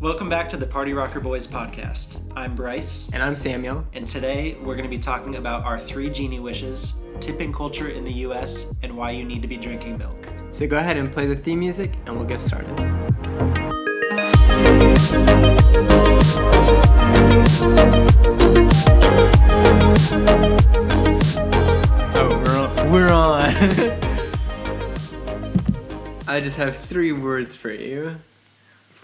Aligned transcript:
Welcome 0.00 0.28
back 0.28 0.48
to 0.50 0.56
the 0.56 0.66
Party 0.66 0.92
Rocker 0.92 1.20
Boys 1.20 1.46
podcast. 1.46 2.20
I'm 2.36 2.54
Bryce, 2.54 3.10
And 3.12 3.22
I'm 3.22 3.34
Samuel. 3.34 3.84
and 3.94 4.06
today 4.06 4.56
we're 4.62 4.74
going 4.76 4.82
to 4.84 4.88
be 4.94 4.98
talking 4.98 5.36
about 5.36 5.64
our 5.64 5.80
three 5.80 6.10
genie 6.10 6.40
wishes, 6.40 7.00
tipping 7.20 7.52
culture 7.52 7.88
in 7.88 8.04
the 8.04 8.12
US, 8.28 8.74
and 8.82 8.96
why 8.96 9.10
you 9.12 9.24
need 9.24 9.42
to 9.42 9.48
be 9.48 9.56
drinking 9.56 9.98
milk. 9.98 10.26
So 10.52 10.66
go 10.66 10.76
ahead 10.76 10.96
and 10.96 11.12
play 11.12 11.26
the 11.26 11.36
theme 11.36 11.60
music 11.60 11.92
and 12.06 12.14
we'll 12.16 12.26
get 12.26 12.40
started. 12.40 12.74
Oh, 22.18 22.42
we're 22.44 22.56
on. 22.58 22.90
We're 22.92 23.12
on. 23.12 23.42
I 26.28 26.40
just 26.40 26.56
have 26.56 26.76
three 26.76 27.12
words 27.12 27.54
for 27.54 27.70
you 27.70 28.16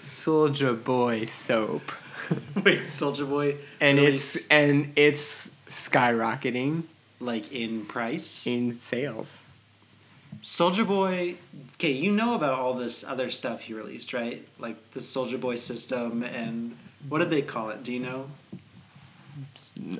Soulja 0.02 0.82
Boy 0.82 1.24
soap. 1.26 1.92
Wait, 2.64 2.82
Soulja 2.86 3.28
Boy? 3.28 3.56
And 3.80 3.98
release, 3.98 4.36
it's 4.36 4.48
and 4.48 4.92
it's 4.96 5.50
skyrocketing 5.68 6.84
like 7.20 7.52
in 7.52 7.84
price. 7.86 8.46
in 8.46 8.72
sales. 8.72 9.42
Soulja 10.42 10.86
Boy, 10.86 11.36
okay, 11.74 11.92
you 11.92 12.10
know 12.10 12.34
about 12.34 12.58
all 12.58 12.74
this 12.74 13.04
other 13.04 13.30
stuff 13.30 13.60
he 13.60 13.74
released, 13.74 14.12
right? 14.12 14.46
Like 14.58 14.76
the 14.92 15.00
Soulja 15.00 15.40
Boy 15.40 15.56
system 15.56 16.22
and 16.24 16.76
what 17.08 17.18
did 17.18 17.30
they 17.30 17.42
call 17.42 17.70
it? 17.70 17.84
Do 17.84 17.92
you 17.92 18.00
know? 18.00 18.26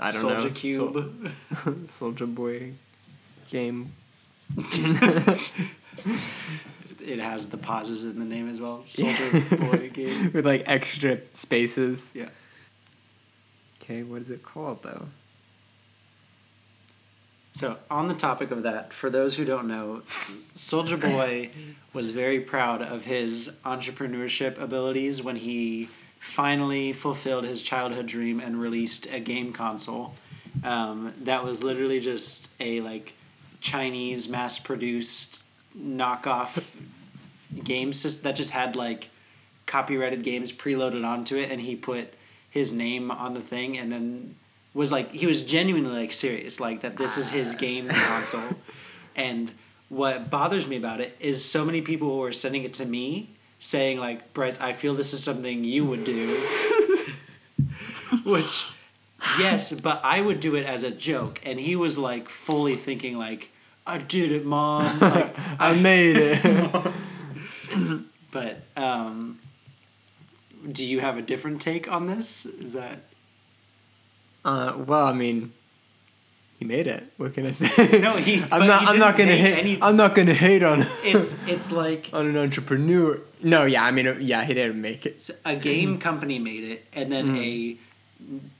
I 0.01 0.11
don't 0.11 0.21
Soldier 0.21 0.37
know. 0.37 0.41
Soldier 0.41 0.55
Cube. 0.55 1.33
Sol- 1.63 1.73
Soulja 2.13 2.35
Boy 2.35 2.73
game. 3.51 3.93
it 7.03 7.19
has 7.19 7.47
the 7.47 7.57
pauses 7.57 8.05
in 8.05 8.19
the 8.19 8.25
name 8.25 8.49
as 8.49 8.61
well. 8.61 8.85
Soulja 8.87 9.71
Boy 9.71 9.91
game. 9.91 10.31
With 10.35 10.47
like 10.47 10.65
extra 10.67 11.19
spaces. 11.33 12.11
Yeah. 12.15 12.29
Okay, 13.83 14.03
what 14.03 14.23
is 14.23 14.31
it 14.31 14.43
called 14.43 14.83
though? 14.83 15.07
So, 17.55 17.77
on 17.91 18.09
the 18.09 18.15
topic 18.15 18.51
of 18.51 18.63
that, 18.63 18.95
for 18.95 19.11
those 19.11 19.37
who 19.37 19.45
don't 19.45 19.69
know, 19.69 20.03
Soulja 20.55 20.99
Boy 20.99 21.51
was 21.93 22.11
very 22.11 22.41
proud 22.41 22.81
of 22.81 23.05
his 23.05 23.51
entrepreneurship 23.65 24.59
abilities 24.59 25.23
when 25.23 25.37
he 25.37 25.91
finally 26.19 26.95
fulfilled 26.95 27.45
his 27.45 27.63
childhood 27.63 28.07
dream 28.07 28.41
and 28.41 28.59
released 28.59 29.13
a 29.13 29.21
game 29.21 29.53
console 29.53 30.15
um, 30.65 31.13
that 31.23 31.45
was 31.45 31.63
literally 31.63 32.01
just 32.01 32.51
a 32.61 32.81
like 32.81 33.15
Chinese 33.61 34.29
mass-produced 34.29 35.45
knockoff 35.79 36.75
games 37.65 38.23
that 38.23 38.37
just 38.37 38.51
had 38.51 38.77
like 38.77 39.09
copyrighted 39.67 40.23
games 40.23 40.53
preloaded 40.53 41.05
onto 41.07 41.37
it, 41.37 41.51
and 41.51 41.61
he 41.61 41.77
put 41.77 42.13
his 42.51 42.73
name 42.73 43.11
on 43.11 43.35
the 43.35 43.41
thing, 43.41 43.79
and 43.79 43.91
then 43.91 44.35
was 44.75 44.91
like 44.91 45.13
he 45.13 45.27
was 45.27 45.43
genuinely 45.43 45.91
like 45.91 46.13
serious, 46.13 46.61
like 46.61 46.81
that 46.83 46.97
this 46.97 47.19
is 47.19 47.29
his 47.29 47.55
game 47.55 47.89
ah. 47.91 48.05
console, 48.09 48.57
and 49.17 49.53
what 49.89 50.31
bothers 50.31 50.67
me 50.67 50.77
about 50.77 51.01
it 51.01 51.17
is 51.21 51.45
so 51.45 51.65
many 51.65 51.83
people 51.83 52.19
were 52.19 52.33
sending 52.33 52.65
it 52.65 52.75
to 52.75 52.87
me 52.87 53.29
saying 53.63 53.99
like 53.99 54.33
Bryce, 54.35 54.61
I 54.61 54.73
feel 54.73 54.95
this 54.95 55.13
is 55.13 55.23
something 55.23 55.63
you 55.65 55.85
would 55.85 56.05
do, 56.05 56.35
which 58.25 58.67
yes, 59.39 59.73
but 59.73 60.01
I 60.03 60.21
would 60.21 60.41
do 60.41 60.57
it 60.57 60.67
as 60.67 60.83
a 60.83 60.91
joke, 60.91 61.41
and 61.45 61.61
he 61.61 61.77
was 61.77 61.97
like 61.97 62.29
fully 62.29 62.75
thinking 62.75 63.17
like 63.17 63.51
I 63.87 63.99
did 63.99 64.33
it, 64.33 64.45
mom, 64.47 64.99
like 65.01 65.35
I 65.61 65.75
made 65.75 66.17
it. 66.17 66.93
But 68.31 68.63
um, 68.79 69.41
do 70.71 70.87
you 70.87 71.01
have 71.01 71.19
a 71.19 71.23
different 71.23 71.61
take 71.61 71.91
on 71.93 72.07
this? 72.07 72.47
Is 72.47 72.73
that 72.73 73.01
uh, 74.45 74.73
well, 74.87 75.05
I 75.07 75.13
mean, 75.13 75.53
he 76.59 76.65
made 76.65 76.87
it. 76.87 77.05
What 77.19 77.35
can 77.35 77.47
I 77.47 77.51
say? 77.51 77.99
No, 78.01 78.17
he- 78.17 78.43
I'm 78.51 78.67
not. 78.67 78.81
he 78.83 78.89
I'm 78.89 78.99
not 78.99 79.19
gonna 79.19 79.37
hate. 79.37 79.59
any- 79.59 79.83
I'm 79.83 79.97
not 79.97 80.15
gonna 80.15 80.33
hate 80.33 80.63
on. 80.63 80.81
it's 80.81 81.47
it's 81.47 81.71
like 81.71 82.09
on 82.15 82.27
an 82.27 82.39
entrepreneur. 82.39 83.21
No, 83.43 83.65
yeah. 83.67 83.85
I 83.85 83.91
mean, 83.91 84.17
yeah. 84.21 84.45
He 84.45 84.55
didn't 84.55 84.81
make 84.81 85.05
it. 85.05 85.29
a 85.45 85.57
game 85.57 85.99
company 85.99 86.39
made 86.39 86.65
it, 86.65 86.87
and 86.95 87.13
then 87.13 87.37
a 87.37 87.77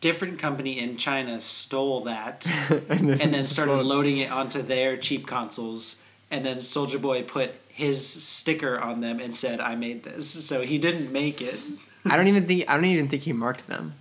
different 0.01 0.39
company 0.39 0.79
in 0.79 0.97
China 0.97 1.41
stole 1.41 2.05
that, 2.05 2.47
and 2.89 3.09
then, 3.09 3.21
and 3.21 3.35
then 3.35 3.45
started 3.45 3.73
sold- 3.73 3.87
loading 3.87 4.19
it 4.19 4.31
onto 4.31 4.63
their 4.63 4.97
cheap 4.97 5.27
consoles. 5.27 6.03
And 6.31 6.45
then 6.45 6.59
Soulja 6.59 7.01
Boy 7.01 7.23
put 7.23 7.53
his 7.69 8.07
sticker 8.07 8.79
on 8.79 9.01
them 9.01 9.21
and 9.21 9.35
said, 9.35 9.61
"I 9.61 9.75
made 9.75 10.03
this." 10.03 10.29
So 10.29 10.63
he 10.63 10.79
didn't 10.79 11.13
make 11.13 11.41
it. 11.41 11.61
I 12.05 12.17
don't 12.17 12.29
even 12.29 12.47
think. 12.47 12.69
I 12.69 12.75
don't 12.75 12.85
even 12.87 13.09
think 13.09 13.23
he 13.23 13.33
marked 13.33 13.67
them. 13.67 13.95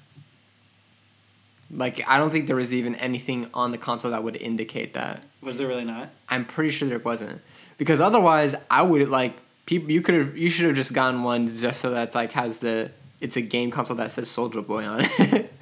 Like, 1.73 2.05
I 2.07 2.17
don't 2.17 2.31
think 2.31 2.47
there 2.47 2.55
was 2.57 2.75
even 2.75 2.95
anything 2.95 3.49
on 3.53 3.71
the 3.71 3.77
console 3.77 4.11
that 4.11 4.23
would 4.23 4.35
indicate 4.35 4.93
that. 4.93 5.23
Was 5.41 5.57
there 5.57 5.67
really 5.67 5.85
not? 5.85 6.09
I'm 6.27 6.45
pretty 6.45 6.71
sure 6.71 6.87
there 6.89 6.99
wasn't 6.99 7.41
because 7.77 8.01
otherwise 8.01 8.55
I 8.69 8.81
would 8.81 9.07
like 9.09 9.35
people. 9.65 9.91
You 9.91 10.01
could 10.01 10.15
have 10.15 10.37
you 10.37 10.49
should 10.49 10.65
have 10.65 10.75
just 10.75 10.93
gotten 10.93 11.23
one 11.23 11.47
just 11.47 11.81
so 11.81 11.91
that's 11.91 12.15
like 12.15 12.31
has 12.33 12.59
the 12.59 12.91
it's 13.21 13.37
a 13.37 13.41
game 13.41 13.71
console 13.71 13.95
that 13.97 14.11
says 14.11 14.27
Soulja 14.27 14.65
Boy 14.65 14.85
on 14.85 15.01
it. 15.01 15.53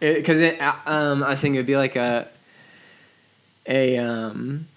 Because 0.00 0.40
it, 0.40 0.60
um, 0.60 1.22
I 1.22 1.30
was 1.30 1.40
thinking 1.40 1.56
it'd 1.56 1.66
be 1.66 1.76
like 1.76 1.96
a 1.96 2.28
a 3.66 3.96
um, 3.96 4.68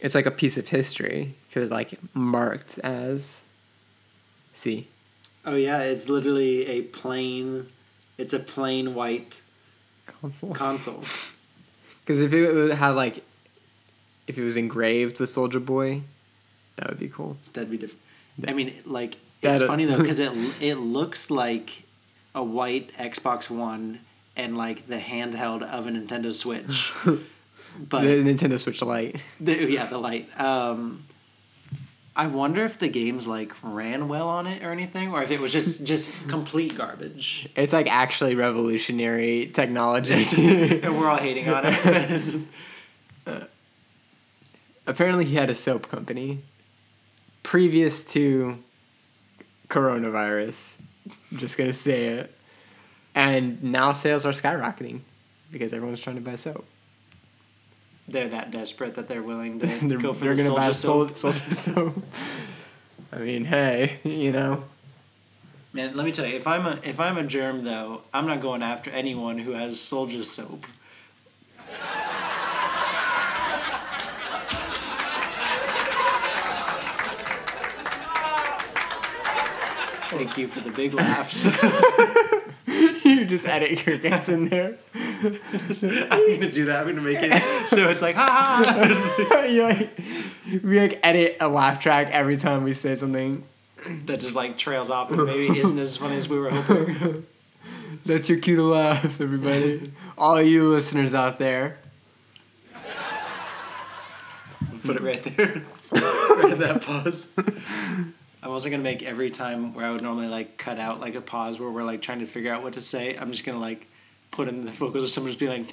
it's 0.00 0.14
like 0.14 0.26
a 0.26 0.30
piece 0.30 0.56
of 0.56 0.68
history 0.68 1.34
because 1.48 1.70
like 1.70 1.98
marked 2.14 2.78
as. 2.80 3.42
See, 4.54 4.86
Oh 5.44 5.56
yeah, 5.56 5.80
it's 5.80 6.08
literally 6.08 6.66
a 6.66 6.82
plain. 6.82 7.66
It's 8.18 8.32
a 8.32 8.38
plain 8.38 8.94
white 8.94 9.42
console. 10.06 10.54
console. 10.54 11.04
Because 12.04 12.20
if 12.20 12.32
it 12.32 12.74
had 12.74 12.96
like, 12.96 13.22
if 14.26 14.36
it 14.36 14.42
was 14.42 14.56
engraved 14.56 15.20
with 15.20 15.30
Soulja 15.30 15.64
Boy, 15.64 16.02
that 16.74 16.88
would 16.88 16.98
be 16.98 17.08
cool. 17.08 17.36
That'd 17.52 17.70
be 17.70 17.78
different. 17.78 18.00
I 18.44 18.52
mean, 18.54 18.74
like 18.84 19.18
it's 19.42 19.60
That- 19.60 19.66
funny 19.66 19.84
though 19.84 19.98
because 20.00 20.18
it 20.18 20.32
it 20.60 20.74
looks 20.76 21.30
like 21.30 21.82
a 22.34 22.42
white 22.42 22.90
Xbox 22.98 23.50
One 23.50 24.00
and 24.36 24.56
like 24.56 24.86
the 24.88 24.98
handheld 24.98 25.62
of 25.62 25.86
a 25.86 25.90
Nintendo 25.90 26.34
Switch, 26.34 26.92
but 27.04 28.00
the 28.02 28.22
Nintendo 28.24 28.58
Switch 28.58 28.80
Lite. 28.82 29.20
the, 29.40 29.70
yeah, 29.70 29.84
the 29.86 29.98
light. 29.98 30.28
Um, 30.40 31.04
I 32.14 32.26
wonder 32.26 32.64
if 32.64 32.78
the 32.78 32.88
games 32.88 33.26
like 33.26 33.52
ran 33.62 34.06
well 34.08 34.28
on 34.28 34.46
it 34.46 34.62
or 34.62 34.70
anything, 34.72 35.12
or 35.12 35.22
if 35.22 35.30
it 35.30 35.40
was 35.40 35.52
just 35.52 35.84
just 35.84 36.28
complete 36.36 36.76
garbage. 36.76 37.48
It's 37.56 37.72
like 37.72 37.86
actually 37.90 38.34
revolutionary 38.34 39.46
technology. 39.52 40.80
and 40.82 40.98
we're 40.98 41.08
all 41.10 41.18
hating 41.18 41.48
on 41.50 41.64
it. 41.66 42.22
just- 42.22 42.46
Apparently, 44.86 45.24
he 45.24 45.36
had 45.36 45.48
a 45.50 45.54
soap 45.54 45.88
company 45.88 46.40
previous 47.42 48.02
to 48.12 48.58
coronavirus. 49.72 50.78
I'm 51.32 51.38
just 51.38 51.56
gonna 51.58 51.72
say 51.72 52.06
it. 52.08 52.34
And 53.14 53.62
now 53.62 53.92
sales 53.92 54.24
are 54.24 54.32
skyrocketing 54.32 55.00
because 55.50 55.72
everyone's 55.72 56.00
trying 56.00 56.16
to 56.16 56.22
buy 56.22 56.34
soap. 56.36 56.64
they're 58.08 58.28
that 58.28 58.50
desperate 58.50 58.94
that 58.96 59.08
they're 59.08 59.22
willing 59.22 59.58
to 59.60 59.66
they're 59.88 59.98
go 59.98 60.12
for 60.12 60.24
they're 60.24 60.36
the 60.36 60.42
gonna 60.44 60.54
buy 60.54 60.72
soldier 60.72 61.14
sol- 61.14 61.32
soap. 61.32 61.36
soldier 61.36 61.50
soap. 61.94 62.04
I 63.12 63.18
mean, 63.18 63.44
hey, 63.44 63.98
you 64.04 64.32
know. 64.32 64.64
Man, 65.74 65.96
let 65.96 66.04
me 66.04 66.12
tell 66.12 66.26
you, 66.26 66.36
if 66.36 66.46
I'm 66.46 66.66
a 66.66 66.78
if 66.84 67.00
I'm 67.00 67.16
a 67.18 67.22
germ 67.24 67.64
though, 67.64 68.02
I'm 68.12 68.26
not 68.26 68.40
going 68.42 68.62
after 68.62 68.90
anyone 68.90 69.38
who 69.38 69.52
has 69.52 69.80
soldier 69.80 70.22
soap. 70.22 70.66
Thank 80.12 80.36
you 80.36 80.46
for 80.46 80.60
the 80.60 80.70
big 80.70 80.92
laughs. 80.92 81.46
you 83.04 83.24
just 83.24 83.48
edit 83.48 83.86
your 83.86 83.96
guess 83.96 84.28
in 84.28 84.48
there. 84.50 84.76
I'm 84.94 85.00
gonna 85.22 86.50
do 86.50 86.66
that. 86.66 86.80
I'm 86.80 86.86
gonna 86.86 87.00
make 87.00 87.18
it 87.20 87.42
so 87.68 87.88
it's 87.88 88.02
like 88.02 88.14
ha 88.16 88.62
ha. 88.62 89.42
you 89.48 89.62
like, 89.62 89.98
we 90.62 90.80
like 90.80 91.00
edit 91.02 91.38
a 91.40 91.48
laugh 91.48 91.78
track 91.78 92.08
every 92.10 92.36
time 92.36 92.62
we 92.62 92.74
say 92.74 92.94
something. 92.94 93.44
that 94.04 94.20
just 94.20 94.34
like 94.34 94.58
trails 94.58 94.90
off 94.90 95.10
and 95.10 95.24
maybe 95.24 95.58
isn't 95.58 95.78
as 95.78 95.96
funny 95.96 96.16
as 96.16 96.28
we 96.28 96.38
were 96.38 96.50
hoping. 96.50 97.26
That's 98.04 98.28
your 98.28 98.38
cue 98.38 98.56
to 98.56 98.62
laugh, 98.64 99.20
everybody. 99.20 99.92
All 100.18 100.42
you 100.42 100.68
listeners 100.68 101.14
out 101.14 101.38
there. 101.38 101.78
Put 104.84 104.96
it 104.96 105.02
right 105.02 105.22
there. 105.22 105.62
right 105.92 106.52
at 106.52 106.58
that 106.58 106.82
pause. 106.82 107.28
I'm 108.42 108.50
also 108.50 108.68
gonna 108.68 108.82
make 108.82 109.02
every 109.02 109.30
time 109.30 109.72
where 109.72 109.86
I 109.86 109.92
would 109.92 110.02
normally 110.02 110.26
like 110.26 110.58
cut 110.58 110.78
out 110.78 111.00
like 111.00 111.14
a 111.14 111.20
pause 111.20 111.60
where 111.60 111.70
we're 111.70 111.84
like 111.84 112.02
trying 112.02 112.18
to 112.20 112.26
figure 112.26 112.52
out 112.52 112.62
what 112.62 112.72
to 112.72 112.80
say. 112.80 113.14
I'm 113.16 113.30
just 113.30 113.44
gonna 113.44 113.60
like 113.60 113.86
put 114.32 114.48
in 114.48 114.64
the 114.64 114.72
vocals 114.72 115.04
of 115.04 115.10
someone 115.10 115.30
just 115.30 115.38
being 115.38 115.66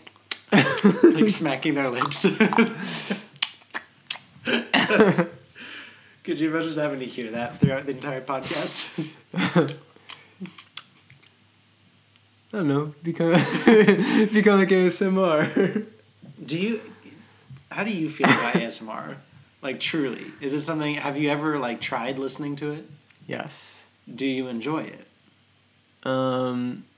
like, 0.52 1.04
like 1.04 1.30
smacking 1.30 1.74
their 1.74 1.90
lips. 1.90 2.22
Could 6.24 6.40
you 6.40 6.50
imagine 6.50 6.68
just 6.68 6.78
having 6.78 7.00
to 7.00 7.06
hear 7.06 7.32
that 7.32 7.60
throughout 7.60 7.88
the 7.88 7.92
entire 7.92 8.22
podcast? 8.22 9.16
I 12.54 12.58
don't 12.58 12.68
know, 12.68 12.94
become 13.02 13.32
become 14.32 14.60
like 14.60 14.70
ASMR. 14.70 15.88
Do 16.46 16.60
you? 16.60 16.82
How 17.72 17.84
do 17.84 17.92
you 17.92 18.10
feel 18.10 18.28
about 18.28 18.54
ASMR? 18.54 19.18
Like 19.62 19.80
truly, 19.80 20.32
is 20.40 20.54
it 20.54 20.62
something? 20.62 20.96
Have 20.96 21.18
you 21.18 21.30
ever 21.30 21.60
like 21.60 21.82
tried 21.82 22.18
listening 22.20 22.56
to 22.58 22.72
it? 22.72 22.86
yes. 23.28 23.86
Do 24.14 24.26
you 24.26 24.48
enjoy 24.48 24.84
it? 24.84 25.08
Um. 26.04 26.86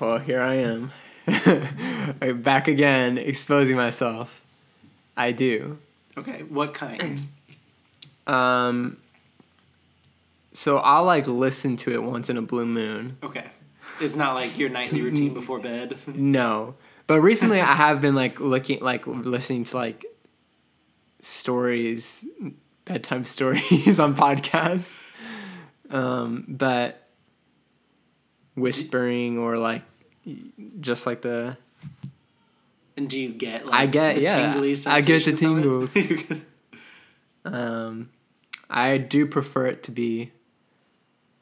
Well, 0.00 0.18
here 0.20 0.40
I 0.40 0.54
am, 0.54 0.92
Like, 2.20 2.40
back 2.42 2.68
again, 2.68 3.18
exposing 3.18 3.76
myself. 3.76 4.44
I 5.16 5.32
do. 5.32 5.78
Okay, 6.16 6.42
what 6.44 6.72
kind? 6.74 7.20
Um. 8.28 8.98
So 10.52 10.76
I'll 10.78 11.04
like 11.04 11.26
listen 11.26 11.76
to 11.78 11.92
it 11.94 12.02
once 12.02 12.28
in 12.28 12.36
a 12.36 12.42
blue 12.42 12.66
moon. 12.66 13.16
Okay, 13.22 13.46
it's 14.02 14.16
not 14.16 14.34
like 14.34 14.58
your 14.58 14.68
nightly 14.68 15.00
routine 15.08 15.32
before 15.32 15.58
bed. 15.58 15.96
No, 16.06 16.74
but 17.08 17.20
recently 17.20 17.60
I 17.60 17.74
have 17.74 18.00
been 18.00 18.14
like 18.14 18.38
looking, 18.38 18.78
like 18.80 19.06
listening 19.08 19.64
to 19.64 19.76
like 19.76 20.04
stories, 21.20 22.24
bedtime 22.84 23.24
stories 23.36 23.98
on 23.98 24.14
podcasts. 24.14 25.02
Um, 25.90 26.44
but 26.46 27.08
whispering 28.54 29.38
or 29.38 29.56
like 29.56 29.82
just 30.80 31.06
like 31.06 31.22
the 31.22 31.56
And 32.96 33.08
do 33.08 33.18
you 33.18 33.30
get? 33.30 33.66
Like, 33.66 33.74
I 33.74 33.86
get- 33.86 34.14
the 34.16 34.22
yeah, 34.22 34.60
I 34.86 35.00
get 35.00 35.24
the 35.24 35.32
tingles. 35.32 35.96
um, 37.46 38.10
I 38.68 38.98
do 38.98 39.24
prefer 39.26 39.66
it 39.66 39.84
to 39.84 39.92
be 39.92 40.30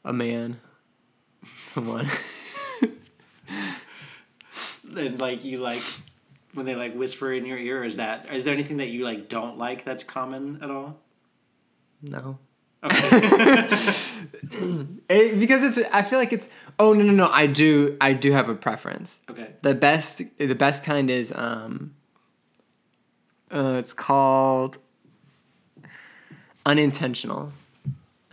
a 0.05 0.13
man. 0.13 0.61
For 1.43 1.81
one. 1.81 2.07
and 4.99 5.19
like 5.19 5.43
you 5.43 5.59
like 5.59 5.81
when 6.53 6.65
they 6.65 6.75
like 6.75 6.95
whisper 6.95 7.33
in 7.33 7.45
your 7.45 7.57
ear. 7.57 7.83
Is 7.83 7.97
that? 7.97 8.33
Is 8.33 8.45
there 8.45 8.53
anything 8.53 8.77
that 8.77 8.87
you 8.87 9.03
like 9.03 9.29
don't 9.29 9.57
like 9.57 9.83
that's 9.83 10.03
common 10.03 10.59
at 10.61 10.69
all? 10.71 10.97
no. 12.01 12.37
Okay. 12.83 14.07
It, 15.09 15.39
because 15.39 15.63
it's 15.63 15.89
I 15.93 16.03
feel 16.03 16.19
like 16.19 16.33
it's 16.33 16.49
oh 16.79 16.93
no 16.93 17.03
no 17.03 17.13
no 17.13 17.27
I 17.27 17.47
do 17.47 17.97
I 18.01 18.13
do 18.13 18.31
have 18.33 18.49
a 18.49 18.55
preference. 18.55 19.19
okay. 19.29 19.49
The 19.61 19.73
best 19.73 20.21
the 20.37 20.53
best 20.53 20.83
kind 20.83 21.09
is 21.09 21.31
um 21.33 21.93
uh, 23.51 23.75
it's 23.79 23.93
called 23.93 24.77
unintentional. 26.65 27.53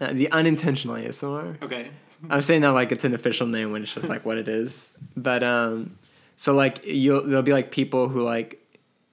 Uh, 0.01 0.13
the 0.13 0.31
unintentional 0.33 0.97
ASMR. 0.97 1.63
Okay. 1.63 1.91
I'm 2.29 2.43
saying 2.43 2.63
that 2.63 2.71
like 2.71 2.91
it's 2.91 3.05
an 3.05 3.15
official 3.15 3.47
name 3.47 3.71
when 3.71 3.83
it's 3.83 3.95
just 3.95 4.09
like 4.09 4.25
what 4.25 4.37
it 4.37 4.49
is. 4.49 4.93
But 5.17 5.43
um 5.43 5.97
so 6.37 6.53
like 6.53 6.85
you'll 6.85 7.27
there'll 7.27 7.43
be 7.43 7.53
like 7.53 7.71
people 7.71 8.09
who 8.09 8.23
like 8.23 8.61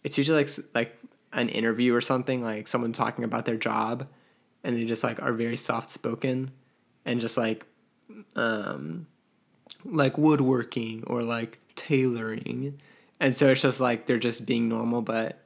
it's 0.04 0.18
usually 0.18 0.44
like 0.44 0.50
like 0.74 0.98
an 1.34 1.50
interview 1.50 1.94
or 1.94 2.02
something 2.02 2.44
like 2.44 2.68
someone 2.68 2.94
talking 2.94 3.24
about 3.24 3.46
their 3.46 3.56
job 3.56 4.08
and 4.64 4.76
they 4.76 4.86
just 4.86 5.04
like 5.04 5.22
are 5.22 5.34
very 5.34 5.56
soft 5.56 5.90
spoken 5.90 6.52
and 7.06 7.20
just 7.20 7.38
like 7.38 7.66
um 8.36 9.08
like 9.86 10.18
woodworking 10.18 11.04
or 11.08 11.22
like 11.22 11.60
tailoring. 11.76 12.80
And 13.20 13.36
so 13.36 13.50
it's 13.50 13.62
just 13.62 13.80
like 13.80 14.06
they're 14.06 14.18
just 14.18 14.46
being 14.46 14.68
normal 14.68 15.02
but 15.02 15.38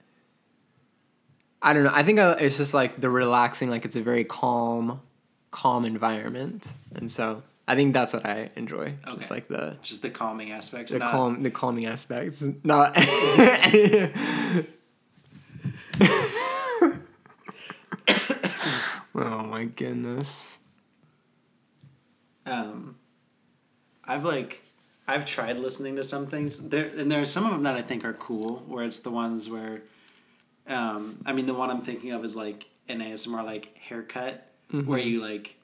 i 1.61 1.73
don't 1.73 1.83
know. 1.83 1.91
I 1.93 2.03
think 2.03 2.19
uh, 2.19 2.35
it's 2.39 2.57
just 2.57 2.73
like 2.73 2.99
the 2.99 3.09
relaxing 3.09 3.69
like 3.69 3.85
it's 3.85 3.95
a 3.95 4.01
very 4.01 4.23
calm 4.23 5.01
calm 5.51 5.85
environment. 5.85 6.73
And 6.93 7.11
so 7.11 7.43
i 7.67 7.75
think 7.75 7.93
that's 7.93 8.13
what 8.13 8.25
i 8.25 8.49
enjoy 8.55 8.93
just 9.15 9.31
like 9.31 9.47
the 9.47 9.77
Just 9.81 10.01
the 10.01 10.09
calming 10.09 10.51
aspects. 10.51 10.91
the 10.91 10.99
not, 10.99 11.11
calm 11.11 11.43
the 11.43 11.51
calming 11.51 11.85
aspects 11.85 12.43
not 12.63 12.93
oh 19.15 19.43
my 19.43 19.65
goodness 19.65 20.59
um, 22.45 22.95
I've 24.05 24.23
like 24.23 24.61
I've 25.07 25.25
tried 25.25 25.57
listening 25.57 25.95
to 25.95 26.03
some 26.03 26.27
things 26.27 26.59
there, 26.59 26.91
and 26.95 27.11
there 27.11 27.21
are 27.21 27.25
some 27.25 27.45
of 27.45 27.51
them 27.51 27.63
that 27.63 27.75
I 27.75 27.81
think 27.81 28.05
are 28.05 28.13
cool. 28.13 28.63
Where 28.67 28.85
it's 28.85 28.99
the 28.99 29.11
ones 29.11 29.49
where, 29.49 29.81
um, 30.67 31.17
I 31.25 31.33
mean, 31.33 31.45
the 31.45 31.53
one 31.53 31.69
I'm 31.69 31.81
thinking 31.81 32.11
of 32.11 32.23
is 32.23 32.35
like 32.35 32.65
an 32.87 32.99
ASMR 32.99 33.43
like 33.43 33.75
haircut, 33.77 34.47
where 34.69 34.99
you 34.99 35.21
like. 35.21 35.55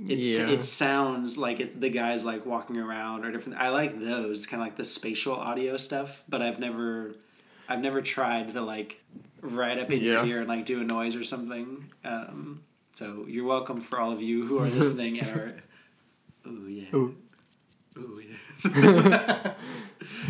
It's, 0.00 0.24
Yeah. 0.24 0.48
It 0.48 0.62
sounds 0.62 1.36
like 1.36 1.60
it's 1.60 1.74
the 1.74 1.90
guy's 1.90 2.24
like 2.24 2.46
walking 2.46 2.78
around 2.78 3.24
or 3.24 3.30
different. 3.32 3.58
I 3.58 3.68
like 3.68 4.00
those 4.00 4.46
kind 4.46 4.62
of 4.62 4.66
like 4.66 4.76
the 4.76 4.84
spatial 4.84 5.34
audio 5.34 5.76
stuff, 5.76 6.22
but 6.28 6.40
I've 6.42 6.58
never, 6.58 7.14
I've 7.68 7.80
never 7.80 8.00
tried 8.02 8.52
to 8.54 8.60
like 8.62 9.00
right 9.42 9.78
up 9.78 9.90
in 9.90 10.00
Yeah. 10.00 10.24
your 10.24 10.26
ear 10.26 10.38
and 10.40 10.48
like 10.48 10.64
do 10.66 10.80
a 10.80 10.84
noise 10.84 11.14
or 11.14 11.24
something. 11.24 11.90
Um, 12.04 12.62
so 12.94 13.26
you're 13.28 13.44
welcome 13.44 13.80
for 13.80 14.00
all 14.00 14.12
of 14.12 14.22
you 14.22 14.46
who 14.46 14.58
are 14.60 14.68
listening 14.68 15.18
and 15.20 15.28
are, 15.28 15.54
ooh 16.46 16.66
yeah, 16.68 16.94
Ooh. 16.94 17.16
ooh 17.98 18.22
yeah, 18.64 19.54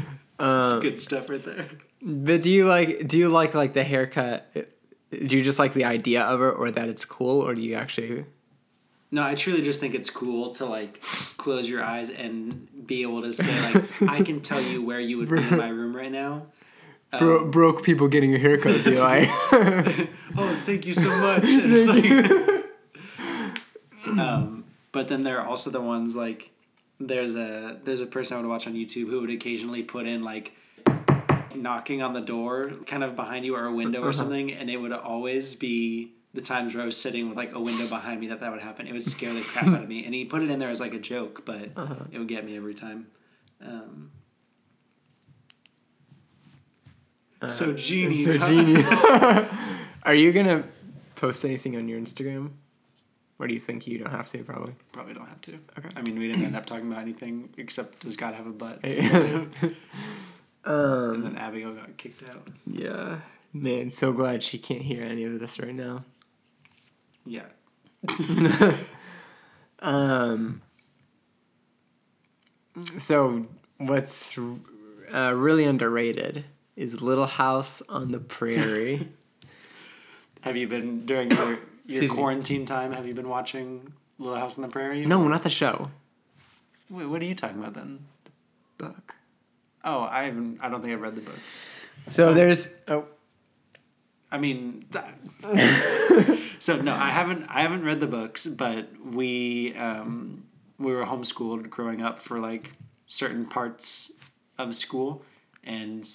um, 0.39 0.81
good 0.81 0.99
stuff 1.01 1.29
right 1.29 1.45
there. 1.45 1.69
But 2.01 2.43
do 2.43 2.51
you 2.51 2.67
like 2.67 3.07
do 3.07 3.19
you 3.19 3.29
like 3.29 3.55
like 3.55 3.73
the 3.75 3.85
haircut? 3.85 4.49
Do 4.55 5.37
you 5.37 5.43
just 5.43 5.59
like 5.59 5.73
the 5.75 5.85
idea 5.85 6.23
of 6.23 6.41
it, 6.41 6.55
or 6.59 6.71
that 6.71 6.89
it's 6.89 7.05
cool, 7.05 7.41
or 7.43 7.55
do 7.55 7.63
you 7.63 7.75
actually? 7.75 8.25
No, 9.15 9.23
I 9.23 9.35
truly 9.35 9.61
just 9.63 9.79
think 9.79 9.95
it's 9.95 10.09
cool 10.11 10.53
to 10.55 10.65
like 10.65 11.01
close 11.37 11.69
your 11.69 11.85
eyes 11.85 12.09
and 12.11 12.67
be 12.87 13.03
able 13.03 13.21
to 13.23 13.33
say 13.33 13.61
like 13.75 14.03
I 14.09 14.23
can 14.23 14.41
tell 14.41 14.61
you 14.61 14.83
where 14.83 15.01
you 15.01 15.19
would 15.19 15.29
be 15.29 15.37
in 15.37 15.57
my 15.59 15.69
room 15.69 15.95
right 15.95 16.11
now. 16.11 16.47
Um, 17.13 17.19
Bro- 17.19 17.51
broke 17.51 17.83
people 17.83 18.09
getting 18.09 18.35
a 18.35 18.39
haircut. 18.39 18.83
Do 18.85 18.95
like? 18.97 19.29
oh, 20.39 20.63
thank 20.65 20.87
you 20.87 20.95
so 20.95 21.09
much. 21.19 21.45
Like- 24.03 24.19
um, 24.19 24.65
but 24.93 25.09
then 25.09 25.23
there 25.23 25.41
are 25.41 25.47
also 25.47 25.71
the 25.71 25.81
ones 25.81 26.15
like 26.17 26.51
there's 26.99 27.35
a 27.35 27.79
there's 27.85 28.01
a 28.01 28.07
person 28.07 28.37
I 28.37 28.41
would 28.41 28.49
watch 28.49 28.67
on 28.67 28.75
YouTube 28.75 29.09
who 29.11 29.21
would 29.21 29.31
occasionally 29.31 29.83
put 29.83 30.07
in 30.07 30.23
like 30.23 30.53
knocking 31.55 32.03
on 32.03 32.13
the 32.15 32.21
door 32.21 32.73
kind 32.87 33.05
of 33.05 33.15
behind 33.15 33.45
you 33.45 33.55
or 33.57 33.67
a 33.67 33.73
window 33.73 34.01
or 34.01 34.05
Uh-huh. 34.05 34.13
something 34.13 34.53
and 34.53 34.71
it 34.71 34.79
would 34.79 34.93
always 34.93 35.55
be 35.55 36.13
the 36.35 36.41
times 36.41 36.75
where 36.75 36.83
I 36.83 36.87
was 36.87 36.97
sitting 36.97 37.29
with 37.29 37.37
like 37.37 37.53
a 37.55 37.61
window 37.61 37.87
behind 37.89 38.21
me 38.21 38.29
that 38.29 38.41
that 38.41 38.51
would 38.51 38.61
happen. 38.61 38.87
It 38.87 38.93
would 38.93 39.05
scare 39.05 39.35
the 39.35 39.43
crap 39.43 39.67
out 39.67 39.83
of 39.83 39.89
me. 39.89 40.05
And 40.05 40.15
he 40.15 40.25
put 40.25 40.43
it 40.43 40.51
in 40.51 40.59
there 40.59 40.71
as 40.71 40.81
like 40.81 40.95
a 40.95 40.99
joke, 40.99 41.45
but 41.45 41.71
Uh-huh. 41.77 41.95
it 42.11 42.19
would 42.19 42.29
get 42.29 42.45
me 42.47 42.57
every 42.57 42.75
time. 42.75 43.07
Um, 43.61 44.11
so 47.49 47.73
genies. 47.73 48.27
Uh, 48.29 48.33
so 48.33 48.39
huh? 48.39 48.49
genius. 48.49 49.49
Are 50.05 50.15
you 50.15 50.33
gonna 50.33 50.65
post 51.17 51.45
anything 51.45 51.77
on 51.77 51.89
your 51.89 52.01
Instagram, 52.01 52.51
or 53.39 53.47
do 53.49 53.55
you 53.55 53.61
think 53.61 53.87
you 53.87 53.99
don't 53.99 54.11
have 54.11 54.29
to? 54.31 54.39
Probably. 54.45 54.75
Probably 54.93 55.15
don't 55.15 55.27
have 55.27 55.41
to. 55.43 55.59
Okay. 55.79 55.89
I 55.97 56.03
mean, 56.03 56.19
we 56.19 56.29
didn't 56.29 56.45
end 56.45 56.57
up 56.57 56.67
talking 56.67 56.87
about 56.91 57.03
anything 57.03 57.49
except 57.59 58.01
does 58.01 58.17
God 58.17 58.35
have 58.35 58.47
a 58.47 58.51
butt? 58.51 58.81
And 60.65 60.75
um. 60.77 61.23
then 61.25 61.37
Abigail 61.39 61.73
got 61.75 61.97
kicked 61.97 62.29
out. 62.31 62.47
Yeah. 62.67 63.19
Man, 63.53 63.91
so 63.91 64.13
glad 64.13 64.45
she 64.45 64.59
can't 64.59 64.83
hear 64.83 65.03
any 65.03 65.25
of 65.25 65.41
this 65.41 65.59
right 65.59 65.75
now. 65.75 66.05
Yeah. 67.25 67.47
Um. 69.81 70.63
So 72.99 73.45
what's 73.79 74.39
uh, 75.13 75.33
really 75.35 75.65
underrated 75.65 76.45
is 76.77 77.03
Little 77.03 77.27
House 77.27 77.83
on 77.89 78.13
the 78.13 78.21
Prairie. 78.21 79.09
Have 80.43 80.57
you 80.57 80.69
been 80.69 81.05
during 81.05 81.31
your, 81.31 81.47
your 81.47 81.59
Excuse 81.89 82.11
me. 82.13 82.17
quarantine 82.17 82.65
time? 82.65 82.93
Have 82.93 83.07
you 83.07 83.13
been 83.13 83.29
watching 83.29 83.93
Little 84.19 84.39
House 84.39 84.57
on 84.57 84.63
the 84.63 84.69
Prairie? 84.69 85.05
no, 85.05 85.27
not 85.29 85.43
the 85.43 85.51
show. 85.51 85.91
Wait, 86.89 87.07
what 87.07 87.21
are 87.21 87.25
you 87.25 87.35
talking 87.35 87.59
about 87.59 87.75
then? 87.75 87.99
The 88.79 88.85
book. 88.85 89.15
Oh, 89.85 90.03
I 90.03 90.25
haven't. 90.25 90.59
I 90.63 90.69
don't 90.69 90.81
think 90.81 90.93
I've 90.93 91.01
read 91.01 91.17
the 91.17 91.23
book. 91.23 91.39
So 92.09 92.35
there's 92.35 92.69
oh 92.89 93.07
I 94.33 94.39
mean, 94.39 94.87
that, 94.93 95.15
so 96.59 96.81
no, 96.81 96.95
I 96.95 97.11
haven't. 97.11 97.45
I 97.49 97.61
haven't 97.61 97.85
read 97.85 98.01
the 98.01 98.07
books, 98.07 98.47
but 98.47 98.89
we 99.05 99.75
um, 99.77 100.45
we 100.79 100.93
were 100.93 101.05
homeschooled 101.05 101.69
growing 101.69 102.01
up 102.01 102.19
for 102.19 102.41
like 102.41 102.73
certain 103.07 103.45
parts 103.45 104.11
of 104.59 104.75
school, 104.75 105.23
and 105.63 106.09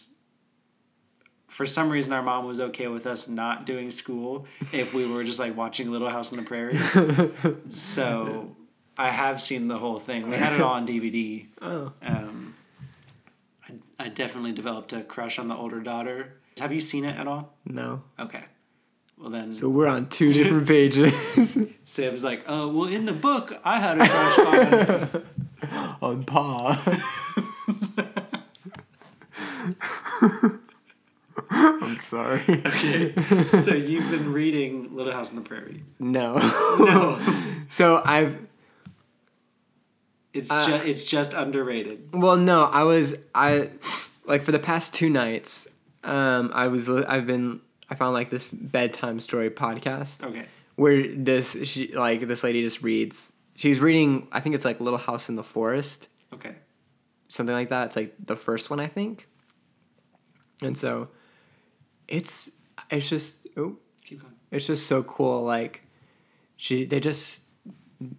for 1.48 1.66
some 1.66 1.90
reason, 1.90 2.12
our 2.12 2.24
mom 2.24 2.46
was 2.46 2.60
okay 2.60 2.88
with 2.88 3.06
us 3.06 3.28
not 3.28 3.66
doing 3.66 3.92
school 3.92 4.48
if 4.72 4.94
we 4.94 5.06
were 5.06 5.24
just 5.24 5.40
like 5.40 5.56
watching 5.56 5.92
Little 5.92 6.10
House 6.10 6.32
on 6.34 6.38
the 6.38 6.44
Prairie. 6.44 6.78
so 7.70 8.56
I 8.98 9.10
have 9.10 9.42
seen 9.42 9.68
the 9.68 9.78
whole 9.78 10.00
thing. 10.00 10.30
We 10.30 10.38
had 10.38 10.54
it 10.54 10.62
all 10.62 10.74
on 10.74 10.88
DVD. 10.88 11.46
oh 11.62 11.94
Um, 12.02 12.56
I, 13.68 14.06
I 14.06 14.10
definitely 14.10 14.54
developed 14.54 14.92
a 14.94 15.04
crush 15.04 15.40
on 15.40 15.48
the 15.48 15.56
older 15.56 15.80
daughter. 15.80 16.34
Have 16.60 16.74
you 16.74 16.82
seen 16.82 17.06
it 17.06 17.16
at 17.18 17.28
all? 17.28 17.54
no. 17.66 18.02
Okay. 18.20 18.44
Well 19.20 19.32
then, 19.32 19.52
So 19.52 19.68
we're 19.68 19.88
on 19.88 20.10
two 20.10 20.32
different 20.32 20.68
pages 20.76 21.58
Sam's 21.86 22.24
like, 22.24 22.44
"Oh, 22.48 22.68
well, 22.68 22.88
in 22.88 23.06
the 23.06 23.14
book, 23.14 23.52
I 23.64 23.80
had 23.80 24.00
a 24.00 24.08
crush 24.08 25.22
on." 26.02 26.02
on 26.02 26.24
Pa. 26.24 26.78
I'm 31.50 32.00
sorry. 32.02 32.42
okay, 32.66 33.14
so 33.44 33.74
you've 33.74 34.10
been 34.12 34.34
reading 34.34 34.96
Little 34.96 35.14
House 35.14 35.30
on 35.30 35.36
the 35.38 35.42
Prairie. 35.42 35.84
No. 36.00 36.36
No, 36.80 37.20
So 37.70 38.02
I've 38.06 38.38
it's 40.34 40.52
Uh, 40.52 40.68
just 40.68 40.86
it's 40.86 41.06
just 41.06 41.34
underrated. 41.34 42.10
well 42.14 42.36
no, 42.38 42.64
I 42.66 42.84
was 42.84 43.16
I 43.34 43.70
like 44.26 44.44
for 44.44 44.52
the 44.52 44.60
past 44.60 44.94
two 44.94 45.10
nights 45.10 45.68
um 46.08 46.52
I 46.54 46.68
was 46.68 46.90
I've 46.90 47.28
been 47.28 47.62
I 47.90 47.96
found 47.96 48.14
like 48.14 48.30
this 48.30 48.48
bedtime 48.52 49.20
story 49.20 49.50
podcast 49.50 50.24
Okay, 50.24 50.46
where 50.76 51.08
this 51.08 51.58
she 51.64 51.94
like 51.94 52.22
this 52.22 52.44
lady 52.44 52.64
just 52.64 52.82
reads 52.82 53.34
she's 53.56 53.80
reading 53.80 54.28
I 54.32 54.40
think 54.40 54.56
it's 54.56 54.66
like 54.66 54.80
Little 54.80 55.00
House 55.00 55.30
in 55.30 55.36
the 55.36 55.44
Forest 55.44 56.08
okay, 56.34 56.56
something 57.28 57.56
like 57.56 57.70
that. 57.70 57.88
It's 57.88 57.96
like 57.96 58.16
the 58.24 58.36
first 58.36 58.70
one, 58.70 58.80
I 58.80 58.88
think. 58.88 59.28
And 60.62 60.78
so, 60.78 61.10
it's 62.08 62.52
it's 62.90 63.10
just 63.10 63.48
oh, 63.58 63.78
keep 64.04 64.22
going. 64.22 64.34
it's 64.52 64.66
just 64.66 64.88
so 64.88 65.04
cool. 65.04 65.44
Like, 65.44 65.84
she 66.56 66.86
they 66.86 67.00
just 67.00 67.42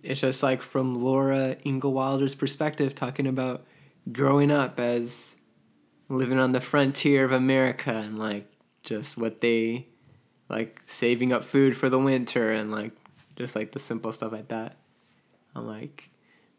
it's 0.02 0.20
just 0.20 0.42
like 0.42 0.62
from 0.62 1.02
Laura 1.02 1.56
Ingalls 1.64 1.94
Wilder's 1.94 2.34
perspective, 2.34 2.94
talking 2.94 3.26
about 3.26 3.66
growing 4.12 4.50
up 4.50 4.78
as 4.78 5.34
living 6.08 6.38
on 6.38 6.52
the 6.52 6.60
frontier 6.60 7.24
of 7.24 7.32
America 7.32 7.90
and 7.92 8.18
like 8.18 8.50
just 8.82 9.18
what 9.18 9.40
they 9.40 9.86
like 10.48 10.80
saving 10.86 11.32
up 11.32 11.44
food 11.44 11.76
for 11.76 11.88
the 11.88 11.98
winter 11.98 12.52
and 12.52 12.70
like 12.70 12.92
just 13.36 13.54
like 13.54 13.72
the 13.72 13.78
simple 13.78 14.12
stuff 14.12 14.32
like 14.32 14.48
that. 14.48 14.76
I'm 15.54 15.66
like, 15.66 16.10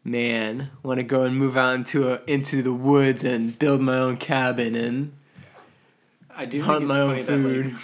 man, 0.04 0.70
want 0.82 0.98
to 0.98 1.04
go 1.04 1.22
and 1.22 1.36
move 1.36 1.56
out 1.56 1.74
into 1.74 2.12
a, 2.12 2.20
into 2.26 2.62
the 2.62 2.72
woods 2.72 3.24
and 3.24 3.58
build 3.58 3.80
my 3.80 3.96
own 3.96 4.16
cabin 4.16 4.74
and 4.74 5.12
I 6.34 6.46
do 6.46 6.62
hunt 6.62 6.88
think 6.88 6.90
it's 6.90 6.98
my 6.98 7.02
own 7.02 7.24
food. 7.24 7.66
that 7.66 7.72
like, 7.72 7.82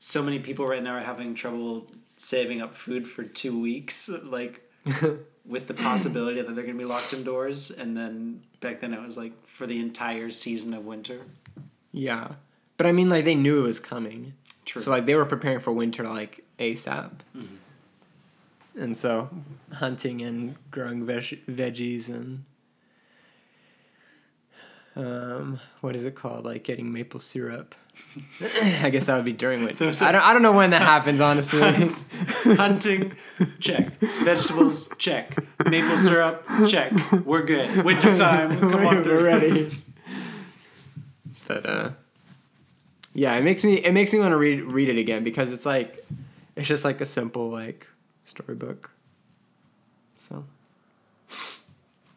so 0.00 0.22
many 0.22 0.38
people 0.38 0.66
right 0.66 0.82
now 0.82 0.94
are 0.94 1.00
having 1.00 1.34
trouble 1.34 1.90
saving 2.16 2.62
up 2.62 2.74
food 2.74 3.06
for 3.06 3.24
two 3.24 3.60
weeks, 3.60 4.08
like 4.24 4.62
with 5.48 5.66
the 5.66 5.74
possibility 5.74 6.40
that 6.42 6.54
they're 6.54 6.64
going 6.64 6.76
to 6.76 6.78
be 6.78 6.84
locked 6.84 7.12
indoors. 7.12 7.70
And 7.70 7.96
then 7.96 8.42
back 8.60 8.80
then 8.80 8.92
it 8.92 9.00
was 9.00 9.16
like 9.16 9.32
for 9.46 9.66
the 9.66 9.78
entire 9.78 10.30
season 10.30 10.74
of 10.74 10.84
winter. 10.84 11.20
yeah, 11.92 12.32
but 12.76 12.86
I 12.86 12.92
mean, 12.92 13.08
like 13.08 13.24
they 13.24 13.34
knew 13.34 13.60
it 13.60 13.62
was 13.62 13.80
coming. 13.80 14.34
True. 14.64 14.82
So 14.82 14.90
like 14.90 15.06
they 15.06 15.14
were 15.14 15.24
preparing 15.24 15.60
for 15.60 15.72
winter 15.72 16.02
like 16.02 16.44
ASAP. 16.58 17.10
And 18.78 18.94
so 18.94 19.30
hunting 19.72 20.20
and 20.20 20.56
growing 20.70 21.06
veg- 21.06 21.46
veggies 21.46 22.08
and 22.10 22.44
um, 24.94 25.60
what 25.80 25.94
is 25.94 26.04
it 26.04 26.14
called? 26.14 26.44
Like 26.44 26.64
getting 26.64 26.92
maple 26.92 27.20
syrup. 27.20 27.74
I 28.82 28.90
guess 28.90 29.06
that 29.06 29.16
would 29.16 29.24
be 29.24 29.32
during 29.32 29.64
winter. 29.64 29.86
Those 29.86 30.02
I 30.02 30.12
don't. 30.12 30.22
I 30.22 30.32
don't 30.32 30.42
know 30.42 30.52
when 30.52 30.70
that 30.70 30.82
happens. 30.82 31.20
Honestly, 31.20 31.60
Hunting, 32.56 33.12
check. 33.60 33.92
Vegetables, 33.98 34.88
check. 34.98 35.36
Maple 35.68 35.96
syrup, 35.98 36.46
check. 36.66 36.92
We're 37.24 37.44
good. 37.44 37.84
Winter 37.84 38.16
time, 38.16 38.58
come 38.58 38.86
on 38.86 38.96
we're, 38.96 39.02
through. 39.04 39.16
we're 39.16 39.24
ready. 39.24 39.78
But 41.46 41.66
uh, 41.66 41.90
yeah, 43.14 43.34
it 43.36 43.44
makes 43.44 43.62
me. 43.62 43.74
It 43.74 43.92
makes 43.92 44.12
me 44.12 44.18
want 44.18 44.32
to 44.32 44.36
read 44.36 44.62
read 44.72 44.88
it 44.88 44.98
again 44.98 45.22
because 45.22 45.52
it's 45.52 45.66
like, 45.66 46.04
it's 46.54 46.68
just 46.68 46.84
like 46.84 47.00
a 47.00 47.06
simple 47.06 47.50
like 47.50 47.86
storybook. 48.24 48.90
So 50.16 50.44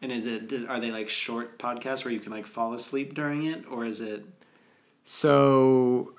And 0.02 0.10
is 0.10 0.26
it? 0.26 0.52
Are 0.68 0.80
they 0.80 0.90
like 0.90 1.08
short 1.10 1.58
podcasts 1.58 2.04
where 2.04 2.12
you 2.12 2.20
can 2.20 2.32
like 2.32 2.46
fall 2.46 2.72
asleep 2.72 3.14
during 3.14 3.46
it, 3.46 3.64
or 3.70 3.84
is 3.84 4.00
it? 4.00 4.24
So, 5.12 6.14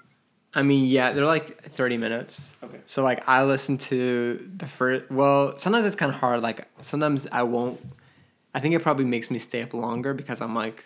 I 0.54 0.64
mean, 0.64 0.86
yeah, 0.86 1.14
they're 1.14 1.26
like 1.26 1.64
30 1.64 1.96
minutes. 1.96 2.58
Okay. 2.62 2.82
So, 2.88 3.02
like, 3.04 3.28
I 3.28 3.46
listen 3.46 3.78
to 3.78 4.52
the 4.58 4.68
first, 4.68 5.10
well, 5.10 5.58
sometimes 5.58 5.86
it's 5.86 5.96
kind 5.96 6.12
of 6.12 6.20
hard. 6.20 6.42
Like, 6.42 6.68
sometimes 6.82 7.26
I 7.32 7.44
won't, 7.44 7.80
I 8.54 8.60
think 8.60 8.76
it 8.76 8.82
probably 8.82 9.06
makes 9.06 9.32
me 9.32 9.40
stay 9.40 9.62
up 9.64 9.74
longer 9.74 10.14
because 10.14 10.42
I'm 10.42 10.54
like, 10.54 10.84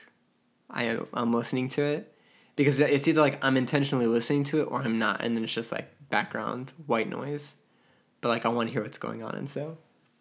I, 0.69 1.00
I'm 1.15 1.33
listening 1.33 1.67
to 1.69 1.81
it. 1.81 2.15
Because 2.55 2.79
it's 2.79 3.07
either 3.07 3.21
like 3.21 3.43
I'm 3.43 3.57
intentionally 3.57 4.05
listening 4.05 4.43
to 4.45 4.62
it 4.62 4.65
or 4.65 4.83
I'm 4.83 5.00
not. 5.00 5.21
And 5.24 5.35
then 5.35 5.43
it's 5.43 5.53
just 5.53 5.71
like 5.71 5.89
background 6.12 6.74
white 6.85 7.09
noise. 7.09 7.55
But 8.21 8.29
like, 8.29 8.45
I 8.45 8.50
want 8.50 8.69
to 8.69 8.71
hear 8.71 8.83
what's 8.83 9.00
going 9.00 9.24
on. 9.24 9.33
And 9.33 9.50
so 9.50 9.79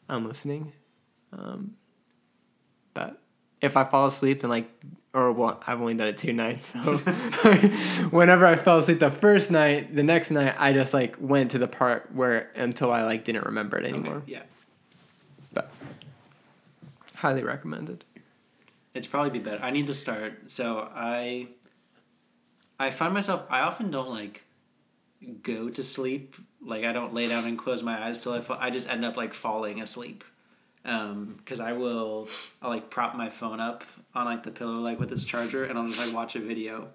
I'm 0.09 0.27
listening. 0.27 0.73
Um, 1.35 1.75
but 2.95 3.21
if 3.61 3.77
I 3.77 3.85
fall 3.85 4.07
asleep, 4.07 4.41
then 4.41 4.49
like, 4.49 4.71
or 5.15 5.31
well, 5.33 5.63
I've 5.67 5.81
only 5.81 5.95
done 5.95 6.09
it 6.09 6.19
two 6.19 6.33
nights. 6.33 6.73
So 6.73 6.97
whenever 8.11 8.45
I 8.45 8.57
fell 8.57 8.79
asleep 8.79 8.99
the 8.99 9.11
first 9.11 9.51
night, 9.51 9.95
the 9.95 10.03
next 10.03 10.33
night 10.33 10.57
I 10.59 10.73
just 10.73 10.93
like 10.93 11.17
went 11.21 11.53
to 11.53 11.59
the 11.59 11.69
part 11.69 12.13
where 12.13 12.51
until 12.57 12.91
I 12.91 13.05
like 13.05 13.25
didn't 13.25 13.45
remember 13.45 13.79
it 13.79 13.87
anymore. 13.87 14.17
Okay, 14.17 14.33
yeah. 14.33 14.43
But 15.53 15.71
highly 17.15 17.45
recommended. 17.45 18.05
It's 18.93 19.07
probably 19.07 19.31
be 19.31 19.39
better. 19.39 19.63
I 19.63 19.71
need 19.71 19.87
to 19.87 19.95
start. 19.95 20.51
So 20.51 20.89
I 20.93 21.47
I 22.81 22.91
find 22.91 23.15
myself 23.15 23.47
I 23.49 23.61
often 23.61 23.93
don't 23.93 24.11
like 24.11 24.43
go 25.43 25.71
to 25.71 25.83
sleep. 25.83 26.35
Like 26.61 26.85
I 26.85 26.93
don't 26.93 27.15
lay 27.15 27.29
down 27.29 27.45
and 27.45 27.57
close 27.57 27.85
my 27.85 28.05
eyes 28.05 28.19
till 28.19 28.33
I 28.33 28.41
fall. 28.41 28.59
I 28.61 28.71
just 28.71 28.91
end 28.91 29.05
up 29.05 29.17
like 29.17 29.33
falling 29.33 29.81
asleep. 29.81 30.25
Um, 30.85 31.39
cuz 31.47 31.61
I 31.61 31.73
will 31.73 32.29
I'll 32.61 32.71
like 32.71 32.91
prop 32.91 33.15
my 33.17 33.31
phone 33.31 33.59
up 33.61 33.85
on 34.15 34.27
like 34.27 34.43
the 34.43 34.51
pillow 34.51 34.75
like 34.75 35.01
with 35.01 35.13
its 35.13 35.25
charger 35.25 35.65
and 35.65 35.79
I'll 35.79 35.89
just 35.89 35.99
like 36.05 36.15
watch 36.15 36.37
a 36.37 36.41
video. 36.41 36.89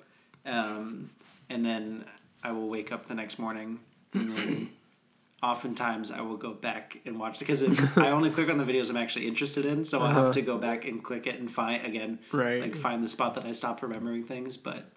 Um, 0.45 1.09
and 1.49 1.65
then 1.65 2.05
I 2.43 2.51
will 2.51 2.69
wake 2.69 2.91
up 2.91 3.07
the 3.07 3.15
next 3.15 3.39
morning 3.39 3.79
and 4.13 4.35
then 4.37 4.69
oftentimes 5.43 6.11
I 6.11 6.21
will 6.21 6.37
go 6.37 6.53
back 6.53 6.97
and 7.05 7.19
watch 7.19 7.39
because 7.39 7.63
I 7.97 8.09
only 8.11 8.29
click 8.29 8.49
on 8.49 8.57
the 8.57 8.63
videos 8.63 8.89
I'm 8.89 8.97
actually 8.97 9.27
interested 9.27 9.65
in, 9.65 9.83
so 9.85 9.99
I'll 9.99 10.07
Uh-huh. 10.07 10.23
have 10.25 10.33
to 10.33 10.41
go 10.41 10.57
back 10.57 10.85
and 10.85 11.03
click 11.03 11.27
it 11.27 11.39
and 11.39 11.49
find 11.51 11.85
again, 11.85 12.19
Right. 12.31 12.61
like 12.61 12.75
find 12.75 13.03
the 13.03 13.07
spot 13.07 13.35
that 13.35 13.45
I 13.45 13.53
stopped 13.53 13.81
remembering 13.81 14.23
things. 14.25 14.57
But 14.57 14.91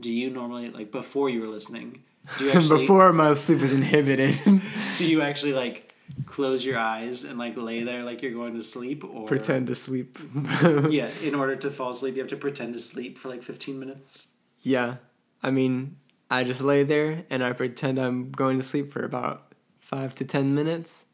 do 0.00 0.10
you 0.12 0.30
normally 0.30 0.70
like 0.70 0.90
before 0.92 1.28
you 1.30 1.40
were 1.40 1.48
listening? 1.48 2.02
Do 2.38 2.44
you 2.44 2.50
actually 2.54 2.82
Before 2.82 3.12
my 3.12 3.34
sleep 3.34 3.60
was 3.60 3.72
inhibited, 3.72 4.38
do 4.98 5.10
you 5.10 5.20
actually 5.22 5.52
like 5.52 5.91
close 6.26 6.64
your 6.64 6.78
eyes 6.78 7.24
and 7.24 7.38
like 7.38 7.56
lay 7.56 7.82
there 7.82 8.02
like 8.04 8.22
you're 8.22 8.32
going 8.32 8.54
to 8.54 8.62
sleep 8.62 9.04
or 9.04 9.26
pretend 9.26 9.66
to 9.68 9.74
sleep. 9.74 10.18
Yeah, 10.90 11.08
in 11.22 11.34
order 11.34 11.56
to 11.56 11.70
fall 11.70 11.90
asleep, 11.90 12.14
you 12.14 12.20
have 12.22 12.30
to 12.30 12.36
pretend 12.36 12.74
to 12.74 12.80
sleep 12.80 13.18
for 13.18 13.28
like 13.28 13.42
15 13.42 13.78
minutes. 13.78 14.28
Yeah. 14.62 14.96
I 15.42 15.50
mean, 15.50 15.96
I 16.30 16.44
just 16.44 16.60
lay 16.60 16.82
there 16.84 17.24
and 17.30 17.42
I 17.44 17.52
pretend 17.52 17.98
I'm 17.98 18.30
going 18.30 18.58
to 18.58 18.64
sleep 18.64 18.92
for 18.92 19.04
about 19.04 19.52
five 19.78 20.14
to 20.16 20.24
ten 20.24 20.54
minutes, 20.54 21.04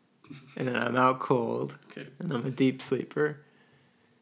and 0.57 0.69
then 0.69 0.77
I'm 0.77 0.95
out 0.97 1.19
cold, 1.21 1.77
Okay. 1.91 2.07
and 2.21 2.33
I'm 2.33 2.47
a 2.47 2.51
deep 2.51 2.81
sleeper. 2.83 3.41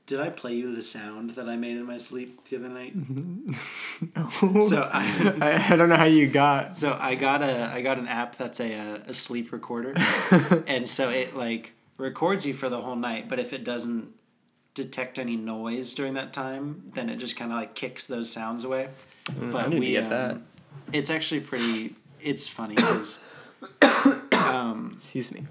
Did 0.07 0.21
I 0.21 0.31
play 0.31 0.55
you 0.55 0.75
the 0.75 0.83
sound 0.83 1.31
that 1.31 1.49
I 1.49 1.57
made 1.57 1.77
in 1.77 1.85
my 1.85 1.97
sleep 1.97 2.49
the 2.49 2.57
other 2.57 2.69
night? 2.69 2.95
so 4.31 4.63
So 4.63 4.89
I. 4.93 5.35
I, 5.41 5.73
I 5.73 5.77
don't 5.77 5.89
know 5.89 5.97
how 5.97 6.05
you 6.05 6.29
got. 6.29 6.79
So 6.79 6.97
I 7.01 7.17
got 7.17 7.43
a 7.43 7.73
I 7.73 7.83
got 7.83 7.99
an 7.99 8.07
app 8.07 8.37
that's 8.37 8.61
a 8.61 8.73
a, 8.73 8.95
a 9.09 9.15
sleep 9.15 9.51
recorder, 9.51 9.95
and 10.67 10.89
so 10.89 11.11
it 11.11 11.37
like 11.37 11.73
records 11.99 12.47
you 12.47 12.55
for 12.55 12.69
the 12.69 12.81
whole 12.81 12.95
night. 12.95 13.29
But 13.29 13.41
if 13.41 13.53
it 13.53 13.65
doesn't 13.65 14.13
detect 14.75 15.19
any 15.19 15.37
noise 15.37 15.93
during 15.93 16.15
that 16.15 16.33
time, 16.33 16.85
then 16.95 17.09
it 17.09 17.17
just 17.17 17.37
kind 17.37 17.51
of 17.51 17.59
like 17.59 17.75
kicks 17.75 18.07
those 18.07 18.31
sounds 18.31 18.63
away. 18.63 18.91
Mm, 19.31 19.51
but 19.51 19.71
we 19.71 19.81
to 19.81 19.87
get 19.87 20.05
um, 20.05 20.11
that. 20.11 20.39
It's 20.93 21.11
actually 21.11 21.41
pretty. 21.41 21.97
It's 22.23 22.49
funny 22.49 22.77
because 22.77 23.25
um, 24.33 24.93
Excuse 24.95 25.33
me. 25.33 25.47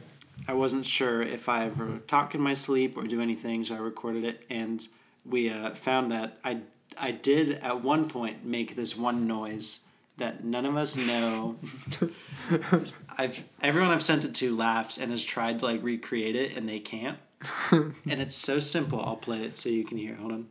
I 0.47 0.53
wasn't 0.53 0.85
sure 0.85 1.21
if 1.21 1.49
I 1.49 1.65
ever 1.65 1.99
talk 2.07 2.35
in 2.35 2.41
my 2.41 2.53
sleep 2.53 2.97
or 2.97 3.03
do 3.03 3.21
anything, 3.21 3.63
so 3.63 3.75
I 3.75 3.79
recorded 3.79 4.23
it, 4.23 4.43
and 4.49 4.87
we 5.25 5.49
uh, 5.49 5.73
found 5.75 6.11
that 6.11 6.37
I 6.43 6.59
I 6.97 7.11
did 7.11 7.55
at 7.55 7.83
one 7.83 8.07
point 8.09 8.45
make 8.45 8.75
this 8.75 8.95
one 8.95 9.27
noise 9.27 9.87
that 10.17 10.43
none 10.43 10.65
of 10.65 10.77
us 10.77 10.95
know. 10.95 11.57
I've 13.17 13.43
everyone 13.61 13.91
I've 13.91 14.03
sent 14.03 14.25
it 14.25 14.35
to 14.35 14.55
laughs 14.55 14.97
and 14.97 15.11
has 15.11 15.23
tried 15.23 15.59
to 15.59 15.65
like 15.65 15.83
recreate 15.83 16.35
it, 16.35 16.55
and 16.55 16.69
they 16.69 16.79
can't. 16.79 17.17
and 17.71 17.95
it's 18.05 18.35
so 18.35 18.59
simple. 18.59 19.01
I'll 19.01 19.15
play 19.15 19.43
it 19.43 19.57
so 19.57 19.69
you 19.69 19.83
can 19.83 19.97
hear. 19.97 20.15
Hold 20.15 20.31
on. 20.31 20.47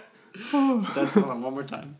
So 0.50 0.80
that's 0.94 1.14
hold 1.14 1.26
on 1.26 1.42
one 1.42 1.54
more 1.54 1.62
time. 1.62 1.96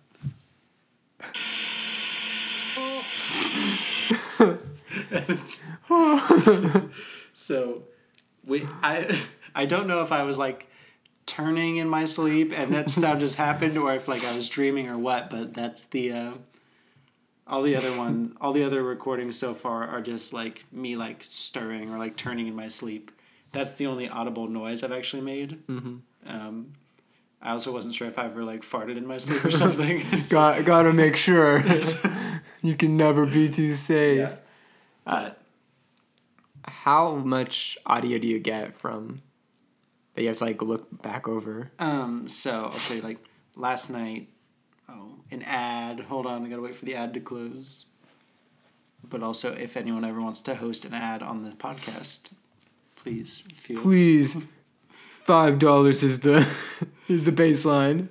so 7.34 7.82
we 8.46 8.66
I 8.82 9.20
I 9.54 9.66
don't 9.66 9.86
know 9.86 10.02
if 10.02 10.12
I 10.12 10.22
was 10.22 10.38
like 10.38 10.66
turning 11.26 11.76
in 11.76 11.88
my 11.88 12.04
sleep 12.04 12.52
and 12.54 12.72
that 12.74 12.90
sound 12.90 13.20
just 13.20 13.36
happened 13.36 13.76
or 13.76 13.94
if 13.94 14.08
like 14.08 14.24
I 14.24 14.36
was 14.36 14.48
dreaming 14.48 14.88
or 14.88 14.98
what, 14.98 15.30
but 15.30 15.54
that's 15.54 15.84
the 15.86 16.12
uh 16.12 16.32
all 17.46 17.62
the 17.62 17.76
other 17.76 17.96
ones 17.96 18.36
all 18.40 18.52
the 18.52 18.64
other 18.64 18.82
recordings 18.82 19.38
so 19.38 19.54
far 19.54 19.86
are 19.86 20.00
just 20.00 20.32
like 20.32 20.64
me 20.72 20.96
like 20.96 21.24
stirring 21.28 21.90
or 21.90 21.98
like 21.98 22.16
turning 22.16 22.46
in 22.46 22.54
my 22.54 22.68
sleep. 22.68 23.10
That's 23.52 23.74
the 23.74 23.86
only 23.86 24.08
audible 24.08 24.48
noise 24.48 24.82
I've 24.82 24.92
actually 24.92 25.22
made. 25.22 25.66
Mm-hmm. 25.66 25.96
Um 26.26 26.72
I 27.40 27.50
also 27.52 27.72
wasn't 27.72 27.94
sure 27.94 28.08
if 28.08 28.18
I 28.18 28.24
ever 28.26 28.42
like 28.44 28.62
farted 28.62 28.96
in 28.96 29.06
my 29.06 29.18
sleep 29.18 29.44
or 29.44 29.50
something. 29.50 30.02
Got 30.30 30.64
gotta 30.64 30.92
make 30.92 31.16
sure. 31.16 31.62
you 32.62 32.74
can 32.74 32.96
never 32.96 33.26
be 33.26 33.48
too 33.48 33.74
safe. 33.74 34.18
yeah. 34.18 34.34
But 35.04 35.40
How 36.66 37.14
much 37.14 37.78
audio 37.86 38.18
do 38.18 38.26
you 38.26 38.40
get 38.40 38.76
from 38.76 39.22
that 40.14 40.22
you 40.22 40.28
have 40.28 40.38
to 40.38 40.44
like 40.44 40.60
look 40.62 41.02
back 41.02 41.28
over? 41.28 41.70
Um, 41.78 42.28
so 42.28 42.70
I'll 42.72 43.02
like 43.02 43.18
last 43.54 43.88
night, 43.88 44.28
oh, 44.88 45.12
an 45.30 45.42
ad. 45.42 46.00
Hold 46.00 46.26
on, 46.26 46.44
I 46.44 46.48
gotta 46.48 46.62
wait 46.62 46.74
for 46.76 46.84
the 46.84 46.96
ad 46.96 47.14
to 47.14 47.20
close. 47.20 47.84
But 49.08 49.22
also, 49.22 49.54
if 49.54 49.76
anyone 49.76 50.04
ever 50.04 50.20
wants 50.20 50.40
to 50.42 50.56
host 50.56 50.84
an 50.84 50.92
ad 50.92 51.22
on 51.22 51.44
the 51.44 51.50
podcast, 51.50 52.34
please 52.96 53.42
feel. 53.54 53.80
Please, 53.80 54.36
five 55.28 55.58
dollars 55.58 56.02
is 56.02 56.20
the 56.20 56.38
is 57.08 57.26
the 57.26 57.32
baseline. 57.32 58.08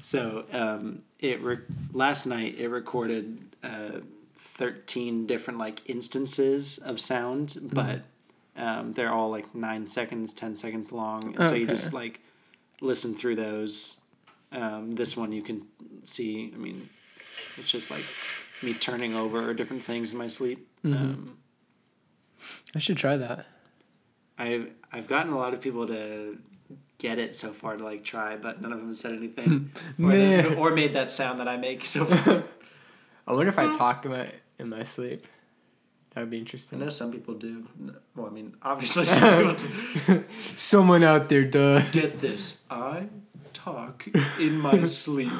So 0.00 0.44
um, 0.52 1.02
it 1.18 1.42
re- 1.42 1.58
last 1.92 2.24
night 2.24 2.56
it 2.56 2.68
recorded 2.68 3.40
uh, 3.64 3.98
thirteen 4.36 5.26
different 5.26 5.58
like 5.58 5.82
instances 5.86 6.78
of 6.78 7.00
sound, 7.00 7.58
but 7.72 8.02
um, 8.56 8.92
they're 8.92 9.12
all 9.12 9.28
like 9.28 9.52
nine 9.56 9.88
seconds, 9.88 10.32
ten 10.32 10.56
seconds 10.56 10.92
long, 10.92 11.34
and 11.36 11.48
so 11.48 11.54
you 11.54 11.66
just 11.66 11.92
like 11.92 12.20
listen 12.80 13.12
through 13.12 13.36
those. 13.36 14.00
Um, 14.52 14.92
this 14.92 15.16
one 15.16 15.32
you 15.32 15.42
can 15.42 15.66
see. 16.04 16.52
I 16.54 16.58
mean, 16.58 16.88
it's 17.56 17.70
just 17.70 17.90
like 17.90 18.04
me 18.62 18.72
turning 18.78 19.16
over 19.16 19.52
different 19.52 19.82
things 19.82 20.12
in 20.12 20.18
my 20.18 20.28
sleep. 20.28 20.64
Um, 20.84 21.38
I 22.72 22.78
should 22.78 22.98
try 22.98 23.16
that. 23.16 23.46
I've 24.38 24.70
I've 24.92 25.08
gotten 25.08 25.32
a 25.32 25.38
lot 25.38 25.54
of 25.54 25.60
people 25.60 25.86
to 25.88 26.38
get 27.02 27.18
it 27.18 27.34
so 27.34 27.52
far 27.52 27.76
to 27.76 27.84
like 27.84 28.04
try, 28.04 28.36
but 28.36 28.62
none 28.62 28.72
of 28.72 28.78
them 28.78 28.88
have 28.88 28.96
said 28.96 29.12
anything 29.12 29.72
hmm. 29.96 30.06
or, 30.06 30.12
they- 30.12 30.54
or 30.54 30.70
made 30.70 30.94
that 30.94 31.10
sound 31.10 31.40
that 31.40 31.48
I 31.48 31.56
make 31.56 31.84
so 31.84 32.04
far. 32.04 32.44
I 33.26 33.32
wonder 33.32 33.48
if 33.48 33.58
I 33.58 33.76
talk 33.76 34.04
in 34.04 34.12
my 34.12 34.32
in 34.58 34.68
my 34.68 34.84
sleep. 34.84 35.26
That 36.10 36.20
would 36.20 36.30
be 36.30 36.38
interesting. 36.38 36.80
I 36.80 36.84
know 36.84 36.90
some 36.90 37.10
people 37.10 37.34
do. 37.34 37.66
Well, 38.14 38.26
I 38.26 38.30
mean, 38.30 38.54
obviously, 38.62 39.06
some 39.06 39.56
people 39.56 39.68
do. 40.06 40.24
Someone 40.56 41.02
out 41.02 41.28
there 41.28 41.44
does. 41.44 41.90
Get 41.90 42.12
this. 42.20 42.62
I 42.70 43.08
talk 43.52 44.06
in 44.38 44.60
my 44.60 44.86
sleep. 44.86 45.32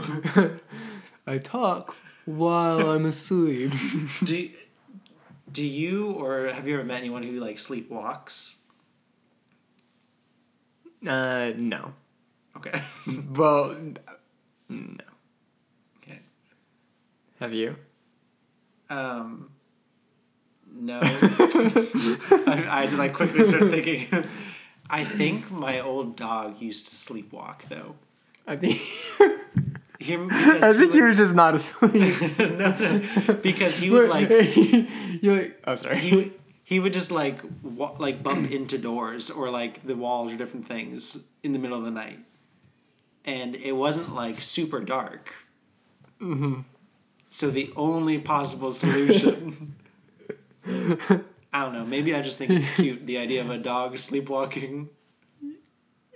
I 1.26 1.38
talk 1.38 1.94
while 2.24 2.90
I'm 2.90 3.06
asleep. 3.06 3.72
Do, 4.24 4.50
do 5.52 5.64
you 5.64 6.12
or 6.12 6.48
have 6.48 6.66
you 6.66 6.74
ever 6.74 6.84
met 6.84 6.98
anyone 6.98 7.22
who 7.22 7.38
like 7.40 7.56
sleepwalks? 7.56 8.56
Uh, 11.06 11.52
no. 11.56 11.92
Okay. 12.56 12.82
Well, 13.32 13.76
no. 14.68 15.04
okay. 15.98 16.20
Have 17.40 17.52
you? 17.52 17.76
Um. 18.88 19.50
No. 20.74 21.00
I, 21.02 22.66
I 22.70 22.94
like 22.96 23.12
quickly 23.14 23.46
start 23.46 23.64
thinking. 23.64 24.06
I 24.90 25.04
think 25.04 25.50
my 25.50 25.80
old 25.80 26.16
dog 26.16 26.60
used 26.60 26.88
to 26.88 26.94
sleepwalk 26.94 27.68
though. 27.68 27.94
I 28.46 28.56
think. 28.56 28.78
He, 29.98 30.16
I 30.16 30.72
think 30.72 30.94
you 30.94 31.02
were 31.04 31.14
just 31.14 31.34
not 31.34 31.54
asleep. 31.54 32.20
no, 32.38 32.74
no, 32.76 33.34
because 33.40 33.76
he 33.78 33.88
would 33.88 34.08
like 34.08 34.28
You're 35.22 35.36
like, 35.36 35.62
oh, 35.64 35.74
sorry. 35.74 35.98
he 35.98 36.32
he 36.72 36.80
would 36.80 36.94
just 36.94 37.10
like 37.10 37.38
wa- 37.62 37.94
like 37.98 38.22
bump 38.22 38.50
into 38.58 38.78
doors 38.78 39.28
or 39.30 39.50
like 39.50 39.86
the 39.86 39.94
walls 39.94 40.32
or 40.32 40.36
different 40.36 40.66
things 40.66 41.28
in 41.42 41.52
the 41.52 41.58
middle 41.58 41.76
of 41.76 41.84
the 41.84 41.90
night, 41.90 42.20
and 43.26 43.54
it 43.54 43.72
wasn't 43.72 44.14
like 44.14 44.40
super 44.40 44.80
dark. 44.80 45.34
Mm-hmm. 46.18 46.60
So 47.28 47.50
the 47.50 47.70
only 47.76 48.18
possible 48.18 48.70
solution. 48.70 49.76
I 51.54 51.64
don't 51.64 51.74
know. 51.74 51.84
Maybe 51.84 52.14
I 52.14 52.22
just 52.22 52.38
think 52.38 52.50
it's 52.52 52.70
cute 52.70 53.06
the 53.06 53.18
idea 53.18 53.42
of 53.42 53.50
a 53.50 53.58
dog 53.58 53.98
sleepwalking. 53.98 54.88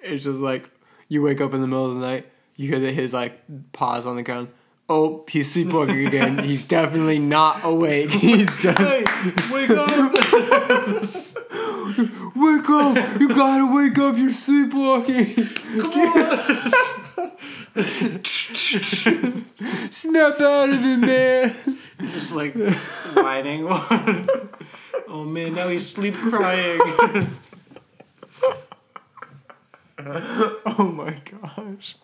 It's 0.02 0.24
just 0.24 0.40
like 0.40 0.70
you 1.08 1.20
wake 1.20 1.42
up 1.42 1.52
in 1.52 1.60
the 1.60 1.66
middle 1.66 1.84
of 1.84 2.00
the 2.00 2.06
night, 2.06 2.32
you 2.56 2.68
hear 2.68 2.80
that 2.80 2.92
his 2.92 3.12
like 3.12 3.42
paws 3.72 4.06
on 4.06 4.16
the 4.16 4.22
ground. 4.22 4.48
Oh, 4.88 5.24
he's 5.28 5.50
sleepwalking 5.52 6.06
again. 6.06 6.38
He's 6.38 6.68
definitely 6.68 7.18
not 7.18 7.64
awake. 7.64 8.10
He's 8.12 8.56
just 8.56 8.78
Hey, 8.78 9.04
wake 9.52 9.70
up! 9.70 9.90
wake 12.36 12.70
up! 12.70 12.96
You 13.20 13.28
gotta 13.28 13.66
wake 13.74 13.98
up! 13.98 14.16
You're 14.16 14.30
sleepwalking. 14.30 15.48
Come 15.80 15.92
on! 15.92 16.72
Snap 19.90 20.40
out 20.40 20.68
of 20.68 20.84
it, 20.84 20.98
man. 20.98 21.78
just 21.98 22.30
like 22.30 22.54
whining. 23.16 23.66
oh 25.08 25.24
man, 25.24 25.54
now 25.54 25.66
he's 25.68 25.88
sleep 25.90 26.14
crying. 26.14 26.78
Oh 29.98 30.92
my 30.94 31.20
gosh. 31.24 31.96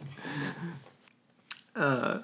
Uh, 1.77 2.19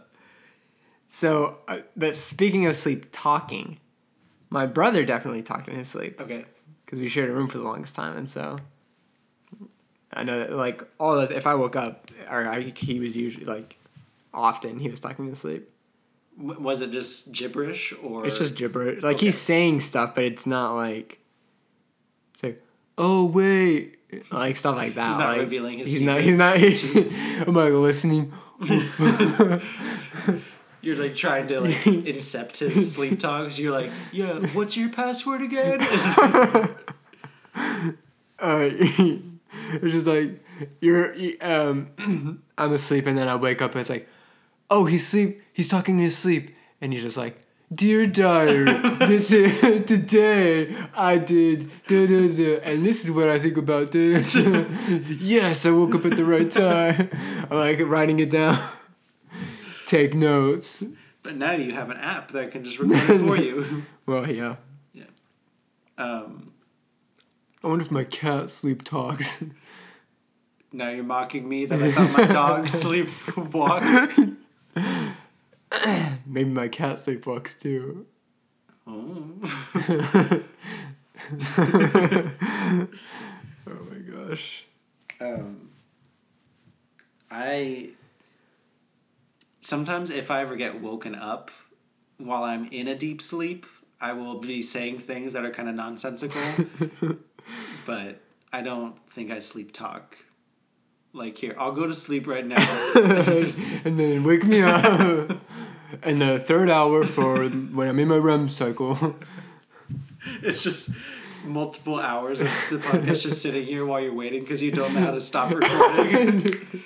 so, 1.08 1.58
uh, 1.68 1.78
but 1.96 2.14
speaking 2.14 2.66
of 2.66 2.76
sleep 2.76 3.06
talking, 3.12 3.78
my 4.50 4.66
brother 4.66 5.04
definitely 5.04 5.42
talked 5.42 5.68
in 5.68 5.76
his 5.76 5.88
sleep 5.88 6.20
okay. 6.20 6.44
because 6.84 6.98
we 6.98 7.08
shared 7.08 7.30
a 7.30 7.32
room 7.32 7.48
for 7.48 7.58
the 7.58 7.64
longest 7.64 7.94
time, 7.94 8.16
and 8.16 8.28
so 8.28 8.56
I 10.12 10.24
know 10.24 10.38
that 10.38 10.52
like 10.52 10.82
all 10.98 11.16
that 11.16 11.32
if 11.32 11.46
I 11.46 11.54
woke 11.54 11.76
up 11.76 12.10
or 12.30 12.48
I, 12.48 12.60
he 12.60 13.00
was 13.00 13.16
usually 13.16 13.46
like 13.46 13.76
often 14.32 14.78
he 14.78 14.88
was 14.88 15.00
talking 15.00 15.24
in 15.24 15.30
his 15.30 15.38
sleep. 15.38 15.70
W- 16.38 16.60
Was 16.60 16.80
it 16.82 16.90
just 16.90 17.32
gibberish 17.32 17.92
or? 18.02 18.26
It's 18.26 18.38
just 18.38 18.54
gibberish. 18.54 19.02
Like 19.02 19.16
Okay. 19.16 19.26
he's 19.26 19.38
saying 19.38 19.80
stuff, 19.80 20.14
but 20.14 20.24
it's 20.24 20.46
not 20.46 20.74
like 20.74 21.18
it's 22.34 22.42
like 22.42 22.62
oh 22.96 23.26
wait, 23.26 23.98
like 24.30 24.56
stuff 24.56 24.76
like 24.76 24.94
that. 24.94 25.08
He's 25.08 25.18
not 25.18 25.28
like, 25.28 25.40
revealing 25.40 25.78
his 25.78 25.90
He's 25.90 26.00
not. 26.00 26.20
He's 26.20 26.38
not. 26.38 26.56
I'm 27.46 27.54
like 27.54 27.72
listening. 27.72 28.32
You're 30.88 30.96
like 30.96 31.14
trying 31.16 31.48
to 31.48 31.60
like 31.60 31.74
incept 31.84 32.60
his 32.60 32.94
sleep 32.94 33.18
talks. 33.20 33.58
You're 33.58 33.72
like, 33.72 33.90
yeah, 34.10 34.38
what's 34.54 34.74
your 34.74 34.88
password 34.88 35.42
again? 35.42 35.80
Uh, 38.40 38.68
it's 38.70 39.92
just 39.92 40.06
like 40.06 40.42
you're. 40.80 41.12
you- 41.14 41.36
Um, 41.42 42.40
I'm 42.58 42.72
asleep, 42.72 43.06
and 43.06 43.18
then 43.18 43.28
I 43.28 43.34
wake 43.36 43.60
up, 43.60 43.72
and 43.72 43.80
it's 43.80 43.90
like, 43.90 44.08
oh, 44.70 44.84
he's 44.86 45.06
sleep. 45.06 45.42
He's 45.52 45.68
talking 45.68 45.96
in 45.98 46.04
his 46.04 46.16
sleep, 46.16 46.54
and 46.80 46.92
he's 46.92 47.02
just 47.02 47.16
like. 47.18 47.44
Dear 47.74 48.06
diary, 48.06 48.64
this 49.00 49.30
is, 49.30 49.84
today 49.84 50.74
I 50.94 51.18
did 51.18 51.68
da, 51.86 52.06
da, 52.06 52.28
da, 52.34 52.60
and 52.62 52.86
this 52.86 53.04
is 53.04 53.10
what 53.10 53.28
I 53.28 53.38
think 53.38 53.58
about 53.58 53.90
da, 53.90 54.22
da, 54.22 54.62
da. 54.62 54.64
Yes, 55.18 55.66
I 55.66 55.70
woke 55.72 55.94
up 55.96 56.06
at 56.06 56.16
the 56.16 56.24
right 56.24 56.50
time. 56.50 57.10
I'm 57.50 57.58
like 57.58 57.78
writing 57.80 58.20
it 58.20 58.30
down. 58.30 58.58
Take 59.88 60.14
notes. 60.14 60.84
but 61.22 61.34
now 61.34 61.52
you 61.52 61.72
have 61.72 61.88
an 61.88 61.96
app 61.96 62.32
that 62.32 62.52
can 62.52 62.62
just 62.62 62.78
record 62.78 63.10
it 63.10 63.26
for 63.26 63.36
you. 63.36 63.84
Well, 64.06 64.30
yeah. 64.30 64.56
Yeah. 64.92 65.04
Um, 65.96 66.52
I 67.62 67.66
wonder 67.68 67.84
if 67.84 67.90
my 67.90 68.04
cat 68.04 68.50
sleep 68.50 68.84
talks. 68.84 69.42
now 70.72 70.90
you're 70.90 71.04
mocking 71.04 71.48
me 71.48 71.64
that 71.66 71.80
I 71.82 71.92
thought 71.92 72.18
my 72.18 72.26
dog 72.32 72.66
sleepwalked. 72.66 74.36
Maybe 76.26 76.50
my 76.50 76.68
cat 76.68 76.98
sleep 76.98 77.24
sleepwalks 77.24 77.58
too. 77.58 78.06
Oh. 78.86 79.34
Oh 83.70 83.86
my 83.90 83.98
gosh. 83.98 84.64
Um, 85.20 85.68
I 87.30 87.90
sometimes 89.68 90.08
if 90.08 90.30
I 90.30 90.40
ever 90.40 90.56
get 90.56 90.80
woken 90.80 91.14
up 91.14 91.50
while 92.16 92.42
I'm 92.42 92.68
in 92.68 92.88
a 92.88 92.94
deep 92.94 93.20
sleep, 93.20 93.66
I 94.00 94.14
will 94.14 94.40
be 94.40 94.62
saying 94.62 95.00
things 95.00 95.34
that 95.34 95.44
are 95.44 95.50
kind 95.50 95.68
of 95.68 95.74
nonsensical. 95.74 96.40
but 97.86 98.18
I 98.50 98.62
don't 98.62 98.96
think 99.10 99.30
I 99.30 99.40
sleep 99.40 99.74
talk. 99.74 100.16
Like 101.12 101.36
here, 101.36 101.54
I'll 101.58 101.72
go 101.72 101.86
to 101.86 101.94
sleep 101.94 102.26
right 102.26 102.46
now. 102.46 102.56
and 102.94 104.00
then 104.00 104.24
wake 104.24 104.44
me 104.44 104.62
up. 104.62 105.38
and 106.02 106.22
the 106.22 106.38
third 106.38 106.70
hour 106.70 107.04
for 107.04 107.46
when 107.46 107.88
I'm 107.88 107.98
in 107.98 108.08
my 108.08 108.16
REM 108.16 108.48
cycle. 108.48 109.16
it's 110.42 110.62
just 110.62 110.90
multiple 111.44 112.00
hours 112.00 112.40
of 112.40 112.48
the 112.70 112.78
podcast 112.78 113.22
just 113.22 113.42
sitting 113.42 113.66
here 113.66 113.84
while 113.84 114.00
you're 114.00 114.14
waiting 114.14 114.40
because 114.40 114.62
you 114.62 114.70
don't 114.70 114.94
know 114.94 115.00
how 115.00 115.10
to 115.10 115.20
stop 115.20 115.52
recording. 115.52 116.82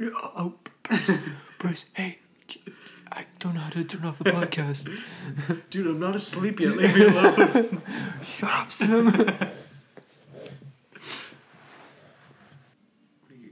Oh, 0.00 0.54
Bryce, 1.58 1.58
Bryce, 1.58 1.86
hey, 1.94 2.18
I 3.10 3.24
don't 3.38 3.54
know 3.54 3.60
how 3.60 3.70
to 3.70 3.84
turn 3.84 4.04
off 4.04 4.18
the 4.18 4.30
podcast. 4.30 4.86
Dude, 5.70 5.86
I'm 5.86 5.98
not 5.98 6.14
asleep 6.16 6.60
yet. 6.60 6.76
Leave 6.76 6.94
me 6.94 7.06
alone. 7.06 7.82
Shut 8.22 8.50
up, 8.50 8.70
Sam. 8.72 9.10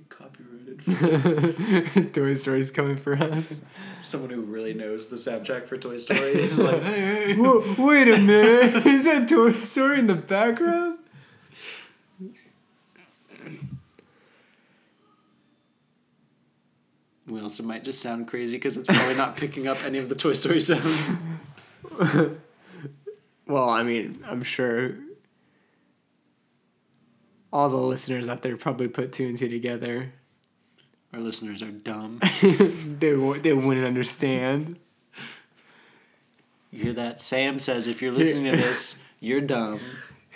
Copyrighted. 0.08 2.14
Toy 2.14 2.34
Story's 2.34 2.70
coming 2.70 2.96
for 2.96 3.14
us. 3.14 3.62
Someone 4.04 4.30
who 4.30 4.42
really 4.42 4.72
knows 4.74 5.08
the 5.08 5.16
soundtrack 5.16 5.66
for 5.66 5.76
Toy 5.76 5.96
Story 5.96 6.40
is 6.42 6.58
like, 6.60 6.82
hey, 6.82 7.00
hey. 7.00 7.34
Whoa, 7.36 7.74
wait 7.78 8.08
a 8.08 8.18
minute. 8.18 8.86
Is 8.86 9.04
that 9.04 9.28
Toy 9.28 9.52
Story 9.52 9.98
in 9.98 10.06
the 10.06 10.14
background? 10.14 10.95
We 17.26 17.40
also 17.40 17.62
might 17.62 17.84
just 17.84 18.00
sound 18.00 18.28
crazy 18.28 18.56
because 18.56 18.76
it's 18.76 18.86
probably 18.88 19.14
not 19.16 19.36
picking 19.36 19.66
up 19.66 19.84
any 19.84 19.98
of 19.98 20.08
the 20.08 20.14
Toy 20.14 20.34
Story 20.34 20.60
sounds. 20.60 21.26
Well, 23.46 23.68
I 23.68 23.84
mean, 23.84 24.24
I'm 24.26 24.42
sure 24.42 24.96
all 27.52 27.68
the 27.68 27.76
listeners 27.76 28.28
out 28.28 28.42
there 28.42 28.56
probably 28.56 28.88
put 28.88 29.12
two 29.12 29.26
and 29.26 29.38
two 29.38 29.48
together. 29.48 30.12
Our 31.12 31.20
listeners 31.20 31.62
are 31.62 31.70
dumb. 31.70 32.20
they 32.42 33.14
wo- 33.14 33.38
they 33.38 33.52
wouldn't 33.52 33.86
understand. 33.86 34.78
You 36.72 36.84
hear 36.84 36.92
that? 36.94 37.20
Sam 37.20 37.58
says 37.60 37.86
if 37.86 38.02
you're 38.02 38.12
listening 38.12 38.50
to 38.52 38.56
this, 38.56 39.02
you're 39.20 39.40
dumb. 39.40 39.80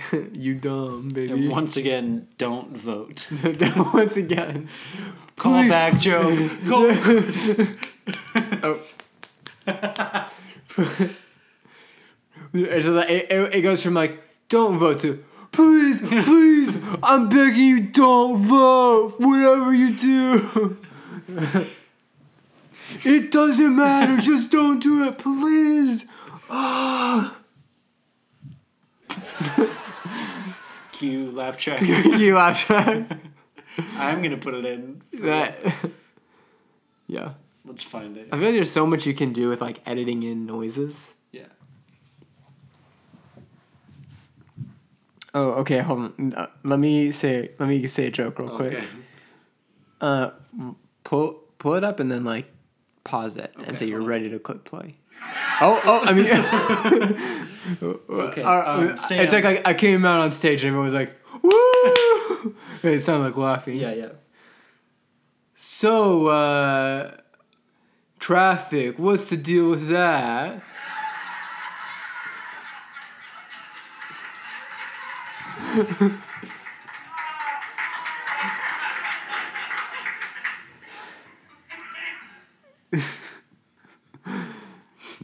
you 0.32 0.54
dumb 0.54 1.08
baby. 1.08 1.32
And 1.32 1.50
once 1.50 1.76
again, 1.76 2.28
don't 2.38 2.76
vote. 2.76 3.26
Once 3.94 4.16
again, 4.16 4.68
Call 5.36 5.68
back, 5.68 5.98
Joe. 5.98 6.48
Oh. 8.62 8.80
Like, 12.52 13.10
it, 13.10 13.30
it, 13.30 13.54
it 13.54 13.62
goes 13.62 13.82
from 13.82 13.94
like 13.94 14.20
don't 14.48 14.78
vote 14.78 14.98
to 15.00 15.22
please 15.52 16.00
please 16.00 16.76
I'm 17.02 17.28
begging 17.28 17.64
you 17.64 17.80
don't 17.80 18.42
vote 18.42 19.14
whatever 19.18 19.72
you 19.72 19.94
do. 19.94 20.78
it 23.04 23.30
doesn't 23.30 23.76
matter 23.76 24.20
just 24.20 24.50
don't 24.50 24.80
do 24.80 25.06
it 25.06 25.18
please. 25.18 26.06
Ah. 26.48 27.36
Cue 31.00 31.30
laugh 31.30 31.56
track. 31.56 31.80
you 31.80 32.34
laugh 32.34 32.66
track. 32.66 33.08
I'm 33.96 34.20
gonna 34.22 34.36
put 34.36 34.52
it 34.52 34.66
in. 34.66 35.00
That. 35.14 35.58
Yeah. 37.06 37.32
Let's 37.64 37.84
find 37.84 38.18
it. 38.18 38.28
I 38.30 38.36
feel 38.36 38.44
like 38.44 38.54
there's 38.54 38.70
so 38.70 38.84
much 38.86 39.06
you 39.06 39.14
can 39.14 39.32
do 39.32 39.48
with 39.48 39.62
like 39.62 39.80
editing 39.86 40.22
in 40.22 40.44
noises. 40.44 41.14
Yeah. 41.32 41.46
Oh, 45.32 45.52
okay. 45.60 45.78
Hold 45.78 45.98
on. 46.18 46.34
Uh, 46.36 46.48
let 46.64 46.78
me 46.78 47.12
say. 47.12 47.52
Let 47.58 47.70
me 47.70 47.86
say 47.86 48.08
a 48.08 48.10
joke 48.10 48.38
real 48.38 48.50
quick. 48.50 48.74
Okay. 48.74 48.86
Uh, 50.02 50.30
pull 51.04 51.40
pull 51.56 51.76
it 51.76 51.84
up 51.84 51.98
and 51.98 52.12
then 52.12 52.24
like 52.24 52.52
pause 53.04 53.38
it 53.38 53.54
and 53.64 53.78
say 53.78 53.86
you're 53.86 54.02
on. 54.02 54.06
ready 54.06 54.28
to 54.28 54.38
click 54.38 54.64
play. 54.64 54.96
Oh, 55.62 55.80
oh! 55.86 56.00
I 56.04 56.12
mean, 56.12 57.46
Okay, 57.82 58.42
uh, 58.42 58.72
um, 58.72 58.98
Sam- 58.98 59.20
it's 59.20 59.32
like 59.32 59.44
I, 59.44 59.62
I 59.64 59.74
came 59.74 60.04
out 60.04 60.20
on 60.20 60.30
stage 60.30 60.64
and 60.64 60.68
everyone 60.68 60.86
was 60.86 60.94
like, 60.94 61.14
"Woo!" 61.42 62.56
it 62.82 63.00
sounded 63.00 63.26
like 63.26 63.36
laughing. 63.36 63.76
Yeah, 63.76 63.92
yeah. 63.92 64.08
So, 65.54 66.26
uh, 66.28 67.16
traffic. 68.18 68.98
What's 68.98 69.30
the 69.30 69.36
deal 69.36 69.70
with 69.70 69.88
that? 69.88 70.62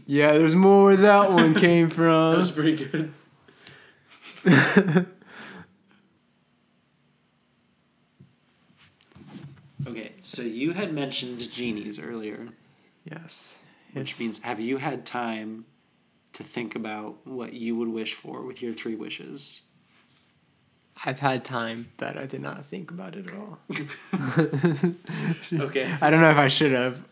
yeah, 0.07 0.33
there's 0.33 0.55
more 0.55 0.85
where 0.87 0.97
that 0.97 1.33
one 1.33 1.55
came 1.55 1.91
from. 1.97 2.05
That 2.05 2.33
from. 2.33 2.41
was 2.41 2.51
pretty 2.53 3.11
good. 4.45 4.45
okay, 9.87 10.13
so 10.21 10.43
you 10.43 10.73
had 10.73 10.93
mentioned 10.93 11.51
genies 11.51 11.99
earlier, 12.01 12.49
yes. 13.05 13.59
which 13.93 14.03
It's- 14.13 14.21
means 14.21 14.39
have 14.41 14.61
you 14.61 14.79
had 14.79 15.07
time 15.07 15.65
to 16.35 16.43
think 16.45 16.75
about 16.75 17.27
what 17.27 17.53
you 17.53 17.77
would 17.77 17.89
wish 17.89 18.15
for 18.15 18.43
with 18.43 18.63
your 18.63 18.73
three 18.75 18.95
wishes? 18.95 19.63
I've 21.05 21.19
had 21.19 21.45
time, 21.45 21.89
but 21.99 22.17
I 22.17 22.25
did 22.27 22.41
not 22.41 22.65
think 22.65 22.91
about 22.91 23.17
it 23.17 23.27
at 23.29 23.35
all. 23.35 23.59
Okay. 25.53 25.97
I 26.01 26.11
don't 26.11 26.21
know 26.21 26.31
if 26.31 26.39
I 26.39 26.49
should 26.49 26.73
have. 26.73 27.03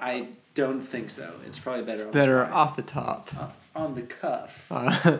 I 0.00 0.28
don't 0.54 0.82
think 0.82 1.10
so. 1.10 1.34
It's 1.46 1.58
probably 1.58 1.82
better. 1.84 2.06
on 2.06 2.12
Better 2.12 2.46
fly. 2.46 2.54
off 2.54 2.76
the 2.76 2.82
top. 2.82 3.28
Uh, 3.38 3.48
on 3.76 3.94
the 3.94 4.02
cuff. 4.02 4.70
Uh, 4.70 5.18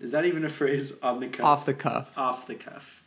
Is 0.00 0.10
that 0.12 0.24
even 0.26 0.44
a 0.44 0.48
phrase? 0.50 1.00
On 1.02 1.20
the 1.20 1.28
cuff. 1.28 1.44
off 1.46 1.64
the 1.66 1.72
cuff. 1.74 2.12
Off 2.18 2.46
the 2.46 2.54
cuff. 2.56 3.02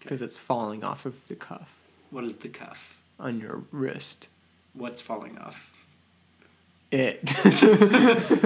Because 0.00 0.22
it's 0.22 0.38
falling 0.40 0.82
off 0.82 1.06
of 1.06 1.14
the 1.28 1.36
cuff 1.36 1.78
What 2.10 2.24
is 2.24 2.34
the 2.36 2.48
cuff? 2.48 2.98
on 3.20 3.38
your 3.40 3.62
wrist. 3.70 4.26
What's 4.74 5.00
falling 5.00 5.38
off? 5.38 5.72
It. 6.90 7.22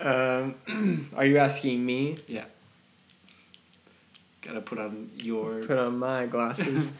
um, 0.00 0.54
are 1.16 1.26
you 1.26 1.36
asking 1.38 1.84
me? 1.84 2.16
Yeah. 2.26 2.44
Gotta 4.42 4.60
put 4.62 4.78
on 4.78 5.10
your. 5.16 5.62
Put 5.62 5.76
on 5.78 5.98
my 5.98 6.26
glasses. 6.26 6.92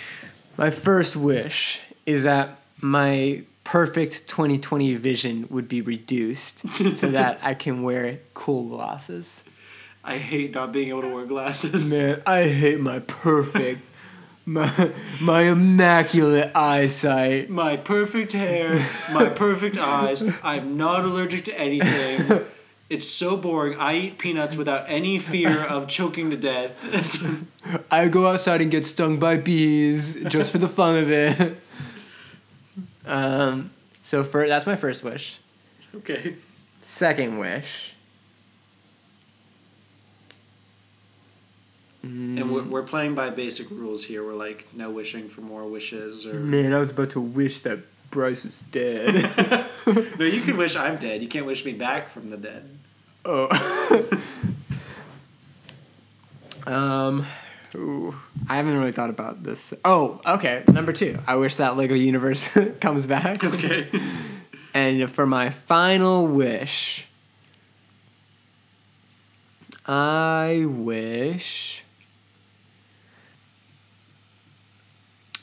my 0.58 0.70
first 0.70 1.16
wish 1.16 1.80
is 2.04 2.24
that 2.24 2.58
my 2.82 3.44
perfect 3.64 4.26
2020 4.26 4.94
vision 4.96 5.46
would 5.48 5.68
be 5.68 5.80
reduced 5.80 6.68
so 6.74 7.10
that 7.10 7.42
I 7.42 7.54
can 7.54 7.82
wear 7.82 8.18
cool 8.34 8.64
glasses. 8.64 9.44
I 10.04 10.18
hate 10.18 10.52
not 10.52 10.72
being 10.72 10.88
able 10.88 11.02
to 11.02 11.08
wear 11.08 11.24
glasses. 11.24 11.92
Man, 11.92 12.20
I 12.26 12.48
hate 12.48 12.80
my 12.80 12.98
perfect, 12.98 13.88
my 14.46 14.92
my 15.20 15.42
immaculate 15.42 16.50
eyesight. 16.56 17.48
My 17.48 17.76
perfect 17.76 18.32
hair, 18.32 18.84
my 19.14 19.28
perfect 19.28 19.78
eyes. 19.78 20.22
I'm 20.42 20.76
not 20.76 21.04
allergic 21.04 21.44
to 21.46 21.58
anything. 21.58 22.46
It's 22.90 23.08
so 23.08 23.38
boring. 23.38 23.78
I 23.78 23.94
eat 23.94 24.18
peanuts 24.18 24.54
without 24.54 24.84
any 24.86 25.18
fear 25.18 25.64
of 25.64 25.88
choking 25.88 26.28
to 26.30 26.36
death. 26.36 26.84
I 27.90 28.08
go 28.08 28.26
outside 28.26 28.60
and 28.60 28.70
get 28.70 28.84
stung 28.84 29.18
by 29.18 29.38
bees 29.38 30.22
just 30.24 30.52
for 30.52 30.58
the 30.58 30.68
fun 30.68 30.96
of 30.96 31.10
it. 31.10 31.56
Um, 33.06 33.70
so 34.02 34.24
for 34.24 34.46
that's 34.46 34.66
my 34.66 34.76
first 34.76 35.02
wish. 35.02 35.38
okay. 35.94 36.36
Second 36.82 37.38
wish. 37.38 37.94
And 42.02 42.50
we're, 42.50 42.64
we're 42.64 42.82
playing 42.82 43.14
by 43.14 43.30
basic 43.30 43.70
rules 43.70 44.02
here. 44.04 44.24
We're 44.24 44.34
like, 44.34 44.66
no 44.74 44.90
wishing 44.90 45.28
for 45.28 45.40
more 45.40 45.64
wishes 45.64 46.26
or. 46.26 46.34
Man, 46.34 46.72
I 46.72 46.78
was 46.78 46.90
about 46.90 47.10
to 47.10 47.20
wish 47.20 47.60
that 47.60 47.78
Bryce 48.10 48.44
was 48.44 48.62
dead. 48.70 49.30
No, 49.86 50.24
you 50.24 50.42
can 50.42 50.56
wish 50.58 50.76
I'm 50.76 50.98
dead. 50.98 51.22
You 51.22 51.28
can't 51.28 51.46
wish 51.46 51.64
me 51.64 51.72
back 51.72 52.10
from 52.10 52.30
the 52.30 52.36
dead. 52.36 52.78
oh. 53.24 53.48
um, 56.66 57.26
ooh, 57.74 58.14
I 58.48 58.56
haven't 58.56 58.78
really 58.78 58.92
thought 58.92 59.10
about 59.10 59.42
this. 59.42 59.74
Oh, 59.84 60.20
okay. 60.26 60.64
Number 60.68 60.92
two. 60.92 61.18
I 61.26 61.36
wish 61.36 61.56
that 61.56 61.76
Lego 61.76 61.94
universe 61.94 62.56
comes 62.80 63.06
back. 63.06 63.42
Okay. 63.44 63.88
And 64.74 65.10
for 65.10 65.26
my 65.26 65.50
final 65.50 66.26
wish, 66.26 67.06
I 69.84 70.64
wish. 70.66 71.84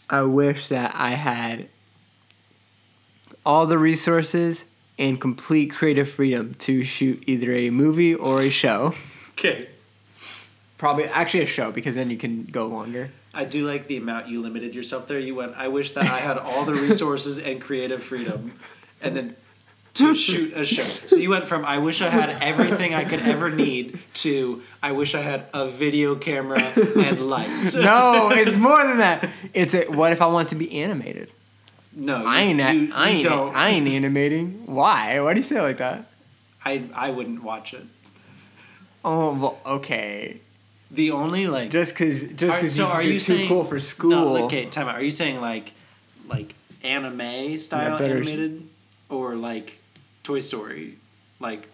I 0.10 0.24
wish 0.24 0.70
that 0.70 0.96
I 0.96 1.12
had 1.12 1.70
all 3.46 3.68
the 3.68 3.78
resources 3.78 4.66
and 4.98 5.22
complete 5.22 5.68
creative 5.68 6.10
freedom 6.10 6.56
to 6.56 6.84
shoot 6.84 7.24
either 7.28 7.54
a 7.54 7.70
movie 7.70 8.16
or 8.16 8.42
a 8.42 8.50
show. 8.50 8.96
Okay. 9.34 9.70
Probably, 10.80 11.04
actually, 11.06 11.44
a 11.44 11.46
show 11.46 11.72
because 11.72 11.94
then 11.94 12.10
you 12.10 12.18
can 12.18 12.46
go 12.46 12.66
longer. 12.66 13.12
I 13.34 13.46
do 13.46 13.68
like 13.68 13.88
the 13.88 13.98
amount 13.98 14.28
you 14.28 14.42
limited 14.42 14.74
yourself 14.74 15.08
there. 15.08 15.20
You 15.20 15.36
went, 15.36 15.54
I 15.56 15.68
wish 15.68 15.92
that 15.92 16.06
I 16.06 16.18
had 16.20 16.40
all 16.40 16.66
the 16.66 16.74
resources 16.74 17.38
and 17.38 17.62
creative 17.62 18.02
freedom. 18.02 18.58
And 19.02 19.16
then 19.16 19.36
to 19.96 20.16
shoot 20.16 20.54
a 20.56 20.66
show. 20.66 20.84
So 20.84 21.18
you 21.18 21.30
went 21.30 21.46
from 21.46 21.66
I 21.66 21.78
wish 21.78 22.02
I 22.02 22.10
had 22.10 22.30
everything 22.42 22.94
I 22.94 23.06
could 23.06 23.22
ever 23.22 23.50
need 23.50 24.00
to 24.16 24.62
I 24.82 24.92
wish 24.92 25.16
I 25.16 25.22
had 25.22 25.46
a 25.54 25.68
video 25.68 26.16
camera 26.16 26.62
and 26.98 27.30
lights. 27.30 27.76
No, 27.76 28.30
it's 28.32 28.60
more 28.62 28.86
than 28.86 29.00
that. 29.00 29.30
It's 29.54 29.74
a, 29.74 29.86
what 29.86 30.12
if 30.12 30.22
I 30.22 30.28
want 30.28 30.50
to 30.50 30.56
be 30.56 30.82
animated? 30.82 31.32
no, 31.92 32.24
I 32.24 32.42
ain't. 32.42 32.60
you, 32.60 32.82
you, 32.88 32.94
I 32.94 33.10
ain't. 33.10 33.24
don't. 33.24 33.56
I 33.56 33.70
ain't 33.70 33.88
animating. 33.88 34.64
Why? 34.68 35.20
Why 35.20 35.34
do 35.34 35.40
you 35.40 35.44
say 35.44 35.58
it 35.58 35.64
like 35.64 35.78
that? 35.78 36.06
I 36.64 36.84
I 36.94 37.10
wouldn't 37.10 37.44
watch 37.44 37.74
it. 37.74 37.86
Oh 39.04 39.34
well, 39.34 39.60
okay. 39.66 40.40
The 40.92 41.12
only 41.12 41.48
like 41.48 41.70
Just 41.72 41.96
cause, 41.96 42.24
just 42.24 42.60
cause 42.60 42.76
so 42.76 42.84
you 42.88 42.90
are 42.92 43.02
you're 43.04 43.14
you 43.14 43.20
too 43.20 43.36
saying- 43.36 43.48
cool 43.48 43.64
for 43.64 43.80
school. 43.80 44.10
No, 44.10 44.46
okay, 44.46 44.66
time 44.66 44.88
out. 44.88 44.96
Are 44.96 45.04
you 45.04 45.12
saying 45.12 45.40
like 45.40 45.74
like 46.28 46.56
anime 46.84 47.58
style 47.58 47.98
better- 47.98 48.16
animated 48.18 48.68
or 49.10 49.36
like 49.36 49.80
Toy 50.24 50.40
Story 50.40 50.98
like 51.40 51.68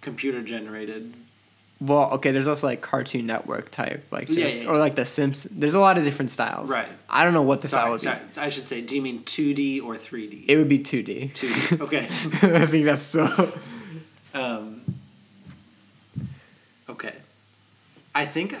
computer 0.00 0.42
generated? 0.42 1.14
Well, 1.80 2.10
okay. 2.14 2.32
There's 2.32 2.48
also 2.48 2.66
like 2.66 2.80
Cartoon 2.80 3.26
Network 3.26 3.70
type, 3.70 4.04
like 4.10 4.28
Yeah, 4.28 4.44
just 4.48 4.64
yeah, 4.64 4.68
or 4.70 4.78
like 4.78 4.96
The 4.96 5.04
Simpsons. 5.04 5.52
There's 5.56 5.74
a 5.74 5.80
lot 5.80 5.96
of 5.96 6.02
different 6.04 6.30
styles. 6.32 6.70
Right. 6.70 6.88
I 7.08 7.22
don't 7.24 7.34
know 7.34 7.42
what 7.42 7.60
the 7.60 7.68
style 7.68 7.82
Sorry, 7.98 8.18
would 8.18 8.34
sorry, 8.34 8.46
I 8.46 8.48
should 8.48 8.66
say. 8.66 8.80
Do 8.82 8.96
you 8.96 9.02
mean 9.02 9.22
two 9.24 9.54
D 9.54 9.78
or 9.80 9.96
three 9.96 10.26
D? 10.28 10.44
It 10.48 10.56
would 10.56 10.68
be 10.68 10.78
two 10.80 11.02
D. 11.04 11.28
Two 11.34 11.52
D. 11.54 11.60
Okay. 11.80 12.04
I 12.06 12.66
think 12.66 12.84
that's 12.84 13.02
so. 13.02 13.52
Um, 14.34 14.82
okay. 16.88 17.14
I 18.18 18.24
think 18.26 18.56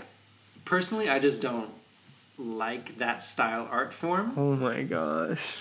personally, 0.64 1.08
I 1.10 1.18
just 1.18 1.42
don't 1.42 1.70
like 2.38 2.98
that 2.98 3.24
style 3.24 3.66
art 3.68 3.92
form. 3.92 4.32
Oh 4.36 4.54
my 4.54 4.84
gosh. 4.84 5.56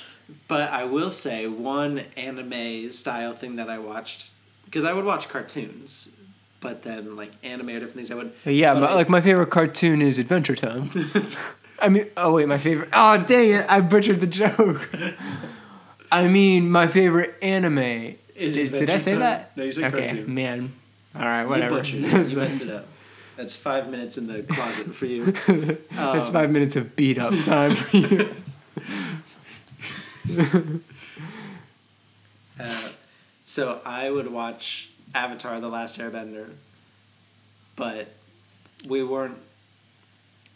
But 0.47 0.69
I 0.71 0.83
will 0.83 1.09
say 1.09 1.47
one 1.47 2.03
anime 2.15 2.91
style 2.91 3.33
thing 3.33 3.55
that 3.55 3.69
I 3.71 3.79
watched 3.79 4.29
because 4.65 4.85
I 4.85 4.93
would 4.93 5.03
watch 5.05 5.29
cartoons, 5.29 6.09
but 6.59 6.83
then 6.83 7.15
like 7.15 7.31
anime 7.41 7.69
or 7.69 7.73
different 7.73 7.95
things 7.95 8.11
I 8.11 8.15
would. 8.15 8.33
Uh, 8.45 8.51
yeah, 8.51 8.73
my, 8.73 8.85
I- 8.87 8.93
like 8.93 9.09
my 9.09 9.21
favorite 9.21 9.49
cartoon 9.49 10.01
is 10.03 10.19
Adventure 10.19 10.55
Time. 10.55 10.91
I 11.79 11.89
mean, 11.89 12.05
oh 12.17 12.33
wait, 12.35 12.47
my 12.47 12.59
favorite. 12.59 12.89
Oh 12.93 13.17
dang 13.17 13.49
it! 13.51 13.65
I 13.67 13.81
butchered 13.81 14.19
the 14.19 14.27
joke. 14.27 14.89
I 16.11 16.27
mean, 16.27 16.69
my 16.69 16.85
favorite 16.87 17.35
anime 17.41 17.79
Is 18.35 18.57
is. 18.57 18.71
did 18.71 18.89
I 18.91 18.97
say 18.97 19.11
Time? 19.11 19.19
that? 19.21 19.57
No, 19.57 19.63
you 19.63 19.71
said 19.71 19.91
okay, 19.93 20.07
cartoon. 20.07 20.33
man. 20.35 20.73
All 21.15 21.21
right, 21.21 21.41
You 21.43 21.47
whatever. 21.47 21.75
butchered 21.77 22.03
it. 22.03 22.29
You 22.29 22.37
messed 22.37 22.61
it 22.61 22.69
up. 22.69 22.85
That's 23.37 23.55
five 23.55 23.89
minutes 23.89 24.17
in 24.17 24.27
the 24.27 24.41
closet 24.43 24.93
for 24.93 25.05
you. 25.05 25.25
That's 25.91 26.27
Um, 26.27 26.33
five 26.33 26.49
minutes 26.51 26.75
of 26.75 26.95
beat 26.95 27.17
up 27.19 27.33
time 27.41 27.75
for 27.75 27.97
you. 27.97 28.35
Uh, 32.59 32.89
so 33.45 33.79
I 33.85 34.09
would 34.09 34.31
watch 34.31 34.89
Avatar: 35.13 35.59
The 35.59 35.67
Last 35.69 35.99
Airbender, 35.99 36.49
but 37.75 38.07
we 38.87 39.03
weren't. 39.03 39.37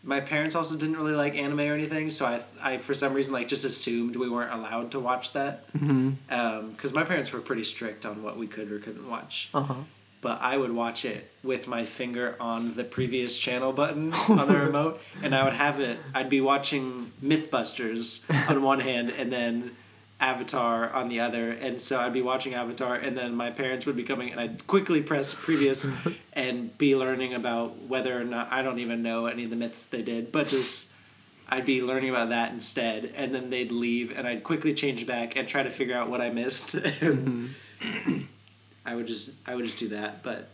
My 0.04 0.20
parents 0.20 0.56
also 0.56 0.76
didn't 0.78 0.98
really 0.98 1.13
like 1.13 1.36
anime 1.36 1.60
or 1.60 1.74
anything, 1.76 2.10
so 2.10 2.26
I, 2.26 2.41
I 2.60 2.78
for 2.80 2.96
some 2.96 3.13
reason 3.13 3.34
like 3.34 3.48
just 3.48 3.65
assumed 3.65 4.15
we 4.15 4.28
weren't 4.30 4.52
allowed 4.52 4.91
to 4.91 5.00
watch 5.00 5.34
that. 5.34 5.72
mm-hmm. 5.74 6.70
Because 6.72 6.91
my 6.91 7.04
parents 7.04 7.32
were 7.32 7.39
pretty 7.39 7.63
strict 7.63 8.04
on 8.06 8.24
what 8.24 8.36
we 8.36 8.48
could 8.48 8.72
or 8.72 8.80
couldn't 8.80 9.08
watch. 9.08 9.50
Uh 9.54 9.62
huh. 9.62 9.74
But 10.21 10.39
I 10.41 10.55
would 10.55 10.71
watch 10.71 11.03
it 11.03 11.31
with 11.43 11.67
my 11.67 11.86
finger 11.86 12.36
on 12.39 12.75
the 12.75 12.84
previous 12.84 13.38
channel 13.38 13.73
button 13.73 14.13
on 14.29 14.47
the 14.47 14.57
remote, 14.57 15.01
and 15.23 15.34
I 15.34 15.43
would 15.43 15.53
have 15.53 15.79
it. 15.79 15.97
I'd 16.13 16.29
be 16.29 16.41
watching 16.41 17.12
MythBusters 17.23 18.29
on 18.49 18.62
one 18.62 18.79
hand, 18.79 19.10
and 19.10 19.34
then 19.34 19.71
Avatar 20.21 20.91
on 20.91 21.10
the 21.10 21.19
other, 21.19 21.51
and 21.51 21.81
so 21.81 21.99
I'd 21.99 22.13
be 22.13 22.21
watching 22.21 22.53
Avatar, 22.53 22.95
and 22.95 23.17
then 23.17 23.34
my 23.36 23.49
parents 23.49 23.88
would 23.88 23.95
be 23.95 24.03
coming, 24.03 24.29
and 24.29 24.39
I'd 24.39 24.67
quickly 24.67 25.01
press 25.01 25.34
previous, 25.34 25.88
and 26.34 26.77
be 26.77 26.95
learning 26.95 27.34
about 27.34 27.81
whether 27.81 28.19
or 28.19 28.23
not 28.23 28.51
I 28.51 28.62
don't 28.62 28.77
even 28.79 29.01
know 29.01 29.25
any 29.25 29.45
of 29.45 29.49
the 29.49 29.55
myths 29.55 29.88
they 29.88 30.03
did, 30.03 30.31
but 30.31 30.45
just 30.45 30.93
I'd 31.49 31.65
be 31.65 31.81
learning 31.81 32.12
about 32.12 32.29
that 32.29 32.51
instead, 32.51 33.13
and 33.15 33.34
then 33.34 33.49
they'd 33.49 33.71
leave, 33.71 34.15
and 34.15 34.27
I'd 34.27 34.43
quickly 34.43 34.75
change 34.75 35.07
back 35.07 35.36
and 35.36 35.47
try 35.47 35.63
to 35.63 35.71
figure 35.71 35.97
out 35.97 36.10
what 36.10 36.21
I 36.21 36.29
missed. 36.29 36.75
Mm-hmm. 36.75 37.47
I 38.86 38.96
would 38.96 39.08
just 39.08 39.34
I 39.46 39.56
would 39.56 39.65
just 39.65 39.78
do 39.78 39.89
that, 39.89 40.24
but 40.24 40.50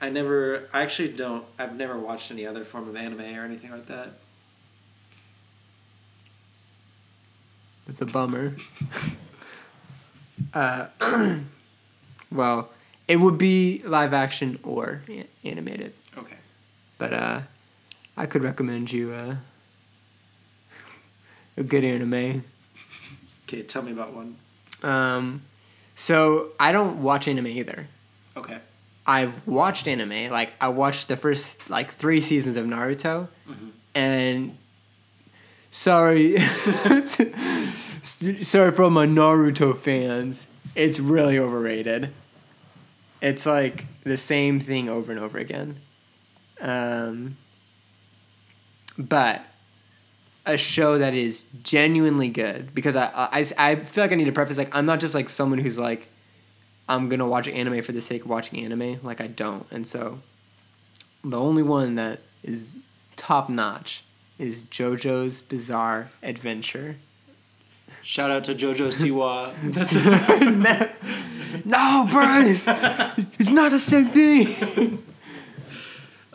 I 0.00 0.10
never 0.10 0.68
I 0.72 0.82
actually 0.82 1.12
don't 1.12 1.44
I've 1.58 1.76
never 1.76 1.98
watched 1.98 2.30
any 2.30 2.46
other 2.46 2.64
form 2.64 2.88
of 2.88 2.96
anime 2.96 3.20
or 3.20 3.44
anything 3.44 3.70
like 3.70 3.86
that. 3.86 4.10
It's 7.88 8.00
a 8.00 8.06
bummer. 8.06 8.54
uh, 10.54 10.86
well, 12.30 12.70
it 13.08 13.16
would 13.16 13.36
be 13.38 13.82
live 13.84 14.12
action 14.12 14.60
or 14.62 15.02
animated, 15.42 15.92
Okay. 16.16 16.36
but 16.98 17.12
uh, 17.12 17.40
I 18.16 18.26
could 18.26 18.42
recommend 18.44 18.92
you 18.92 19.12
uh, 19.12 19.36
a 21.56 21.64
good 21.64 21.82
anime. 21.82 22.44
Okay, 23.48 23.62
tell 23.64 23.82
me 23.82 23.90
about 23.90 24.12
one. 24.14 24.36
Um, 24.84 25.42
so 26.00 26.48
I 26.58 26.72
don't 26.72 27.02
watch 27.02 27.28
anime 27.28 27.48
either. 27.48 27.86
Okay. 28.34 28.58
I've 29.06 29.46
watched 29.46 29.86
anime. 29.86 30.30
Like 30.30 30.54
I 30.58 30.68
watched 30.68 31.08
the 31.08 31.16
first 31.16 31.68
like 31.68 31.90
three 31.90 32.22
seasons 32.22 32.56
of 32.56 32.64
Naruto, 32.64 33.28
and 33.94 34.56
sorry, 35.70 36.38
sorry 38.42 38.72
for 38.72 38.84
all 38.84 38.88
my 38.88 39.06
Naruto 39.06 39.76
fans. 39.76 40.46
It's 40.74 40.98
really 40.98 41.38
overrated. 41.38 42.14
It's 43.20 43.44
like 43.44 43.84
the 44.02 44.16
same 44.16 44.58
thing 44.58 44.88
over 44.88 45.12
and 45.12 45.20
over 45.20 45.36
again. 45.36 45.80
Um, 46.62 47.36
but 48.96 49.44
a 50.46 50.56
show 50.56 50.98
that 50.98 51.14
is 51.14 51.44
genuinely 51.62 52.28
good 52.28 52.74
because 52.74 52.96
I, 52.96 53.06
I, 53.14 53.44
I 53.58 53.76
feel 53.76 54.04
like 54.04 54.12
I 54.12 54.14
need 54.16 54.24
to 54.24 54.32
preface 54.32 54.58
like 54.58 54.74
I'm 54.74 54.86
not 54.86 55.00
just 55.00 55.14
like 55.14 55.28
someone 55.28 55.58
who's 55.58 55.78
like 55.78 56.08
I'm 56.88 57.08
gonna 57.08 57.26
watch 57.26 57.46
anime 57.48 57.82
for 57.82 57.92
the 57.92 58.00
sake 58.00 58.24
of 58.24 58.30
watching 58.30 58.64
anime 58.64 59.00
like 59.02 59.20
I 59.20 59.26
don't 59.26 59.66
and 59.70 59.86
so 59.86 60.20
the 61.22 61.38
only 61.38 61.62
one 61.62 61.96
that 61.96 62.20
is 62.42 62.78
top 63.16 63.48
notch 63.50 64.02
is 64.38 64.64
JoJo's 64.64 65.42
Bizarre 65.42 66.10
Adventure. 66.22 66.96
Shout 68.02 68.30
out 68.30 68.44
to 68.44 68.54
Jojo 68.54 68.88
Siwa. 68.98 69.54
That's 69.74 69.94
no, 71.66 72.06
Bryce, 72.10 72.66
it's 73.38 73.50
not 73.50 73.70
the 73.70 73.78
same 73.78 74.06
thing. 74.06 75.04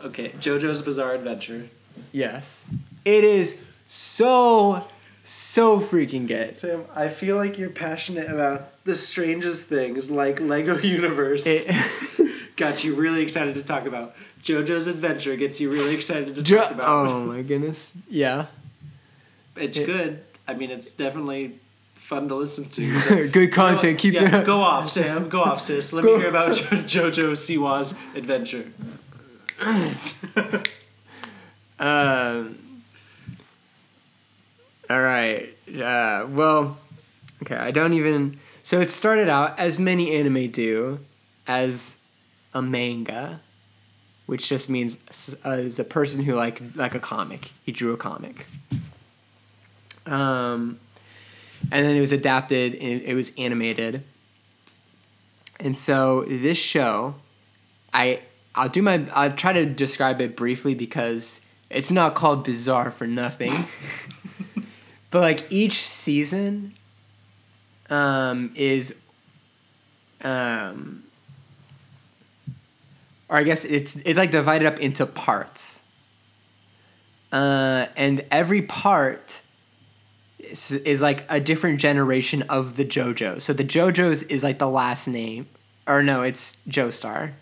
okay. 0.00 0.28
JoJo's 0.38 0.82
Bizarre 0.82 1.14
Adventure. 1.14 1.68
yes, 2.12 2.66
it 3.04 3.24
is 3.24 3.60
so 3.86 4.84
so 5.24 5.80
freaking 5.80 6.26
good. 6.28 6.54
Sam, 6.54 6.84
I 6.94 7.08
feel 7.08 7.36
like 7.36 7.58
you're 7.58 7.70
passionate 7.70 8.30
about 8.30 8.82
the 8.84 8.94
strangest 8.94 9.64
things 9.68 10.10
like 10.10 10.40
Lego 10.40 10.78
Universe. 10.82 11.44
It, 11.46 11.66
got 12.56 12.84
you 12.84 12.94
really 12.94 13.22
excited 13.22 13.54
to 13.56 13.62
talk 13.62 13.86
about. 13.86 14.14
JoJo's 14.42 14.86
Adventure 14.86 15.34
gets 15.36 15.60
you 15.60 15.70
really 15.72 15.94
excited 15.94 16.36
to 16.36 16.42
Jo- 16.42 16.58
talk 16.62 16.70
about. 16.70 16.88
oh 17.08 17.20
my 17.20 17.42
goodness, 17.42 17.92
yeah, 18.08 18.46
It's 19.56 19.76
it- 19.76 19.86
good. 19.86 20.22
I 20.46 20.54
mean, 20.54 20.70
it's 20.70 20.92
definitely 20.92 21.58
fun 21.94 22.28
to 22.28 22.36
listen 22.36 22.68
to. 22.68 22.94
So 23.00 23.28
good 23.28 23.52
content. 23.52 23.98
Keep 23.98 24.14
yeah, 24.14 24.40
it. 24.42 24.46
go 24.46 24.60
off, 24.60 24.88
Sam. 24.88 25.28
Go 25.28 25.42
off, 25.42 25.60
sis. 25.60 25.92
Let 25.92 26.04
me 26.04 26.16
hear 26.18 26.28
about 26.28 26.54
jo- 26.54 27.10
JoJo 27.10 27.36
Siwa's 27.36 27.98
adventure. 28.14 28.70
Um. 31.78 32.58
All 34.88 35.00
right. 35.00 35.48
Uh, 35.68 36.26
well, 36.28 36.78
okay. 37.42 37.56
I 37.56 37.70
don't 37.70 37.92
even. 37.94 38.38
So 38.62 38.80
it 38.80 38.90
started 38.90 39.28
out 39.28 39.58
as 39.58 39.78
many 39.78 40.14
anime 40.14 40.50
do, 40.50 41.00
as 41.46 41.96
a 42.54 42.62
manga, 42.62 43.40
which 44.26 44.48
just 44.48 44.68
means 44.68 44.98
s- 45.08 45.34
uh, 45.44 45.68
a 45.78 45.84
person 45.84 46.22
who 46.22 46.34
like 46.34 46.60
like 46.74 46.94
a 46.94 47.00
comic. 47.00 47.50
He 47.64 47.72
drew 47.72 47.92
a 47.92 47.96
comic. 47.96 48.46
Um, 50.06 50.78
and 51.72 51.84
then 51.84 51.96
it 51.96 52.00
was 52.00 52.12
adapted. 52.12 52.74
And 52.76 53.02
it 53.02 53.14
was 53.14 53.32
animated. 53.38 54.02
And 55.58 55.76
so 55.76 56.24
this 56.28 56.58
show, 56.58 57.14
I 57.92 58.20
I'll 58.54 58.68
do 58.68 58.82
my 58.82 59.06
I'll 59.12 59.32
try 59.32 59.52
to 59.52 59.66
describe 59.66 60.20
it 60.20 60.36
briefly 60.36 60.74
because 60.74 61.40
it's 61.70 61.90
not 61.90 62.14
called 62.14 62.44
bizarre 62.44 62.90
for 62.90 63.06
nothing. 63.06 63.66
but 65.16 65.22
like 65.22 65.50
each 65.50 65.80
season 65.80 66.74
um 67.88 68.52
is 68.54 68.94
um 70.20 71.04
or 73.30 73.38
I 73.38 73.42
guess 73.42 73.64
it's 73.64 73.96
it's 73.96 74.18
like 74.18 74.30
divided 74.30 74.66
up 74.66 74.78
into 74.78 75.06
parts. 75.06 75.82
Uh 77.32 77.86
and 77.96 78.26
every 78.30 78.60
part 78.60 79.40
is, 80.38 80.72
is 80.72 81.00
like 81.00 81.24
a 81.30 81.40
different 81.40 81.80
generation 81.80 82.42
of 82.50 82.76
the 82.76 82.84
JoJo. 82.84 83.40
So 83.40 83.54
the 83.54 83.64
JoJo's 83.64 84.22
is 84.24 84.42
like 84.42 84.58
the 84.58 84.68
last 84.68 85.08
name, 85.08 85.48
or 85.86 86.02
no, 86.02 86.20
it's 86.24 86.58
Joestar. 86.68 87.32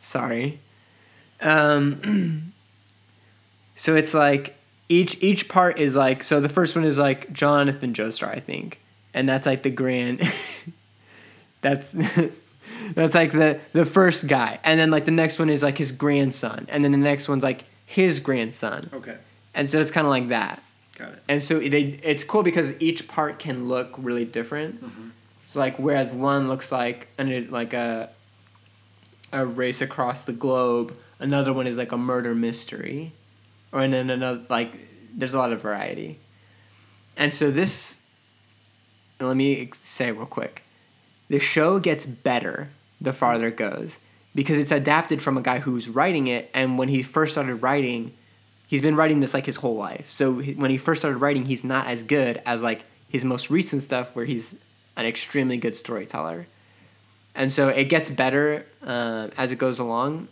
Sorry. 0.00 0.58
Um. 1.40 2.52
so 3.76 3.94
it's 3.94 4.14
like 4.14 4.57
each 4.88 5.22
each 5.22 5.48
part 5.48 5.78
is 5.78 5.94
like 5.96 6.22
so 6.22 6.40
the 6.40 6.48
first 6.48 6.74
one 6.76 6.84
is 6.84 6.98
like 6.98 7.32
Jonathan 7.32 7.92
Joestar, 7.92 8.28
I 8.28 8.40
think, 8.40 8.80
and 9.14 9.28
that's 9.28 9.46
like 9.46 9.62
the 9.62 9.70
grand. 9.70 10.20
that's. 11.60 11.96
That's 12.94 13.14
like 13.14 13.32
the 13.32 13.58
the 13.72 13.84
first 13.84 14.28
guy, 14.28 14.60
and 14.62 14.78
then 14.78 14.90
like 14.90 15.04
the 15.04 15.10
next 15.10 15.38
one 15.38 15.50
is 15.50 15.62
like 15.62 15.76
his 15.76 15.90
grandson, 15.90 16.66
and 16.70 16.84
then 16.84 16.92
the 16.92 16.98
next 16.98 17.28
one's 17.28 17.42
like 17.42 17.64
his 17.86 18.20
grandson, 18.20 18.88
Okay. 18.92 19.16
and 19.54 19.68
so 19.68 19.80
it's 19.80 19.90
kind 19.90 20.06
of 20.06 20.10
like 20.10 20.28
that. 20.28 20.62
Got 20.96 21.12
it. 21.14 21.22
And 21.28 21.42
so 21.42 21.58
they 21.58 21.98
it's 22.02 22.24
cool 22.24 22.42
because 22.42 22.80
each 22.80 23.08
part 23.08 23.38
can 23.40 23.68
look 23.68 23.94
really 23.98 24.24
different. 24.24 24.82
Mm-hmm. 24.82 25.08
So 25.46 25.58
like 25.58 25.76
whereas 25.78 26.12
one 26.12 26.46
looks 26.48 26.70
like 26.70 27.08
an 27.18 27.50
like 27.50 27.74
a 27.74 28.10
a 29.32 29.44
race 29.44 29.80
across 29.80 30.22
the 30.22 30.32
globe, 30.34 30.94
another 31.18 31.52
one 31.52 31.66
is 31.66 31.76
like 31.78 31.92
a 31.92 31.98
murder 31.98 32.34
mystery, 32.34 33.12
or 33.72 33.86
then 33.86 34.10
another 34.10 34.42
like 34.48 34.72
there's 35.14 35.34
a 35.34 35.38
lot 35.38 35.52
of 35.52 35.60
variety. 35.60 36.18
And 37.16 37.34
so 37.34 37.50
this, 37.50 37.98
let 39.20 39.36
me 39.36 39.68
say 39.72 40.12
real 40.12 40.26
quick, 40.26 40.62
the 41.28 41.38
show 41.38 41.78
gets 41.78 42.06
better 42.06 42.70
the 43.00 43.12
farther 43.12 43.48
it 43.48 43.56
goes 43.56 43.98
because 44.34 44.58
it's 44.58 44.70
adapted 44.70 45.22
from 45.22 45.36
a 45.36 45.42
guy 45.42 45.58
who's 45.58 45.88
writing 45.88 46.28
it, 46.28 46.50
and 46.54 46.78
when 46.78 46.88
he 46.88 47.02
first 47.02 47.32
started 47.32 47.56
writing, 47.56 48.14
he's 48.68 48.80
been 48.80 48.94
writing 48.94 49.20
this 49.20 49.34
like 49.34 49.46
his 49.46 49.56
whole 49.56 49.74
life. 49.74 50.10
So 50.10 50.34
when 50.34 50.70
he 50.70 50.78
first 50.78 51.00
started 51.00 51.18
writing, 51.18 51.46
he's 51.46 51.64
not 51.64 51.86
as 51.86 52.02
good 52.02 52.40
as 52.46 52.62
like 52.62 52.84
his 53.08 53.24
most 53.24 53.50
recent 53.50 53.82
stuff, 53.82 54.14
where 54.14 54.24
he's 54.24 54.54
an 54.96 55.06
extremely 55.06 55.56
good 55.56 55.74
storyteller. 55.74 56.46
And 57.34 57.52
so 57.52 57.68
it 57.68 57.84
gets 57.84 58.10
better 58.10 58.66
uh, 58.82 59.28
as 59.36 59.52
it 59.52 59.58
goes 59.58 59.78
along, 59.78 60.28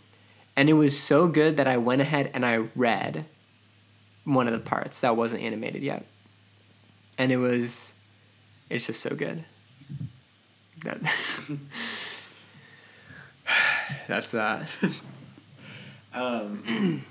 and 0.57 0.69
it 0.69 0.73
was 0.73 0.99
so 0.99 1.27
good 1.27 1.57
that 1.57 1.67
I 1.67 1.77
went 1.77 2.01
ahead 2.01 2.31
and 2.33 2.45
I 2.45 2.55
read 2.75 3.25
one 4.25 4.47
of 4.47 4.53
the 4.53 4.59
parts 4.59 5.01
that 5.01 5.15
wasn't 5.15 5.43
animated 5.43 5.83
yet, 5.83 6.05
and 7.17 7.31
it 7.31 7.37
was, 7.37 7.93
it's 8.69 8.87
just 8.87 8.99
so 8.99 9.15
good. 9.15 9.45
That, 10.83 10.99
that's 14.07 14.31
that. 14.31 14.67
Um, 16.13 17.03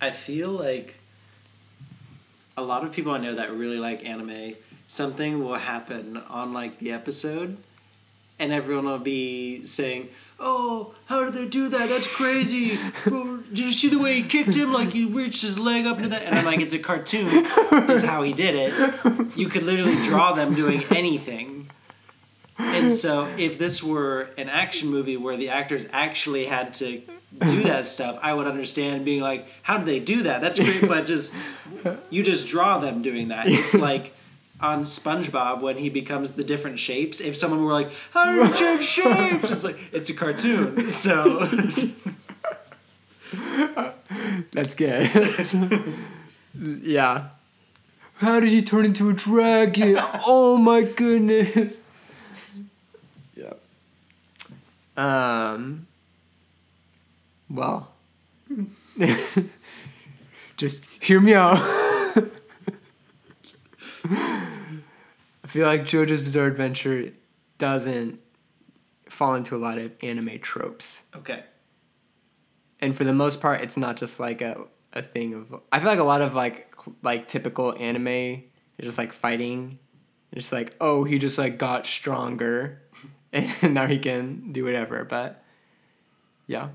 I 0.00 0.12
feel 0.12 0.50
like 0.50 0.94
a 2.56 2.62
lot 2.62 2.84
of 2.84 2.92
people 2.92 3.10
I 3.10 3.18
know 3.18 3.34
that 3.34 3.52
really 3.52 3.78
like 3.78 4.04
anime, 4.04 4.54
something 4.86 5.42
will 5.42 5.56
happen 5.56 6.18
on 6.28 6.52
like 6.52 6.78
the 6.78 6.92
episode, 6.92 7.56
and 8.44 8.52
everyone 8.52 8.84
will 8.84 8.98
be 8.98 9.64
saying, 9.64 10.10
"Oh, 10.38 10.94
how 11.06 11.24
did 11.24 11.34
they 11.34 11.48
do 11.48 11.68
that? 11.70 11.88
That's 11.88 12.06
crazy! 12.06 12.78
Did 13.04 13.58
you 13.58 13.72
see 13.72 13.88
the 13.88 13.98
way 13.98 14.20
he 14.20 14.22
kicked 14.22 14.54
him? 14.54 14.72
Like 14.72 14.90
he 14.90 15.06
reached 15.06 15.42
his 15.42 15.58
leg 15.58 15.86
up 15.86 15.96
into 15.96 16.10
that?" 16.10 16.22
And 16.22 16.34
I'm 16.34 16.44
like, 16.44 16.60
"It's 16.60 16.74
a 16.74 16.78
cartoon. 16.78 17.26
Is 17.28 18.04
how 18.04 18.22
he 18.22 18.32
did 18.32 18.54
it. 18.54 19.36
You 19.36 19.48
could 19.48 19.62
literally 19.62 19.96
draw 20.06 20.32
them 20.32 20.54
doing 20.54 20.84
anything." 20.90 21.70
And 22.58 22.92
so, 22.92 23.28
if 23.36 23.58
this 23.58 23.82
were 23.82 24.28
an 24.38 24.48
action 24.48 24.88
movie 24.88 25.16
where 25.16 25.36
the 25.36 25.48
actors 25.48 25.86
actually 25.92 26.44
had 26.46 26.74
to 26.74 27.02
do 27.40 27.62
that 27.64 27.84
stuff, 27.84 28.16
I 28.22 28.32
would 28.32 28.46
understand 28.46 29.04
being 29.04 29.22
like, 29.22 29.46
"How 29.62 29.78
did 29.78 29.86
they 29.86 30.00
do 30.00 30.24
that? 30.24 30.40
That's 30.42 30.60
great!" 30.60 30.86
But 30.86 31.06
just 31.06 31.34
you 32.10 32.22
just 32.22 32.46
draw 32.46 32.78
them 32.78 33.02
doing 33.02 33.28
that. 33.28 33.48
It's 33.48 33.74
like 33.88 34.14
on 34.64 34.84
SpongeBob 34.84 35.60
when 35.60 35.76
he 35.76 35.90
becomes 35.90 36.32
the 36.32 36.42
different 36.42 36.78
shapes. 36.78 37.20
If 37.20 37.36
someone 37.36 37.62
were 37.64 37.72
like, 37.72 37.90
"How 38.12 38.24
do 38.24 38.32
you 38.32 38.48
change 38.56 38.82
shapes?" 38.82 39.50
It's 39.50 39.62
like 39.64 39.78
it's 39.92 40.08
a 40.08 40.14
cartoon. 40.14 40.82
So 40.84 41.46
That's 44.52 44.74
good. 44.74 45.10
yeah. 46.82 47.28
How 48.16 48.40
did 48.40 48.50
he 48.50 48.62
turn 48.62 48.86
into 48.86 49.10
a 49.10 49.12
dragon? 49.12 49.98
oh 50.24 50.56
my 50.56 50.82
goodness. 50.82 51.86
Yeah. 53.36 53.52
Um. 54.96 55.86
Well. 57.50 57.90
Just 60.56 60.86
hear 61.00 61.20
me 61.20 61.34
out. 61.34 61.58
I 65.54 65.56
feel 65.56 65.66
like 65.68 65.82
JoJo's 65.82 66.20
Bizarre 66.20 66.46
Adventure 66.46 67.12
doesn't 67.58 68.18
fall 69.08 69.36
into 69.36 69.54
a 69.54 69.58
lot 69.58 69.78
of 69.78 69.96
anime 70.02 70.40
tropes. 70.40 71.04
Okay, 71.14 71.44
and 72.80 72.96
for 72.96 73.04
the 73.04 73.12
most 73.12 73.40
part 73.40 73.60
it's 73.60 73.76
not 73.76 73.96
just 73.96 74.18
like 74.18 74.42
a, 74.42 74.64
a 74.92 75.00
thing 75.00 75.32
of 75.32 75.60
i 75.70 75.78
feel 75.78 75.86
like 75.86 76.00
a 76.00 76.04
lot 76.04 76.22
of 76.22 76.34
like 76.34 76.74
like 77.02 77.28
typical 77.28 77.72
anime 77.78 78.08
is 78.08 78.42
just 78.82 78.98
like 78.98 79.12
fighting. 79.12 79.78
It's 80.32 80.46
just 80.46 80.52
like 80.52 80.74
oh 80.80 81.04
he 81.04 81.20
just 81.20 81.38
like 81.38 81.56
got 81.56 81.86
stronger 81.86 82.82
and 83.32 83.74
now 83.74 83.86
he 83.86 84.00
can 84.00 84.50
do 84.50 84.64
whatever 84.64 85.04
but 85.04 85.44
yeah 86.48 86.70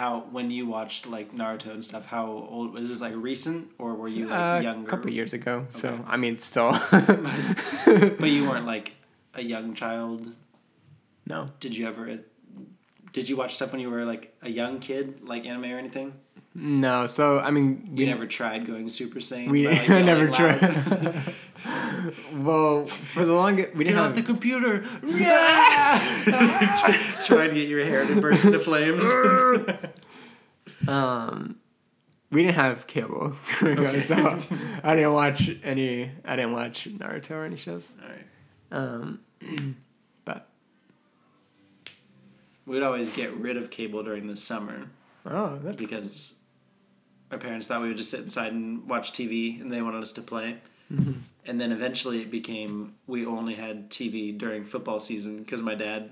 how 0.00 0.12
when 0.36 0.50
you 0.56 0.64
watched 0.76 1.02
like 1.16 1.28
Naruto 1.40 1.70
and 1.76 1.84
stuff, 1.90 2.04
how 2.06 2.26
old 2.54 2.68
was 2.74 2.88
this? 2.90 3.00
Like 3.00 3.14
recent, 3.32 3.62
or 3.78 3.94
were 4.00 4.08
you 4.18 4.24
like 4.28 4.44
Uh, 4.58 4.60
younger? 4.68 4.86
a 4.86 4.90
couple 4.92 5.10
years 5.18 5.32
ago 5.40 5.54
so 5.80 5.88
i 6.14 6.16
mean 6.22 6.36
still 6.50 6.72
But 8.20 8.30
you 8.36 8.42
weren't 8.48 8.66
like 8.74 8.92
a 9.34 9.42
young 9.42 9.74
child. 9.82 10.20
no 11.26 11.40
Did 11.60 11.72
you 11.76 11.84
ever? 11.92 12.04
Did 13.16 13.24
you 13.28 13.36
watch 13.40 13.52
stuff 13.56 13.70
when 13.72 13.80
you 13.84 13.90
were 13.94 14.04
like 14.04 14.24
a 14.42 14.50
young 14.60 14.74
kid, 14.86 15.04
like 15.32 15.42
anime 15.50 15.64
or 15.74 15.78
anything? 15.84 16.08
No 16.58 17.06
so 17.06 17.38
i 17.40 17.50
mean 17.50 17.86
You 17.92 18.06
never 18.06 18.26
tried 18.26 18.66
going 18.66 18.88
Super 18.88 19.18
Saiyan. 19.18 19.50
we 19.50 19.68
like, 19.68 19.86
never 19.88 20.28
tried 20.30 20.58
well 22.32 22.86
for 22.86 23.26
the 23.26 23.34
longest 23.34 23.74
we 23.74 23.84
Get 23.84 23.90
didn't 23.90 23.98
off 23.98 24.06
have 24.06 24.16
the 24.16 24.22
computer! 24.22 24.80
Trying 27.26 27.50
to 27.50 27.54
get 27.54 27.68
your 27.68 27.84
hair 27.84 28.06
to 28.06 28.20
burst 28.20 28.44
into 28.44 28.58
flames. 28.58 29.02
Um, 30.86 31.56
we 32.30 32.42
didn't 32.42 32.54
have 32.54 32.86
cable, 32.86 33.34
okay. 33.62 34.00
so 34.00 34.40
I 34.84 34.94
didn't 34.94 35.12
watch 35.12 35.50
any. 35.64 36.12
I 36.24 36.36
didn't 36.36 36.52
watch 36.52 36.86
Naruto 36.88 37.32
or 37.32 37.44
any 37.44 37.56
shows. 37.56 37.94
All 38.00 38.08
right. 38.08 38.26
Um, 38.70 39.20
but 40.24 40.48
We'd 42.66 42.82
always 42.82 43.14
get 43.16 43.32
rid 43.32 43.56
of 43.56 43.70
cable 43.70 44.02
during 44.04 44.26
the 44.28 44.36
summer 44.36 44.88
oh, 45.30 45.58
that's 45.62 45.76
because 45.76 46.34
our 47.30 47.38
parents 47.38 47.66
thought 47.66 47.82
we 47.82 47.88
would 47.88 47.96
just 47.96 48.10
sit 48.10 48.20
inside 48.20 48.52
and 48.52 48.88
watch 48.88 49.12
TV, 49.12 49.60
and 49.60 49.72
they 49.72 49.82
wanted 49.82 50.02
us 50.02 50.12
to 50.12 50.22
play. 50.22 50.58
Mm-hmm. 50.92 51.12
And 51.46 51.60
then 51.60 51.72
eventually 51.72 52.20
it 52.22 52.30
became 52.30 52.94
we 53.06 53.24
only 53.26 53.54
had 53.54 53.90
TV 53.90 54.36
during 54.36 54.64
football 54.64 54.98
season 55.00 55.38
because 55.38 55.62
my 55.62 55.74
dad 55.74 56.10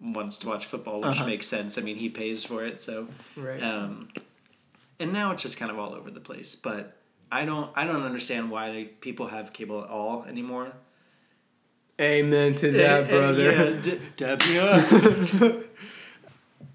wants 0.00 0.38
to 0.38 0.46
watch 0.48 0.64
football, 0.66 1.00
which 1.02 1.10
Uh-huh. 1.18 1.26
makes 1.26 1.46
sense. 1.46 1.76
I 1.76 1.82
mean, 1.82 1.96
he 1.96 2.08
pays 2.08 2.42
for 2.44 2.64
it, 2.64 2.80
so. 2.80 3.08
right. 3.36 3.62
Um, 3.62 4.08
and 4.98 5.12
now 5.12 5.32
it's 5.32 5.42
just 5.42 5.56
kind 5.58 5.70
of 5.70 5.78
all 5.78 5.94
over 5.94 6.10
the 6.10 6.20
place. 6.20 6.54
But 6.54 6.96
I 7.32 7.44
don't 7.44 7.70
I 7.76 7.84
don't 7.84 8.02
understand 8.02 8.50
why 8.50 8.88
people 9.00 9.26
have 9.28 9.52
cable 9.52 9.82
at 9.84 9.88
all 9.90 10.24
anymore. 10.24 10.72
Amen 12.00 12.54
to 12.56 12.72
that, 12.72 13.08
brother. 13.10 13.52
Yeah, 13.74 13.80
d- 13.82 14.00
dab 14.16 14.40
me 14.48 14.58
up. 14.58 15.62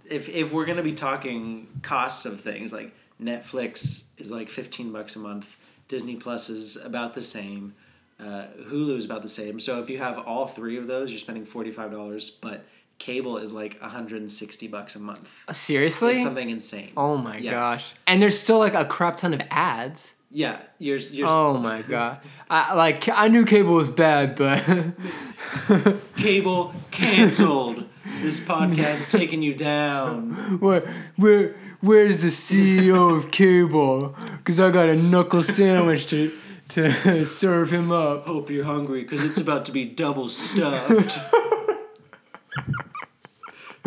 if 0.05 0.29
if 0.29 0.53
we're 0.53 0.65
gonna 0.65 0.83
be 0.83 0.93
talking 0.93 1.67
costs 1.81 2.25
of 2.25 2.41
things 2.41 2.71
like 2.71 2.93
Netflix 3.21 4.05
is 4.17 4.31
like 4.31 4.49
fifteen 4.49 4.91
bucks 4.91 5.15
a 5.15 5.19
month, 5.19 5.55
Disney 5.87 6.15
Plus 6.15 6.49
is 6.49 6.75
about 6.83 7.13
the 7.13 7.21
same, 7.23 7.73
uh, 8.19 8.45
Hulu 8.67 8.97
is 8.97 9.05
about 9.05 9.21
the 9.21 9.29
same. 9.29 9.59
So 9.59 9.79
if 9.79 9.89
you 9.89 9.97
have 9.99 10.17
all 10.19 10.47
three 10.47 10.77
of 10.77 10.87
those, 10.87 11.11
you're 11.11 11.19
spending 11.19 11.45
forty 11.45 11.71
five 11.71 11.91
dollars. 11.91 12.29
But 12.29 12.65
cable 12.97 13.37
is 13.37 13.51
like 13.53 13.79
hundred 13.81 14.21
and 14.21 14.31
sixty 14.31 14.67
bucks 14.67 14.95
a 14.95 14.99
month. 14.99 15.29
Seriously? 15.51 16.13
It's 16.13 16.23
something 16.23 16.49
insane. 16.49 16.91
oh 16.97 17.17
my 17.17 17.37
Yeah. 17.37 17.51
gosh! 17.51 17.93
And 18.07 18.21
there's 18.21 18.37
still 18.39 18.59
like 18.59 18.73
a 18.73 18.85
crap 18.85 19.17
ton 19.17 19.33
of 19.33 19.41
ads. 19.49 20.13
Yeah, 20.31 20.59
you're 20.79 20.97
you're 20.97 21.27
Oh 21.29 21.57
my 21.57 21.81
god! 21.83 22.17
I 22.49 22.73
like 22.73 23.07
I 23.07 23.29
knew 23.29 23.45
cable 23.45 23.75
was 23.75 23.89
bad, 23.89 24.35
but 24.35 24.59
cable 26.17 26.73
canceled. 26.91 27.85
this 28.21 28.39
podcast 28.39 29.11
taking 29.11 29.41
you 29.41 29.53
down. 29.53 30.31
where 30.59 30.81
where 31.15 31.55
where's 31.85 32.21
the 32.21 32.29
CEO 32.29 33.15
of 33.15 33.31
cable? 33.31 34.15
Cause 34.43 34.59
I 34.59 34.71
got 34.71 34.89
a 34.89 34.95
knuckle 34.95 35.43
sandwich 35.43 36.07
to 36.07 36.31
to 36.69 37.25
serve 37.25 37.71
him 37.71 37.91
up. 37.91 38.25
Hope 38.25 38.49
you're 38.49 38.65
hungry 38.65 39.03
because 39.03 39.23
it's 39.23 39.39
about 39.39 39.65
to 39.65 39.71
be 39.71 39.85
double 39.85 40.29
stuffed. 40.29 41.19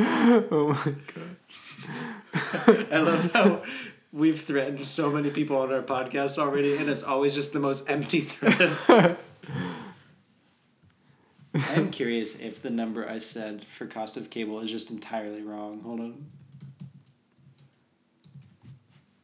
Oh 0.01 0.79
my 0.87 0.95
god! 2.35 2.87
I 2.93 2.99
love 2.99 3.33
how 3.33 3.63
We've 4.13 4.41
threatened 4.41 4.87
so 4.87 5.11
many 5.11 5.29
people 5.31 5.59
on 5.59 5.73
our 5.73 5.83
podcast 5.83 6.39
already, 6.39 6.77
and 6.77 6.89
it's 6.89 7.03
always 7.03 7.35
just 7.35 7.53
the 7.53 7.61
most 7.61 7.91
empty 7.91 8.21
threat. 8.21 9.19
I'm 11.53 11.91
curious 11.91 12.39
if 12.39 12.63
the 12.63 12.71
number 12.71 13.09
I 13.09 13.19
said 13.19 13.65
for 13.65 13.87
cost 13.87 14.17
of 14.17 14.31
cable 14.31 14.61
is 14.61 14.71
just 14.71 14.91
entirely 14.91 15.43
wrong. 15.43 15.81
Hold 15.81 16.01
on. 16.01 16.27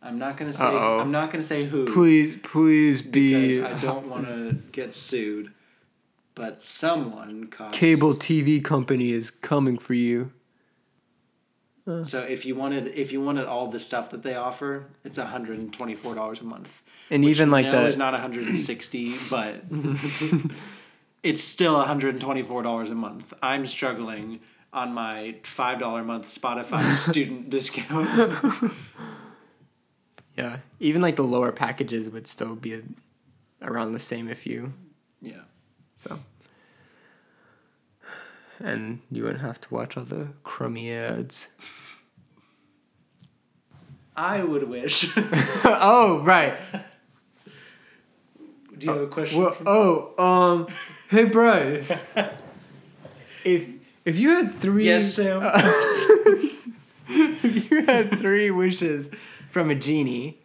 I'm 0.04 0.18
not 0.18 0.36
gonna 0.36 0.52
say. 0.52 0.64
Uh-oh. 0.64 1.00
I'm 1.00 1.10
not 1.10 1.32
gonna 1.32 1.42
say 1.42 1.64
who 1.64 1.92
Please, 1.92 2.36
please 2.42 3.02
be. 3.02 3.56
because 3.56 3.72
I 3.72 3.80
don't 3.80 4.08
want 4.08 4.26
to 4.26 4.58
get 4.70 4.94
sued. 4.94 5.52
But 6.34 6.62
someone 6.62 7.46
cost 7.46 7.74
Cable 7.74 8.14
TV 8.14 8.62
company 8.62 9.12
is 9.12 9.30
coming 9.30 9.78
for 9.78 9.94
you. 9.94 10.32
Uh. 11.86 12.04
So 12.04 12.20
if 12.20 12.44
you 12.44 12.54
wanted, 12.54 12.88
if 12.88 13.12
you 13.12 13.20
wanted 13.20 13.46
all 13.46 13.68
the 13.68 13.78
stuff 13.78 14.10
that 14.10 14.22
they 14.22 14.34
offer, 14.34 14.86
it's 15.04 15.18
hundred 15.18 15.58
and 15.58 15.72
twenty 15.72 15.94
four 15.94 16.14
dollars 16.14 16.40
a 16.40 16.44
month. 16.44 16.82
And 17.10 17.24
even 17.24 17.50
like 17.50 17.70
the 17.70 17.86
is 17.86 17.96
not 17.96 18.12
160 18.12 19.14
but 19.30 19.62
it's 21.22 21.42
still 21.42 21.74
124 21.74 22.62
dollars 22.62 22.90
a 22.90 22.94
month 22.94 23.34
i'm 23.42 23.66
struggling 23.66 24.40
on 24.72 24.92
my 24.94 25.36
five 25.42 25.78
dollar 25.78 26.00
a 26.00 26.04
month 26.04 26.26
spotify 26.26 26.82
student 27.10 27.50
discount 27.50 28.08
yeah, 30.36 30.58
even 30.80 31.00
like 31.02 31.16
the 31.16 31.22
lower 31.22 31.52
packages 31.52 32.10
would 32.10 32.26
still 32.26 32.56
be 32.56 32.82
around 33.62 33.92
the 33.92 33.98
same 33.98 34.28
if 34.28 34.46
you 34.46 34.72
yeah 35.20 35.42
so. 35.96 36.18
And 38.60 39.00
you 39.10 39.24
wouldn't 39.24 39.40
have 39.40 39.60
to 39.62 39.74
watch 39.74 39.96
all 39.96 40.04
the 40.04 40.28
crummy 40.44 40.92
ads. 40.92 41.48
i 44.16 44.42
would 44.42 44.68
wish 44.68 45.10
oh 45.64 46.20
right. 46.24 46.54
do 48.78 48.86
you 48.86 48.92
have 48.92 49.02
a 49.02 49.06
question 49.08 49.40
Well, 49.40 49.56
oh, 49.66 50.22
um, 50.24 50.68
hey 51.10 51.24
Bryce. 51.24 51.90
if 53.44 53.68
if 54.04 54.18
you 54.18 54.30
had 54.30 54.50
three, 54.50 54.84
Yes, 54.84 55.14
Sam? 55.14 55.42
if 57.08 57.70
you 57.70 57.84
had 57.86 58.10
three 58.20 58.50
wishes 58.50 59.08
from 59.54 59.70
a 59.70 59.74
genie, 59.74 60.36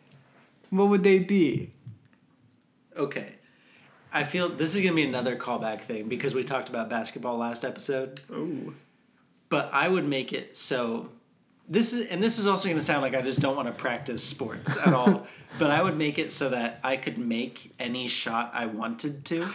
what 0.69 0.87
would 0.87 1.03
they 1.03 1.17
be? 1.19 1.71
okay 2.95 3.33
i 4.11 4.23
feel 4.23 4.49
this 4.49 4.75
is 4.75 4.81
going 4.81 4.93
to 4.93 4.95
be 4.95 5.03
another 5.03 5.37
callback 5.37 5.81
thing 5.81 6.09
because 6.09 6.33
we 6.35 6.43
talked 6.43 6.67
about 6.67 6.89
basketball 6.89 7.37
last 7.37 7.63
episode 7.63 8.19
Oh, 8.31 8.73
but 9.47 9.69
I 9.71 9.87
would 9.87 10.05
make 10.07 10.33
it 10.33 10.57
so 10.57 11.09
this 11.69 11.93
is 11.93 12.07
and 12.07 12.21
this 12.21 12.37
is 12.39 12.45
also 12.45 12.67
going 12.67 12.77
to 12.77 12.83
sound 12.83 13.01
like 13.01 13.15
I 13.15 13.21
just 13.21 13.39
don't 13.39 13.55
want 13.55 13.67
to 13.67 13.73
practice 13.73 14.23
sports 14.23 14.75
at 14.85 14.93
all, 14.93 15.27
but 15.59 15.69
I 15.71 15.81
would 15.81 15.97
make 15.97 16.17
it 16.19 16.33
so 16.33 16.49
that 16.49 16.79
I 16.83 16.97
could 16.97 17.17
make 17.17 17.71
any 17.79 18.07
shot 18.07 18.51
I 18.53 18.65
wanted 18.65 19.23
to. 19.25 19.47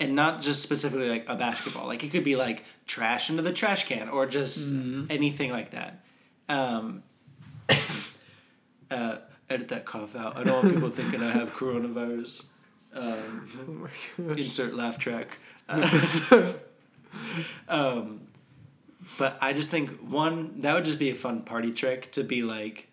And 0.00 0.14
not 0.14 0.40
just 0.40 0.62
specifically 0.62 1.08
like 1.08 1.24
a 1.28 1.36
basketball. 1.36 1.86
Like 1.88 2.04
it 2.04 2.10
could 2.10 2.24
be 2.24 2.36
like 2.36 2.64
trash 2.86 3.28
into 3.28 3.42
the 3.42 3.52
trash 3.52 3.86
can 3.86 4.08
or 4.08 4.24
just 4.26 4.72
anything 5.10 5.50
like 5.50 5.72
that. 5.72 6.00
Um, 6.48 7.02
uh, 8.94 9.18
edit 9.50 9.68
that 9.68 9.84
cough 9.84 10.16
out. 10.16 10.36
I 10.36 10.44
don't 10.44 10.62
want 10.64 10.74
people 10.74 10.90
thinking 10.90 11.20
I 11.20 11.30
have 11.30 11.52
coronavirus. 11.54 12.46
Um, 12.94 13.88
insert 14.18 14.74
laugh 14.74 14.98
track. 14.98 15.38
Uh, 15.66 16.52
um, 17.68 18.20
but 19.18 19.38
I 19.40 19.52
just 19.52 19.70
think 19.70 19.90
one 20.00 20.60
that 20.60 20.74
would 20.74 20.84
just 20.84 20.98
be 20.98 21.10
a 21.10 21.14
fun 21.14 21.42
party 21.42 21.72
trick 21.72 22.12
to 22.12 22.22
be 22.22 22.42
like 22.42 22.88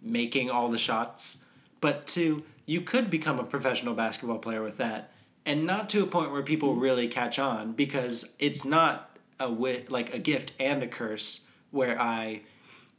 making 0.00 0.48
all 0.48 0.70
the 0.70 0.78
shots. 0.78 1.44
But 1.82 2.06
two, 2.06 2.44
you 2.66 2.80
could 2.80 3.10
become 3.10 3.38
a 3.38 3.44
professional 3.44 3.94
basketball 3.94 4.38
player 4.38 4.62
with 4.62 4.78
that, 4.78 5.12
and 5.44 5.66
not 5.66 5.90
to 5.90 6.02
a 6.02 6.06
point 6.06 6.32
where 6.32 6.42
people 6.42 6.76
really 6.76 7.08
catch 7.08 7.38
on 7.38 7.72
because 7.72 8.34
it's 8.38 8.64
not 8.64 9.16
a 9.38 9.48
wi- 9.48 9.84
like 9.88 10.14
a 10.14 10.18
gift 10.18 10.52
and 10.58 10.82
a 10.82 10.88
curse 10.88 11.46
where 11.70 12.00
I 12.00 12.42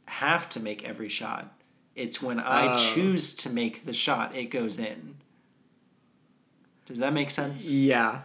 have 0.06 0.48
to 0.50 0.60
make 0.60 0.84
every 0.84 1.08
shot. 1.08 1.52
It's 2.00 2.22
when 2.22 2.40
I 2.40 2.72
Oh. 2.74 2.76
choose 2.94 3.34
to 3.36 3.50
make 3.50 3.84
the 3.84 3.92
shot, 3.92 4.34
it 4.34 4.46
goes 4.46 4.78
in. 4.78 5.16
Does 6.86 6.98
that 6.98 7.12
make 7.12 7.30
sense? 7.30 7.70
yeah. 7.70 8.22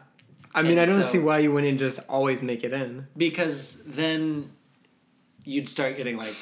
I 0.53 0.61
mean, 0.61 0.71
And 0.78 0.82
I 0.82 0.86
don't 0.86 1.03
so- 1.03 1.09
see 1.09 1.19
why 1.19 1.39
you 1.39 1.51
wouldn't 1.51 1.78
just 1.80 1.99
always 2.07 2.41
make 2.41 2.63
it 2.63 2.71
in. 2.71 3.07
because 3.17 3.84
then 3.86 4.51
you'd 5.43 5.67
start 5.67 5.97
getting 5.97 6.15
like 6.17 6.36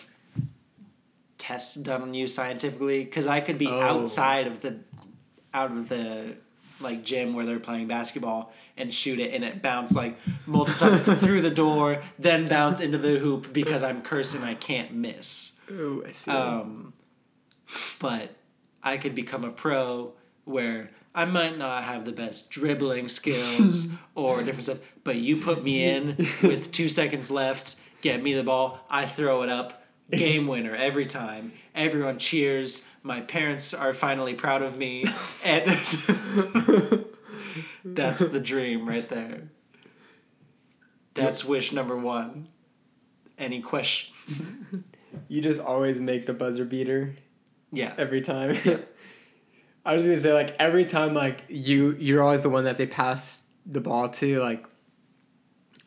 tests 1.40 1.76
done 1.76 2.02
on 2.04 2.14
you 2.14 2.26
scientifically 2.26 3.04
because 3.04 3.28
i 3.28 3.42
could 3.42 3.58
be 3.58 3.68
Oh. 3.68 3.82
outside 3.82 4.48
of 4.48 4.62
the 4.62 4.78
out 5.54 5.72
of 5.72 5.90
the 5.90 6.36
like 6.80 7.04
gym 7.04 7.34
where 7.34 7.46
they're 7.46 7.60
playing 7.60 7.88
basketball 7.88 8.54
and 8.78 8.94
shoot 8.94 9.20
it 9.20 9.34
and 9.34 9.44
it 9.44 9.62
bounce 9.62 9.92
like 9.94 10.18
multiple 10.46 10.90
times 10.98 11.20
through 11.20 11.42
the 11.42 11.50
door 11.50 12.02
then 12.18 12.48
bounce 12.48 12.80
into 12.80 12.98
the 12.98 13.20
hoop 13.20 13.52
because 13.52 13.84
i'm 13.84 14.02
cursed 14.02 14.36
and 14.36 14.46
i 14.46 14.54
can't 14.54 14.94
miss 14.94 15.60
Oh, 15.72 16.04
I 16.08 16.12
see. 16.14 16.32
um, 16.32 16.94
but 18.00 18.36
I 18.84 18.98
could 18.98 19.16
become 19.16 19.44
a 19.44 19.52
pro 19.52 20.14
where 20.46 20.92
I 21.16 21.26
might 21.26 21.58
not 21.58 21.84
have 21.84 22.06
the 22.06 22.12
best 22.12 22.50
dribbling 22.50 23.08
skills 23.08 23.92
or 24.16 24.44
different 24.44 24.66
stuff, 24.66 24.80
but 25.04 25.16
you 25.16 25.38
put 25.38 25.64
me 25.64 25.84
in 25.84 26.18
with 26.44 26.72
two 26.72 26.90
seconds 26.90 27.30
left, 27.30 27.76
get 28.02 28.22
me 28.22 28.34
the 28.34 28.44
ball, 28.44 28.80
I 28.90 29.06
throw 29.06 29.44
it 29.44 29.50
up, 29.50 29.84
game 30.12 30.48
winner 30.48 30.76
every 30.76 31.06
time. 31.06 31.54
Everyone 31.76 32.18
cheers. 32.18 32.88
My 33.04 33.22
parents 33.22 33.74
are 33.74 33.94
finally 33.94 34.34
proud 34.34 34.62
of 34.62 34.78
me, 34.78 35.06
and 35.44 35.70
that's 37.86 38.26
the 38.26 38.42
dream 38.42 38.88
right 38.88 39.08
there. 39.08 39.50
That's 41.14 41.46
wish 41.46 41.72
number 41.72 41.98
one. 41.98 42.48
Any 43.38 43.62
question? 43.62 44.14
you 45.28 45.42
just 45.42 45.60
always 45.60 46.00
make 46.00 46.26
the 46.26 46.34
buzzer 46.34 46.66
beater 46.66 47.16
Yeah. 47.74 47.94
every 47.98 48.22
time. 48.22 48.56
I 49.86 49.94
was 49.96 50.06
gonna 50.06 50.18
say 50.18 50.34
like 50.34 50.56
every 50.60 50.86
time 50.86 51.14
like 51.14 51.44
you 51.50 51.98
you're 52.00 52.24
always 52.24 52.42
the 52.42 52.50
one 52.50 52.64
that 52.64 52.78
they 52.78 52.88
pass 52.88 53.42
the 53.66 53.82
ball 53.82 54.10
to 54.10 54.40
like 54.40 54.66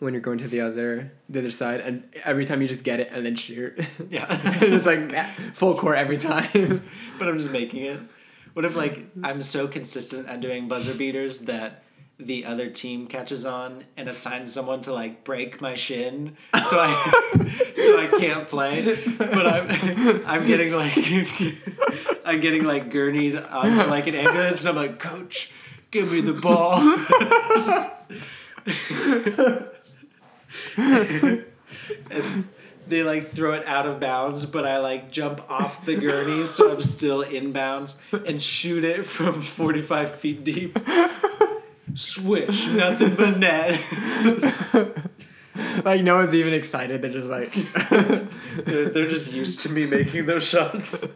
when 0.01 0.13
you're 0.13 0.21
going 0.21 0.37
to 0.39 0.49
the 0.49 0.61
other 0.61 1.13
the 1.31 1.39
other 1.39 1.51
side 1.51 1.81
and 1.81 2.05
every 2.25 2.45
time 2.45 2.61
you 2.61 2.69
just 2.69 2.85
get 2.85 3.01
it 3.01 3.09
and 3.13 3.25
then 3.25 3.35
shoot. 3.37 3.73
Yeah. 4.11 4.27
it's 4.31 4.85
like 4.85 5.27
full 5.55 5.77
court 5.79 5.97
every 5.97 6.19
time. 6.19 6.83
but 7.19 7.29
I'm 7.29 7.39
just 7.39 7.51
making 7.51 7.85
it. 7.85 7.99
What 8.53 8.65
if 8.67 8.77
like 8.77 9.07
I'm 9.23 9.41
so 9.41 9.67
consistent 9.67 10.29
at 10.29 10.41
doing 10.41 10.69
buzzer 10.69 10.95
beaters 10.95 11.41
that 11.47 11.83
the 12.19 12.47
other 12.47 12.71
team 12.71 13.07
catches 13.07 13.45
on 13.45 13.85
and 13.97 14.09
assigns 14.09 14.53
someone 14.53 14.81
to 14.81 14.93
like 14.93 15.23
break 15.23 15.61
my 15.61 15.75
shin 15.75 16.37
so 16.69 16.79
I 16.81 17.73
so 17.77 18.01
I 18.01 18.07
can't 18.19 18.49
play. 18.49 18.97
But 19.19 19.47
I'm 19.47 19.71
I'm 20.27 20.47
getting 20.47 20.73
like 20.73 20.97
I'm 22.25 22.41
getting 22.41 22.65
like 22.65 22.91
gurneyed 22.91 23.37
onto 23.37 23.91
like 23.91 24.07
an 24.07 24.15
ambulance 24.15 24.61
and 24.61 24.71
I'm 24.71 24.77
like, 24.77 24.99
Coach, 24.99 25.53
give 25.91 26.11
me 26.11 26.21
the 26.21 26.33
ball. 26.33 26.81
and 30.77 31.45
they 32.89 33.03
like 33.03 33.31
throw 33.31 33.53
it 33.53 33.67
out 33.67 33.87
of 33.87 34.01
bounds, 34.01 34.47
but 34.47 34.67
I 34.67 34.79
like 34.79 35.11
jump 35.11 35.43
off 35.51 35.85
the 35.85 35.97
gurney 35.97 36.47
so 36.47 36.73
I'm 36.73 36.81
still 36.81 37.21
in 37.23 37.53
bounds 37.53 38.01
and 38.27 38.43
shoot 38.43 38.85
it 38.85 39.05
from 39.05 39.43
45 39.43 40.15
feet 40.17 40.45
deep. 40.45 40.79
Swish, 41.97 42.69
nothing 42.69 43.15
but 43.15 43.39
net. 43.39 43.81
like 45.85 46.03
no 46.03 46.17
one's 46.17 46.35
even 46.35 46.53
excited. 46.53 47.01
They're 47.03 47.11
just 47.11 47.29
like 47.29 47.53
they're, 48.65 48.89
they're 48.91 49.09
just 49.09 49.33
used 49.33 49.61
to 49.61 49.71
me 49.71 49.87
making 49.87 50.27
those 50.27 50.47
shots. 50.47 51.07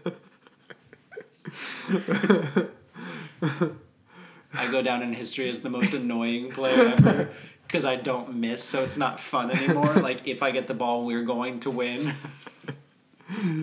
I 4.53 4.71
go 4.71 4.83
down 4.83 5.03
in 5.03 5.13
history 5.13 5.49
as 5.49 5.61
the 5.61 5.71
most 5.71 5.93
annoying 5.93 6.51
player 6.51 6.89
ever 6.89 7.31
because 7.67 7.85
I 7.85 7.97
don't 7.97 8.37
miss, 8.37 8.65
so 8.65 8.83
it's 8.83 8.97
not 8.97 9.21
fun 9.21 9.51
anymore. 9.51 9.95
Like 9.95 10.27
if 10.27 10.43
I 10.43 10.51
get 10.51 10.67
the 10.67 10.75
ball, 10.75 11.05
we're 11.05 11.25
going 11.25 11.61
to 11.61 11.71
win. 11.71 12.15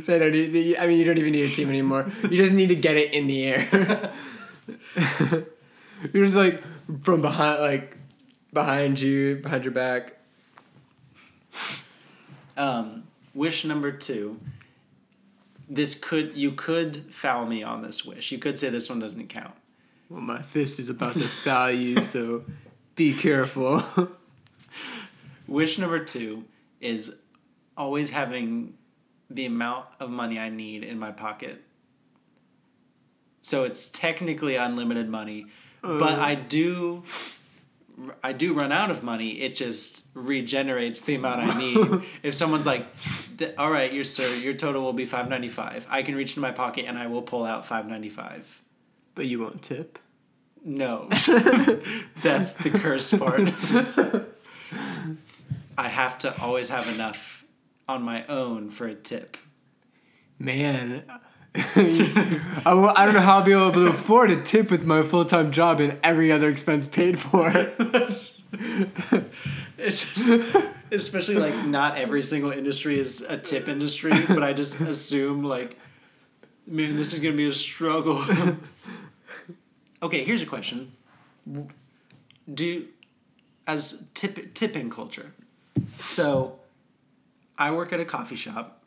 they 0.06 0.20
don't 0.20 0.32
need, 0.32 0.78
I 0.78 0.88
mean 0.88 1.00
you 1.00 1.04
don't 1.04 1.18
even 1.18 1.34
need 1.34 1.52
a 1.52 1.54
team 1.54 1.70
anymore. 1.70 2.12
You 2.24 2.38
just 2.38 2.54
need 2.54 2.70
to 2.70 2.76
get 2.76 2.96
it 2.96 3.14
in 3.14 3.28
the 3.28 3.44
air. 3.44 4.12
You're 6.14 6.26
just 6.26 6.36
like 6.36 6.64
from 7.02 7.22
behind 7.22 7.62
like 7.62 7.98
behind 8.54 9.00
you, 9.00 9.38
behind 9.38 9.66
your 9.66 9.74
back. 9.74 10.18
Um, 12.56 13.04
wish 13.34 13.66
number 13.66 13.92
two. 13.92 14.40
This 15.70 15.96
could 15.96 16.36
you 16.36 16.54
could 16.54 17.14
foul 17.14 17.46
me 17.46 17.64
on 17.64 17.82
this 17.82 18.06
wish. 18.06 18.32
You 18.32 18.40
could 18.40 18.58
say 18.58 18.70
this 18.70 18.90
one 18.90 19.00
doesn't 19.00 19.28
count. 19.28 19.54
Well, 20.10 20.22
my 20.22 20.42
fist 20.42 20.80
is 20.80 20.90
about 20.90 21.14
to 21.14 21.28
foul 21.28 21.72
you, 21.72 22.02
so 22.02 22.46
be 22.96 23.14
careful. 23.14 23.84
Wish 25.48 25.78
number 25.78 26.00
two 26.00 26.46
is 26.82 27.16
always 27.76 28.10
having 28.10 28.74
the 29.30 29.46
amount 29.46 29.86
of 30.00 30.10
money 30.10 30.40
I 30.40 30.50
need 30.50 30.84
in 30.84 30.98
my 30.98 31.12
pocket 31.12 31.64
so 33.48 33.64
it's 33.64 33.88
technically 33.88 34.58
unlimited 34.58 35.08
money. 35.08 35.46
But 35.82 36.20
uh. 36.20 36.22
I 36.22 36.36
do, 36.36 37.04
I 38.24 38.34
do 38.34 38.54
run 38.54 38.72
out 38.72 38.92
of 38.92 39.04
money. 39.04 39.42
It 39.42 39.56
just 39.56 40.06
regenerates 40.14 41.02
the 41.02 41.16
amount 41.16 41.52
I 41.52 41.58
need. 41.58 42.04
if 42.24 42.36
someone's 42.36 42.66
like, 42.66 42.86
"Th- 43.38 43.56
"All 43.58 43.72
right, 43.72 43.92
your 43.92 44.04
sir, 44.04 44.34
your 44.36 44.54
total 44.54 44.82
will 44.82 44.94
be 44.94 45.06
five 45.06 45.30
ninety 45.30 45.50
five. 45.50 45.88
I 45.90 46.04
can 46.04 46.16
reach 46.16 46.32
into 46.32 46.42
my 46.42 46.52
pocket 46.52 46.86
and 46.88 46.98
I 46.98 47.08
will 47.08 47.22
pull 47.22 47.46
out 47.46 47.66
five 47.66 47.88
ninety 47.88 48.10
five. 48.10 48.62
But 49.16 49.28
you 49.28 49.40
won't 49.40 49.64
tip. 49.64 50.00
No, 50.64 51.08
that's 51.10 52.54
the 52.54 52.70
curse 52.74 53.14
part. 53.14 53.42
I 55.78 55.88
have 55.88 56.20
to 56.20 56.42
always 56.42 56.70
have 56.70 56.88
enough 56.94 57.46
on 57.88 58.04
my 58.04 58.26
own 58.28 58.70
for 58.70 58.88
a 58.88 58.96
tip. 58.96 59.38
Man, 60.40 61.04
I, 61.76 62.64
w- 62.66 62.94
I 62.96 63.06
don't 63.06 63.16
know 63.16 63.22
how 63.22 63.40
I'll 63.40 63.44
be 63.44 63.52
able 63.52 63.72
to 63.72 63.88
afford 63.88 64.30
a 64.30 64.42
tip 64.42 64.70
with 64.70 64.84
my 64.86 65.02
full 65.02 65.26
time 65.26 65.52
job 65.52 65.80
and 65.80 65.98
every 66.04 66.32
other 66.32 66.50
expense 66.50 66.86
paid 66.86 67.20
for. 67.20 67.52
It's 69.78 70.16
just, 70.16 70.56
especially 70.92 71.36
like 71.36 71.56
not 71.66 71.98
every 71.98 72.24
single 72.24 72.52
industry 72.52 73.00
is 73.00 73.22
a 73.22 73.38
tip 73.38 73.68
industry, 73.68 74.12
but 74.28 74.42
I 74.42 74.54
just 74.54 74.82
assume 74.82 75.44
like, 75.44 75.78
man, 76.66 76.96
this 76.96 77.14
is 77.14 77.20
gonna 77.20 77.36
be 77.36 77.48
a 77.48 77.52
struggle. 77.52 78.24
okay, 80.02 80.24
here's 80.24 80.42
a 80.42 80.48
question: 80.48 80.94
Do 82.52 82.88
as 83.68 84.10
tip 84.16 84.54
tipping 84.56 84.90
culture? 84.90 85.32
So, 86.00 86.58
I 87.58 87.70
work 87.72 87.94
at 87.94 88.00
a 88.00 88.06
coffee 88.06 88.36
shop. 88.36 88.82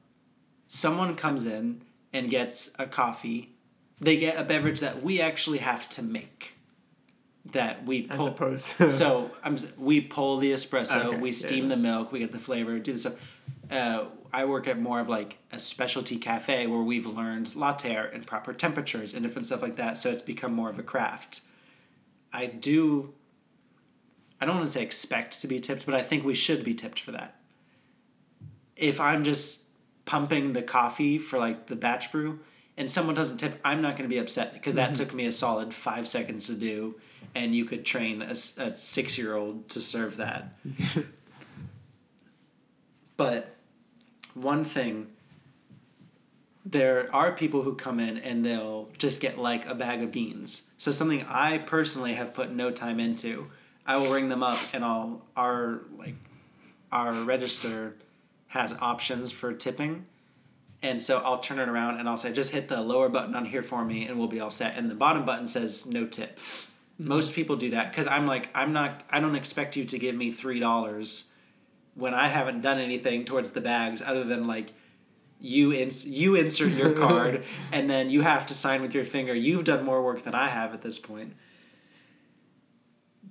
Someone 0.67 1.15
comes 1.15 1.47
in 1.47 1.83
and 2.13 2.31
gets 2.31 2.75
a 2.79 2.87
coffee. 2.87 3.53
They 4.01 4.17
get 4.19 4.39
a 4.39 4.45
beverage 4.45 4.81
that 4.81 5.03
we 5.03 5.21
actually 5.21 5.59
have 5.59 5.89
to 5.91 6.03
make. 6.03 6.53
That 7.53 7.85
we 7.87 8.07
As 8.11 8.17
pull. 8.17 8.27
opposed 8.29 8.71
to. 8.79 8.93
So 8.93 9.31
I'm 9.43 9.57
we 9.79 10.01
pull 10.01 10.39
the 10.39 10.53
espresso, 10.53 11.05
Okay, 11.07 11.17
we 11.17 11.33
steam 11.33 11.65
yeah. 11.65 11.71
the 11.71 11.77
milk, 11.77 12.13
we 12.13 12.19
get 12.19 12.33
the 12.33 12.39
flavor, 12.39 12.79
do 12.79 12.93
the 12.93 12.99
stuff. 12.99 13.15
Uh, 13.71 14.05
I 14.33 14.45
work 14.45 14.69
at 14.69 14.79
more 14.79 15.01
of 15.01 15.09
like 15.09 15.39
a 15.51 15.59
specialty 15.59 16.17
cafe 16.17 16.67
where 16.67 16.81
we've 16.83 17.07
learned 17.07 17.57
latte 17.57 17.97
art 17.97 18.13
and 18.15 18.27
proper 18.27 18.53
temperatures 18.53 19.15
and 19.15 19.23
different 19.23 19.47
stuff 19.47 19.63
like 19.63 19.77
that. 19.77 19.99
So 19.99 20.11
it's 20.11 20.23
become 20.23 20.53
more 20.53 20.71
of 20.71 20.79
a 20.79 20.83
craft. 20.83 21.43
I 22.33 22.47
do. 22.47 23.13
I 24.41 24.47
don't 24.47 24.57
want 24.57 24.67
to 24.69 24.73
say 24.73 24.83
expect 24.83 25.41
to 25.43 25.49
be 25.49 25.59
tipped, 25.61 25.85
but 25.85 25.95
I 25.95 26.03
think 26.03 26.25
we 26.25 26.35
should 26.35 26.65
be 26.65 26.75
tipped 26.75 27.01
for 27.01 27.13
that. 27.13 27.37
If 28.77 29.01
I'm 29.01 29.25
just 29.25 29.70
pumping 30.05 30.53
the 30.53 30.63
coffee 30.63 31.19
for 31.19 31.39
like 31.39 31.67
the 31.67 31.77
batch 31.77 32.11
brew 32.11 32.41
and 32.81 32.91
someone 32.91 33.15
doesn't 33.15 33.37
tip, 33.37 33.61
I'm 33.63 33.83
not 33.83 33.99
going 33.99 34.09
to 34.09 34.13
be 34.13 34.19
upset 34.19 34.55
because 34.55 34.77
that 34.77 34.95
mm-hmm. 34.95 35.05
took 35.05 35.13
me 35.13 35.27
a 35.27 35.33
solid 35.33 35.75
five 35.75 36.09
seconds 36.09 36.47
to 36.47 36.55
do, 36.55 36.95
and 37.35 37.55
you 37.55 37.67
could 37.67 37.85
train 37.85 38.23
a 38.23 38.35
six 38.35 39.19
year 39.19 39.37
old 39.37 39.69
to 39.69 39.83
serve 39.83 40.17
that. 40.17 40.55
but 43.19 43.55
one 44.33 44.65
thing, 44.65 45.09
there 46.65 47.15
are 47.15 47.33
people 47.33 47.61
who 47.61 47.75
come 47.75 48.01
in 48.01 48.17
and 48.17 48.43
they'll 48.43 48.89
just 48.97 49.21
get 49.21 49.39
like 49.39 49.67
a 49.67 49.75
bag 49.75 50.03
of 50.03 50.11
beans. 50.11 50.71
So 50.79 50.91
something 50.91 51.23
I 51.29 51.59
personally 51.59 52.15
have 52.15 52.33
put 52.33 52.51
no 52.51 52.71
time 52.71 52.99
into. 52.99 53.51
I 53.85 53.99
will 53.99 54.11
ring 54.11 54.31
them 54.31 54.43
up 54.43 54.59
and 54.73 54.83
I'll 54.83 55.23
our 55.37 55.83
like 55.99 56.15
our 56.91 57.13
register 57.13 57.97
has 58.51 58.75
options 58.81 59.31
for 59.31 59.53
tipping. 59.53 60.05
And 60.83 61.01
so 61.01 61.23
I'll 61.25 61.39
turn 61.39 61.61
it 61.61 61.69
around 61.69 61.99
and 61.99 62.09
I'll 62.09 62.17
say, 62.17 62.33
just 62.33 62.53
hit 62.53 62.67
the 62.67 62.81
lower 62.81 63.09
button 63.09 63.37
on 63.37 63.45
here 63.45 63.63
for 63.63 63.85
me 63.85 64.07
and 64.07 64.19
we'll 64.19 64.27
be 64.27 64.41
all 64.41 64.51
set. 64.51 64.77
And 64.77 64.91
the 64.91 64.95
bottom 64.97 65.25
button 65.25 65.47
says 65.47 65.87
no 65.87 66.05
tip. 66.05 66.37
Mm-hmm. 66.37 67.09
Most 67.09 67.33
people 67.33 67.55
do 67.55 67.71
that 67.71 67.93
because 67.93 68.09
I'm 68.09 68.27
like, 68.27 68.49
I'm 68.53 68.73
not, 68.73 69.05
I 69.09 69.21
don't 69.21 69.37
expect 69.37 69.77
you 69.77 69.85
to 69.85 69.99
give 70.01 70.17
me 70.17 70.33
$3 70.33 71.31
when 71.95 72.13
I 72.13 72.27
haven't 72.27 72.63
done 72.63 72.81
anything 72.81 73.25
towards 73.25 73.53
the 73.53 73.61
bags 73.61 74.03
other 74.03 74.25
than 74.25 74.49
like, 74.49 74.73
you 75.39 75.73
ins- 75.73 76.09
you 76.09 76.35
insert 76.35 76.73
your 76.73 76.93
card 77.07 77.45
and 77.71 77.89
then 77.89 78.11
you 78.11 78.23
have 78.23 78.47
to 78.47 78.55
sign 78.55 78.83
with 78.83 78.95
your 78.95 79.05
finger. 79.05 79.33
You've 79.33 79.65
done 79.65 79.85
more 79.85 80.03
work 80.03 80.25
than 80.25 80.35
I 80.35 80.49
have 80.49 80.75
at 80.75 80.83
this 80.83 80.99
point. 80.99 81.37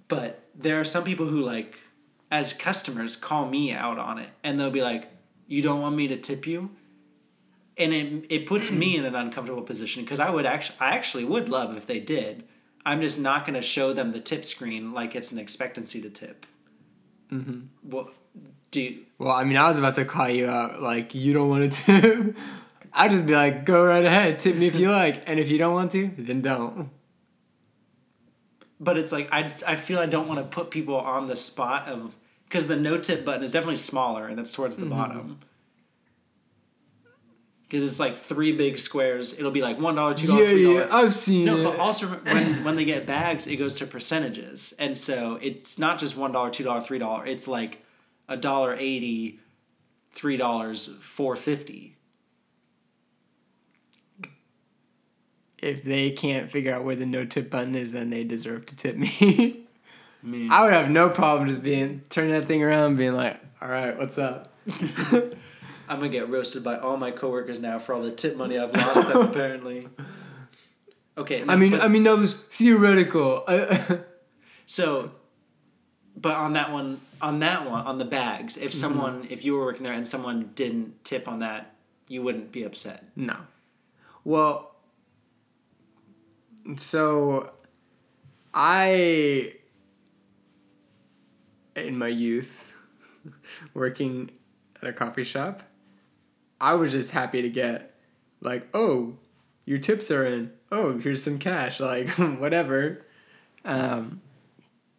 But 0.08 0.48
there 0.56 0.80
are 0.80 0.86
some 0.86 1.04
people 1.04 1.28
who 1.28 1.42
like 1.42 1.76
as 2.32 2.54
customers 2.54 3.16
call 3.16 3.48
me 3.48 3.72
out 3.72 3.98
on 3.98 4.20
it 4.20 4.30
and 4.44 4.60
they'll 4.60 4.70
be 4.72 4.82
like, 4.82 5.10
"You 5.48 5.62
don't 5.62 5.82
want 5.82 5.96
me 5.96 6.08
to 6.10 6.18
tip 6.18 6.46
you?" 6.48 6.70
And 7.78 7.94
it 7.94 8.26
it 8.30 8.46
puts 8.46 8.72
me 8.72 8.98
in 8.98 9.06
an 9.06 9.16
uncomfortable 9.16 9.62
position 9.64 10.04
because 10.04 10.20
I 10.20 10.30
would 10.30 10.46
actually 10.46 10.78
I 10.80 10.90
actually 10.96 11.26
would 11.26 11.50
love 11.50 11.76
if 11.78 11.86
they 11.86 12.00
did. 12.00 12.44
I'm 12.86 13.02
just 13.02 13.20
not 13.20 13.46
going 13.46 13.56
to 13.56 13.62
show 13.62 13.94
them 13.94 14.12
the 14.12 14.20
tip 14.20 14.46
screen 14.46 14.94
like 14.94 15.16
it's 15.16 15.32
an 15.32 15.40
expectancy 15.40 16.02
to 16.02 16.10
tip. 16.10 16.46
Mhm. 17.32 17.68
What 17.82 18.14
do 18.72 18.82
you, 18.82 19.06
Well, 19.18 19.32
I 19.32 19.44
mean, 19.44 19.58
I 19.58 19.68
was 19.68 19.80
about 19.80 19.96
to 19.96 20.06
call 20.06 20.30
you 20.30 20.48
out. 20.48 20.82
Like, 20.82 21.14
you 21.16 21.34
don't 21.34 21.50
want 21.50 21.72
to 21.72 21.84
tip. 21.84 22.38
I'd 22.94 23.12
just 23.12 23.26
be 23.26 23.34
like, 23.34 23.66
go 23.66 23.84
right 23.86 24.04
ahead, 24.04 24.40
tip 24.40 24.56
me 24.56 24.68
if 24.68 24.76
you 24.76 24.90
like, 24.92 25.24
and 25.28 25.40
if 25.40 25.50
you 25.52 25.58
don't 25.58 25.74
want 25.74 25.92
to, 25.92 26.12
then 26.18 26.42
don't. 26.42 26.90
But 28.80 28.98
it's 28.98 29.12
like 29.12 29.30
I 29.32 29.54
I 29.66 29.76
feel 29.76 30.00
I 30.00 30.06
don't 30.06 30.28
want 30.28 30.40
to 30.40 30.46
put 30.46 30.72
people 30.72 30.96
on 30.96 31.28
the 31.28 31.36
spot 31.36 31.88
of 31.88 32.16
because 32.46 32.68
the 32.68 32.76
no 32.76 32.98
tip 32.98 33.26
button 33.26 33.44
is 33.44 33.52
definitely 33.52 33.76
smaller 33.76 34.28
and 34.28 34.40
it's 34.40 34.52
towards 34.52 34.78
the 34.78 34.84
mm-hmm. 34.84 34.92
bottom. 34.92 35.40
Because 37.68 37.84
it's 37.84 38.00
like 38.00 38.16
three 38.16 38.52
big 38.52 38.80
squares. 38.80 39.38
It'll 39.38 39.52
be 39.52 39.62
like 39.62 39.80
one 39.80 39.94
dollar, 39.94 40.16
two 40.16 40.26
dollar, 40.26 40.44
Yeah, 40.44 40.50
three 40.50 40.74
yeah, 40.74 40.88
dollar. 40.88 40.94
I've 41.06 41.14
seen 41.14 41.46
No, 41.46 41.58
it. 41.58 41.64
but 41.66 41.80
also 41.80 42.08
when 42.24 42.64
when 42.64 42.76
they 42.76 42.86
get 42.86 43.06
bags, 43.06 43.46
it 43.46 43.58
goes 43.58 43.76
to 43.76 43.86
percentages, 43.86 44.74
and 44.80 44.98
so 44.98 45.38
it's 45.42 45.78
not 45.78 46.00
just 46.00 46.18
one 46.18 46.32
dollar, 46.32 46.50
two 46.50 46.64
dollar, 46.64 46.82
three 46.82 46.98
dollar. 46.98 47.28
It's 47.28 47.48
like 47.48 47.84
a 48.28 48.38
dollar 48.38 48.76
eighty, 48.76 49.40
three 50.12 50.38
dollars, 50.38 50.98
four 51.02 51.36
fifty. 51.36 51.96
If 55.62 55.84
they 55.84 56.12
can't 56.12 56.50
figure 56.50 56.74
out 56.74 56.84
where 56.84 56.96
the 56.96 57.06
no 57.06 57.26
tip 57.26 57.50
button 57.50 57.76
is, 57.76 57.92
then 57.92 58.10
they 58.10 58.24
deserve 58.24 58.66
to 58.68 58.76
tip 58.76 58.96
me. 58.96 59.66
Man, 60.24 60.52
I 60.52 60.64
would 60.64 60.74
have 60.74 60.90
no 60.90 61.10
problem 61.10 61.48
just 61.48 61.64
being 61.64 62.02
turning 62.10 62.32
that 62.34 62.46
thing 62.46 62.62
around, 62.64 62.84
and 62.86 62.98
being 62.98 63.14
like, 63.14 63.40
"All 63.62 63.70
right, 63.70 63.98
what's 63.98 64.18
up?" 64.18 64.54
I'm 64.68 65.98
gonna 65.98 66.10
get 66.10 66.30
roasted 66.30 66.64
by 66.64 66.78
all 66.78 66.98
my 66.98 67.12
coworkers 67.12 67.60
now 67.60 67.80
for 67.80 67.94
all 67.94 68.02
the 68.02 68.12
tip 68.12 68.36
money 68.36 68.58
I've 68.60 68.74
lost. 68.74 69.12
apparently. 69.16 69.88
Okay. 71.18 71.44
I 71.48 71.56
mean, 71.56 71.72
but- 71.72 71.82
I 71.84 71.88
mean 71.88 72.04
that 72.04 72.18
was 72.18 72.34
theoretical. 72.34 73.46
So, 74.66 75.12
but 76.16 76.34
on 76.34 76.54
that 76.54 76.72
one, 76.72 77.02
on 77.22 77.40
that 77.40 77.70
one, 77.70 77.86
on 77.86 77.98
the 77.98 78.06
bags, 78.06 78.56
if 78.58 78.72
Mm-hmm. 78.72 78.80
someone, 78.80 79.28
if 79.30 79.44
you 79.44 79.54
were 79.54 79.66
working 79.66 79.84
there 79.84 79.94
and 79.94 80.08
someone 80.08 80.52
didn't 80.56 81.04
tip 81.04 81.28
on 81.28 81.40
that, 81.40 81.74
you 82.08 82.22
wouldn't 82.22 82.52
be 82.52 82.64
upset. 82.64 83.04
no. 83.16 83.36
Well, 84.26 84.69
so 86.78 87.52
I, 88.54 89.54
in 91.76 91.98
my 91.98 92.08
youth, 92.08 92.72
working 93.74 94.32
at 94.82 94.90
a 94.90 94.94
coffee 94.94 95.24
shop, 95.24 95.64
I 96.62 96.76
was 96.76 96.92
just 96.92 97.12
happy 97.12 97.42
to 97.42 97.50
get, 97.50 97.96
like, 98.42 98.68
oh, 98.74 99.18
your 99.66 99.78
tips 99.78 100.12
are 100.12 100.26
in. 100.26 100.52
Oh, 100.72 100.98
here's 100.98 101.24
some 101.24 101.40
cash. 101.40 101.80
Like, 101.90 102.10
whatever. 102.10 103.06
Um, 103.66 104.22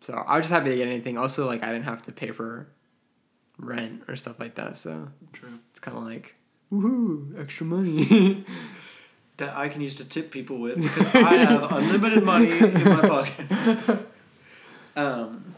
so 0.01 0.15
I 0.15 0.37
was 0.37 0.45
just 0.45 0.53
happy 0.53 0.71
to 0.71 0.77
get 0.77 0.87
anything. 0.89 1.19
Also, 1.19 1.47
like, 1.47 1.63
I 1.63 1.67
didn't 1.67 1.85
have 1.85 2.03
to 2.03 2.13
pay 2.13 2.31
for 2.31 2.69
rent 3.59 4.03
or 4.09 4.17
stuff 4.17 4.41
like 4.41 4.55
that. 4.55 4.77
So 4.77 5.09
True. 5.33 5.59
it's 5.71 5.81
kind 5.81 5.97
of 5.97 6.05
like, 6.05 6.37
woohoo, 6.73 7.39
extra 7.41 7.67
money. 7.67 8.45
That 9.41 9.57
I 9.57 9.71
can 9.71 9.81
use 9.81 9.97
to 9.97 10.09
tip 10.09 10.31
people 10.31 10.59
with 10.59 10.77
because 10.77 11.15
I 11.15 11.35
have 11.35 11.73
unlimited 11.73 12.23
money 12.25 12.51
in 12.51 12.85
my 12.85 13.01
pocket. 13.09 14.07
Um. 14.95 15.55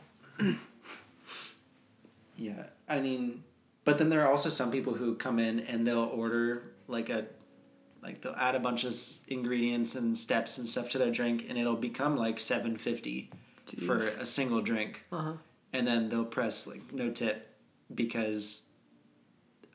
Yeah, 2.37 2.65
I 2.89 3.01
mean, 3.01 3.43
but 3.85 3.99
then 3.99 4.09
there 4.09 4.23
are 4.23 4.31
also 4.31 4.49
some 4.49 4.71
people 4.71 4.95
who 4.95 5.17
come 5.17 5.39
in 5.41 5.61
and 5.61 5.85
they'll 5.87 5.99
order 6.15 6.73
like 6.87 7.09
a, 7.11 7.27
like 8.03 8.21
they'll 8.21 8.35
add 8.37 8.55
a 8.55 8.61
bunch 8.61 8.85
of 8.85 8.95
ingredients 9.29 9.97
and 9.97 10.17
steps 10.17 10.59
and 10.59 10.67
stuff 10.67 10.89
to 10.91 10.99
their 10.99 11.11
drink, 11.11 11.47
and 11.49 11.59
it'll 11.59 11.75
become 11.77 12.17
like 12.17 12.39
seven 12.39 12.77
fifty 12.77 13.31
for 13.85 13.97
a 13.99 14.27
single 14.27 14.61
drink. 14.61 15.03
Uh-huh. 15.13 15.33
and 15.73 15.87
then 15.87 16.09
they'll 16.09 16.25
press 16.25 16.67
like 16.67 16.93
no 16.93 17.11
tip 17.11 17.49
because 17.95 18.63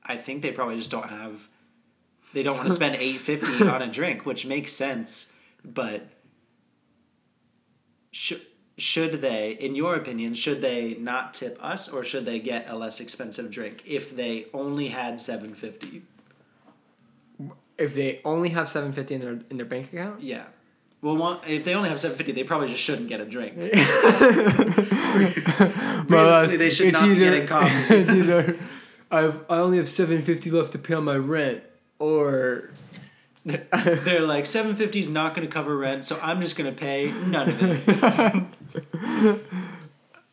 I 0.03 0.15
think 0.15 0.41
they 0.41 0.51
probably 0.51 0.77
just 0.77 0.91
don't 0.91 1.09
have 1.09 1.47
they 2.33 2.43
don't 2.43 2.57
want 2.57 2.67
to 2.67 2.73
spend 2.73 2.95
850 2.95 3.67
on 3.75 3.81
a 3.81 3.87
drink 3.91 4.25
which 4.25 4.45
makes 4.45 4.73
sense 4.73 5.33
but 5.63 6.07
should 8.11 8.41
should 8.77 9.21
they 9.21 9.51
in 9.53 9.75
your 9.75 9.95
opinion 9.95 10.33
should 10.35 10.61
they 10.61 10.95
not 10.99 11.33
tip 11.33 11.57
us 11.63 11.89
or 11.89 12.03
should 12.03 12.25
they 12.25 12.39
get 12.39 12.69
a 12.69 12.75
less 12.75 12.99
expensive 12.99 13.49
drink 13.51 13.83
if 13.85 14.15
they 14.15 14.45
only 14.53 14.89
had 14.89 15.19
750 15.19 16.03
If 17.77 17.93
they 17.95 18.21
only 18.25 18.49
have 18.49 18.67
seven 18.69 18.91
fifty 18.91 19.15
in 19.15 19.21
their 19.21 19.39
in 19.51 19.57
their 19.57 19.65
bank 19.65 19.93
account, 19.93 20.21
yeah 20.21 20.45
Well, 21.01 21.15
one, 21.15 21.37
if 21.47 21.63
they 21.63 21.75
only 21.75 21.89
have 21.89 21.99
seven 21.99 22.17
fifty, 22.17 22.31
they 22.33 22.43
probably 22.43 22.69
just 22.69 22.81
shouldn't 22.81 23.07
get 23.07 23.21
a 23.21 23.25
drink. 23.25 23.55
well, 23.57 23.71
Realistically, 26.07 26.57
they 26.57 26.69
should 26.71 26.87
it's 26.87 26.99
not 26.99 27.07
be 27.07 27.15
getting 27.15 27.45
coffee. 27.47 27.69
it's 27.95 28.09
either 28.11 28.57
I've 29.11 29.45
I 29.49 29.57
only 29.57 29.77
have 29.77 29.87
seven 29.87 30.21
fifty 30.23 30.49
left 30.49 30.71
to 30.71 30.79
pay 30.79 30.95
on 30.95 31.03
my 31.03 31.15
rent, 31.15 31.61
or 31.99 32.71
They're 33.47 34.21
like 34.21 34.45
seven 34.45 34.75
fifty 34.75 34.99
is 34.99 35.09
not 35.09 35.33
going 35.33 35.47
to 35.47 35.51
cover 35.51 35.77
rent, 35.77 36.03
so 36.03 36.19
I'm 36.21 36.41
just 36.41 36.57
going 36.57 36.69
to 36.69 36.77
pay 36.77 37.13
none 37.27 37.47
of 37.47 37.57
it. 39.23 39.45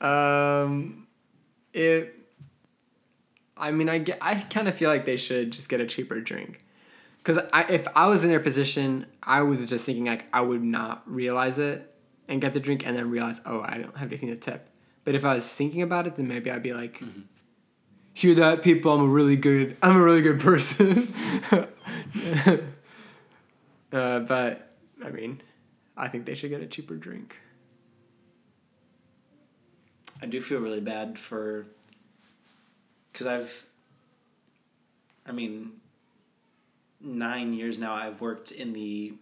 um, 0.04 1.06
it. 1.72 2.12
I 3.56 3.70
mean, 3.70 3.88
I 3.88 3.98
get. 3.98 4.18
I 4.20 4.34
kind 4.34 4.66
of 4.66 4.74
feel 4.74 4.90
like 4.90 5.04
they 5.04 5.16
should 5.16 5.52
just 5.52 5.68
get 5.68 5.80
a 5.80 5.86
cheaper 5.86 6.20
drink, 6.20 6.64
because 7.18 7.38
I 7.52 7.62
if 7.68 7.86
I 7.94 8.08
was 8.08 8.24
in 8.24 8.30
their 8.30 8.40
position, 8.40 9.06
I 9.22 9.42
was 9.42 9.64
just 9.64 9.84
thinking 9.84 10.06
like 10.06 10.26
I 10.32 10.40
would 10.40 10.64
not 10.64 11.04
realize 11.06 11.60
it 11.60 11.94
and 12.26 12.40
get 12.40 12.52
the 12.52 12.58
drink 12.58 12.84
and 12.84 12.96
then 12.96 13.10
realize 13.10 13.40
oh 13.46 13.60
I 13.60 13.78
don't 13.78 13.96
have 13.96 14.08
anything 14.08 14.30
to 14.30 14.36
tip. 14.36 14.68
But 15.04 15.14
if 15.14 15.24
I 15.24 15.34
was 15.34 15.48
thinking 15.48 15.82
about 15.82 16.08
it, 16.08 16.16
then 16.16 16.26
maybe 16.26 16.50
I'd 16.50 16.64
be 16.64 16.74
like, 16.74 17.00
hear 18.14 18.34
that, 18.36 18.62
people? 18.62 18.92
I'm 18.92 19.02
a 19.02 19.06
really 19.06 19.36
good. 19.36 19.76
I'm 19.82 19.96
a 19.96 20.02
really 20.02 20.22
good 20.22 20.40
person. 20.40 21.12
uh, 23.92 24.20
but 24.20 24.70
I 25.04 25.10
mean, 25.10 25.42
I 25.96 26.08
think 26.08 26.24
they 26.24 26.34
should 26.34 26.50
get 26.50 26.62
a 26.62 26.66
cheaper 26.66 26.96
drink. 26.96 27.38
I 30.22 30.26
do 30.26 30.40
feel 30.40 30.60
really 30.60 30.80
bad 30.80 31.18
for 31.18 31.66
because 33.12 33.26
I've, 33.26 33.66
I 35.26 35.32
mean, 35.32 35.72
nine 37.00 37.52
years 37.52 37.78
now. 37.78 37.94
I've 37.94 38.20
worked 38.20 38.52
in 38.52 38.72
the 38.72 39.12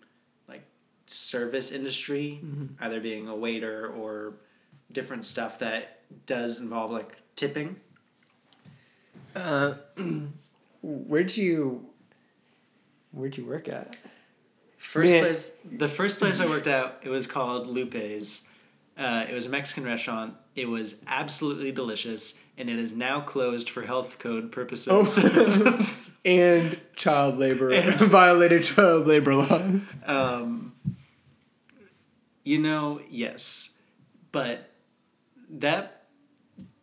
like 0.49 0.63
service 1.07 1.73
industry, 1.73 2.41
either 2.81 3.01
being 3.01 3.29
a 3.29 3.35
waiter 3.35 3.89
or 3.89 4.35
different 4.93 5.27
stuff 5.27 5.59
that 5.59 6.01
does 6.27 6.59
involve 6.59 6.91
like 6.91 7.17
tipping. 7.35 7.77
Uh, 9.35 9.75
where'd 10.83 11.37
you 11.37 11.87
where'd 13.13 13.37
you 13.37 13.47
work 13.47 13.69
at? 13.69 13.97
First 14.79 15.13
Man. 15.13 15.23
place, 15.23 15.53
the 15.79 15.89
first 15.89 16.19
place 16.19 16.41
I 16.41 16.47
worked 16.47 16.67
at, 16.67 16.99
it 17.03 17.09
was 17.09 17.27
called 17.27 17.67
Lupe's. 17.67 18.51
Uh, 18.99 19.25
it 19.29 19.33
was 19.33 19.47
a 19.47 19.49
Mexican 19.49 19.85
restaurant. 19.85 20.35
It 20.55 20.69
was 20.69 21.01
absolutely 21.07 21.73
delicious, 21.73 22.43
and 22.59 22.69
it 22.69 22.79
is 22.79 22.93
now 22.93 23.21
closed 23.21 23.71
for 23.71 23.83
health 23.83 24.19
code 24.19 24.53
purposes. 24.53 25.23
and 26.25 26.79
child 26.97 27.39
labor 27.39 27.81
violated 27.93 28.65
child 28.65 29.07
labor 29.07 29.35
laws. 29.35 29.95
um, 30.05 30.75
you 32.45 32.59
know, 32.59 33.01
yes, 33.09 33.79
but 34.33 34.69
that 35.49 36.07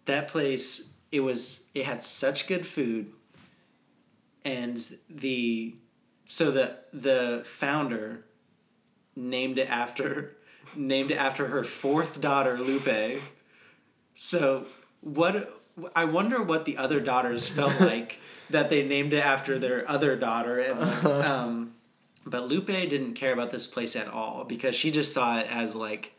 that 0.05 0.29
place, 0.29 0.93
it 1.11 1.21
was 1.21 1.67
it 1.73 1.85
had 1.85 2.03
such 2.03 2.47
good 2.47 2.65
food, 2.65 3.11
and 4.45 4.77
the 5.09 5.75
so 6.25 6.51
the 6.51 6.77
the 6.93 7.43
founder 7.45 8.25
named 9.15 9.57
it 9.57 9.69
after 9.69 10.37
named 10.75 11.11
it 11.11 11.17
after 11.17 11.47
her 11.47 11.63
fourth 11.63 12.21
daughter 12.21 12.57
Lupe. 12.57 13.21
So 14.15 14.65
what 15.01 15.55
I 15.95 16.05
wonder 16.05 16.43
what 16.43 16.65
the 16.65 16.77
other 16.77 16.99
daughters 16.99 17.47
felt 17.47 17.79
like 17.79 18.19
that 18.49 18.69
they 18.69 18.85
named 18.85 19.13
it 19.13 19.23
after 19.23 19.57
their 19.57 19.89
other 19.89 20.15
daughter. 20.15 20.59
And 20.59 21.05
um 21.05 21.73
but 22.25 22.47
Lupe 22.47 22.67
didn't 22.67 23.15
care 23.15 23.33
about 23.33 23.49
this 23.49 23.65
place 23.65 23.95
at 23.95 24.07
all 24.07 24.43
because 24.43 24.75
she 24.75 24.91
just 24.91 25.13
saw 25.13 25.39
it 25.39 25.47
as 25.49 25.73
like 25.73 26.13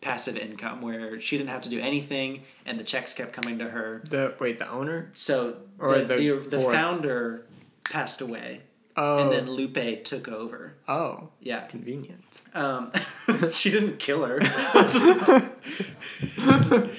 passive 0.00 0.36
income 0.36 0.80
where 0.80 1.20
she 1.20 1.36
didn't 1.36 1.50
have 1.50 1.62
to 1.62 1.68
do 1.68 1.80
anything 1.80 2.42
and 2.66 2.78
the 2.78 2.84
checks 2.84 3.14
kept 3.14 3.32
coming 3.32 3.58
to 3.58 3.68
her. 3.68 4.02
The 4.08 4.34
wait, 4.38 4.58
the 4.58 4.70
owner? 4.70 5.10
So 5.14 5.56
Or 5.78 5.98
the, 5.98 6.04
the 6.16 6.32
the, 6.48 6.56
the 6.58 6.60
founder 6.60 7.46
passed 7.84 8.20
away 8.20 8.62
Oh, 9.00 9.22
and 9.22 9.32
then 9.32 9.48
Lupe 9.50 10.02
took 10.04 10.26
over. 10.28 10.74
oh, 10.88 11.28
Yeah. 11.40 11.60
convenient. 11.66 12.40
Um, 12.52 12.90
she 13.52 13.70
didn't 13.70 13.98
kill 14.00 14.24
her. 14.24 14.40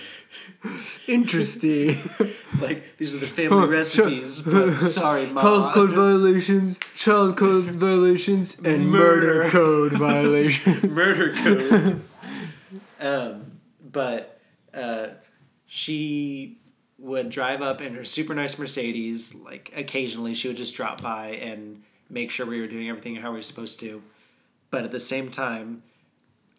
Interesting. 1.08 1.97
like 2.62 2.97
these 2.97 3.16
are 3.16 3.18
the 3.18 3.28
family 3.28 3.68
recipes, 3.68 4.41
but 4.41 4.80
sorry, 4.80 5.26
mom. 5.28 5.43
Health 5.43 5.74
code 5.74 5.89
violations, 5.91 6.80
child 6.95 7.38
code 7.38 7.66
violations, 7.66 8.58
and 8.64 8.89
murder, 8.89 9.36
Murder. 9.36 9.50
code 9.50 9.91
violations. 9.93 10.84
murder 10.84 11.34
code. 11.34 12.02
Um, 13.00 13.60
but 13.91 14.39
uh, 14.74 15.08
she 15.66 16.58
would 16.97 17.30
drive 17.30 17.62
up 17.62 17.82
in 17.82 17.93
her 17.95 18.04
super 18.04 18.36
nice 18.36 18.58
Mercedes. 18.60 19.36
Like 19.36 19.72
occasionally, 19.76 20.34
she 20.34 20.47
would 20.47 20.58
just 20.58 20.76
drop 20.76 21.02
by 21.02 21.28
and 21.28 21.84
make 22.10 22.32
sure 22.32 22.45
we 22.45 22.60
were 22.60 22.68
doing 22.68 22.89
everything 22.89 23.16
how 23.16 23.32
we 23.32 23.38
were 23.38 23.43
supposed 23.43 23.80
to. 23.82 24.02
But 24.72 24.84
at 24.84 24.91
the 24.91 25.00
same 25.00 25.32
time, 25.32 25.82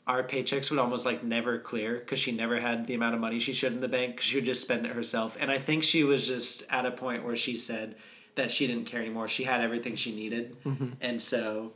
our 0.06 0.24
paychecks 0.24 0.70
would 0.70 0.78
almost 0.78 1.04
like 1.04 1.22
never 1.22 1.58
clear 1.58 1.98
because 1.98 2.18
she 2.18 2.32
never 2.32 2.58
had 2.58 2.86
the 2.86 2.94
amount 2.94 3.14
of 3.14 3.20
money 3.20 3.38
she 3.38 3.52
should 3.52 3.72
in 3.72 3.80
the 3.80 3.88
bank. 3.88 4.20
She 4.20 4.36
would 4.36 4.44
just 4.44 4.62
spend 4.62 4.86
it 4.86 4.92
herself, 4.92 5.36
and 5.38 5.50
I 5.50 5.58
think 5.58 5.82
she 5.82 6.02
was 6.04 6.26
just 6.26 6.64
at 6.70 6.86
a 6.86 6.90
point 6.90 7.24
where 7.24 7.36
she 7.36 7.54
said 7.54 7.94
that 8.34 8.50
she 8.50 8.66
didn't 8.66 8.86
care 8.86 9.00
anymore. 9.00 9.28
She 9.28 9.44
had 9.44 9.60
everything 9.60 9.94
she 9.94 10.14
needed, 10.14 10.56
and 11.00 11.20
so 11.20 11.72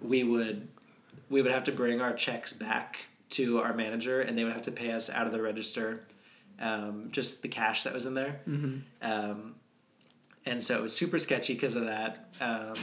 we 0.00 0.24
would 0.24 0.66
we 1.28 1.42
would 1.42 1.52
have 1.52 1.64
to 1.64 1.72
bring 1.72 2.00
our 2.00 2.14
checks 2.14 2.52
back 2.52 2.98
to 3.30 3.60
our 3.60 3.74
manager, 3.74 4.20
and 4.20 4.36
they 4.38 4.44
would 4.44 4.52
have 4.52 4.62
to 4.62 4.70
pay 4.72 4.92
us 4.92 5.10
out 5.10 5.26
of 5.26 5.32
the 5.32 5.42
register, 5.42 6.06
um, 6.60 7.08
just 7.10 7.42
the 7.42 7.48
cash 7.48 7.82
that 7.84 7.92
was 7.92 8.06
in 8.06 8.14
there. 8.14 8.40
Um, 9.02 9.54
and 10.44 10.62
so 10.62 10.76
it 10.78 10.82
was 10.82 10.94
super 10.94 11.18
sketchy 11.18 11.54
because 11.54 11.74
of 11.74 11.86
that. 11.86 12.28
Um, 12.40 12.74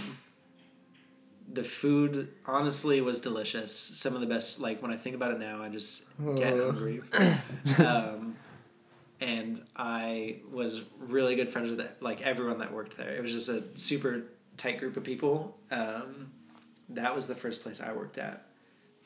the 1.52 1.64
food 1.64 2.30
honestly 2.46 3.00
was 3.02 3.20
delicious. 3.20 3.74
Some 3.78 4.16
of 4.16 4.22
the 4.22 4.28
best. 4.28 4.60
Like 4.60 4.82
when 4.82 4.92
I 4.92 4.98
think 4.98 5.16
about 5.16 5.32
it 5.32 5.40
now, 5.40 5.62
I 5.62 5.70
just 5.70 6.08
get 6.36 6.54
Oh. 6.54 6.72
hungry. 6.72 7.02
um, 7.86 8.36
and 9.22 9.62
I 9.76 10.38
was 10.52 10.82
really 11.00 11.36
good 11.36 11.50
friends 11.50 11.70
with 11.70 11.80
it, 11.80 11.96
like 12.02 12.22
everyone 12.22 12.60
that 12.60 12.74
worked 12.74 12.98
there. 12.98 13.16
It 13.16 13.22
was 13.22 13.32
just 13.32 13.48
a 13.50 13.64
super 13.78 14.24
tight 14.58 14.80
group 14.80 14.98
of 14.98 15.04
people. 15.04 15.58
Um, 15.72 16.32
that 16.90 17.16
was 17.16 17.28
the 17.28 17.36
first 17.36 17.64
place 17.64 17.80
I 17.82 17.94
worked 17.94 18.18
at, 18.18 18.46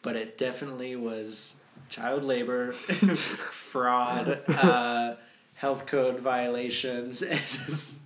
but 0.08 0.16
it 0.16 0.38
definitely 0.38 0.96
was 0.96 1.62
child 1.90 2.24
labor, 2.24 2.72
fraud, 3.18 4.40
uh, 4.48 5.16
health 5.54 5.86
code 5.86 6.18
violations, 6.22 7.22
and 7.24 7.42
just. 7.46 8.04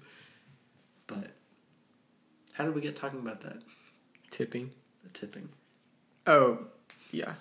But 1.05 1.27
how 2.53 2.65
did 2.65 2.73
we 2.73 2.81
get 2.81 2.95
talking 2.95 3.19
about 3.19 3.41
that? 3.41 3.57
Tipping. 4.31 4.71
The 5.03 5.09
tipping. 5.09 5.49
Oh, 6.25 6.65
yeah. 7.11 7.33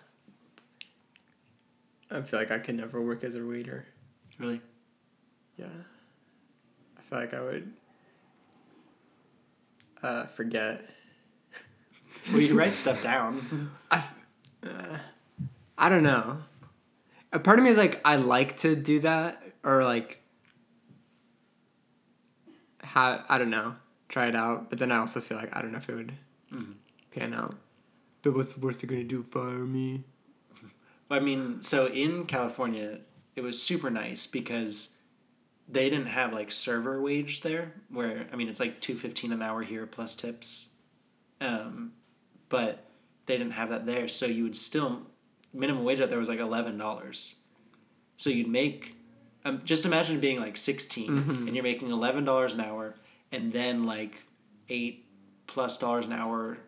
I 2.11 2.21
feel 2.21 2.39
like 2.39 2.51
I 2.51 2.59
could 2.59 2.75
never 2.75 3.01
work 3.01 3.25
as 3.25 3.37
a 3.37 3.43
waiter. 3.43 3.87
Really? 4.39 4.61
Yeah. 5.57 5.69
I 6.99 7.01
feel 7.09 7.19
like 7.19 7.33
I 7.33 7.41
would 7.41 7.73
uh, 10.03 10.27
forget. 10.27 10.83
Well, 12.31 12.43
you 12.43 12.55
write 12.55 12.75
stuff 12.75 13.03
down. 13.03 13.71
I, 13.91 14.05
uh, 14.67 14.99
I 15.79 15.89
don't 15.89 16.03
know. 16.03 16.39
A 17.33 17.39
part 17.39 17.59
of 17.59 17.65
me 17.65 17.71
is 17.71 17.77
like 17.79 18.01
I 18.05 18.17
like 18.17 18.59
to 18.59 18.75
do 18.77 19.01
that 19.01 19.47
or 19.65 19.85
like 19.85 20.23
how 22.83 23.25
I 23.29 23.39
don't 23.39 23.51
know 23.51 23.77
try 24.09 24.27
it 24.27 24.35
out, 24.35 24.69
but 24.71 24.79
then 24.81 24.91
I 24.91 24.97
also 24.97 25.21
feel 25.21 25.37
like 25.39 25.55
I 25.55 25.63
don't 25.63 25.71
know 25.71 25.79
if 25.79 25.89
it 25.89 25.95
would 25.95 26.13
Mhm. 26.53 26.75
pan 27.13 27.33
out. 27.33 27.55
But 28.23 28.35
what's 28.35 28.55
the 28.55 28.61
worst 28.61 28.81
they're 28.81 28.91
gonna 28.91 29.05
do? 29.05 29.23
Fire 29.23 29.65
me? 29.65 30.03
I 31.09 31.21
mean, 31.21 31.63
so 31.63 31.87
in 31.87 32.27
California, 32.27 33.01
it 33.37 33.41
was 33.43 33.63
super 33.63 33.89
nice 33.91 34.27
because 34.27 34.97
they 35.69 35.89
didn't 35.89 36.07
have 36.09 36.33
like 36.33 36.51
server 36.51 37.01
wage 37.01 37.43
there. 37.43 37.75
Where 37.89 38.27
I 38.33 38.37
mean, 38.37 38.49
it's 38.49 38.59
like 38.61 38.81
two 38.81 38.97
fifteen 38.97 39.33
an 39.33 39.43
hour 39.43 39.63
here 39.63 39.87
plus 39.87 40.17
tips, 40.17 40.71
um, 41.41 41.93
but 42.49 42.90
they 43.27 43.37
didn't 43.37 43.53
have 43.53 43.71
that 43.71 43.87
there. 43.87 44.09
So 44.09 44.27
you 44.27 44.43
would 44.45 44.57
still 44.57 45.03
minimum 45.53 45.85
wage 45.85 46.01
out 46.01 46.11
there 46.11 46.19
was 46.19 46.29
like 46.29 46.41
eleven 46.41 46.79
dollars. 46.79 47.37
So 48.17 48.29
you'd 48.31 48.49
make, 48.49 48.97
um, 49.45 49.63
just 49.65 49.85
imagine 49.87 50.21
being 50.21 50.39
like 50.41 50.57
16 50.57 51.09
Mhm. 51.11 51.47
and 51.47 51.55
you're 51.55 51.63
making 51.65 51.91
eleven 51.91 52.25
dollars 52.25 52.55
an 52.55 52.61
hour, 52.61 52.95
and 53.33 53.53
then 53.53 53.85
like 53.87 54.15
eight 54.69 55.05
plus 55.47 55.79
dollars 55.79 56.07
an 56.07 56.13
hour 56.13 56.59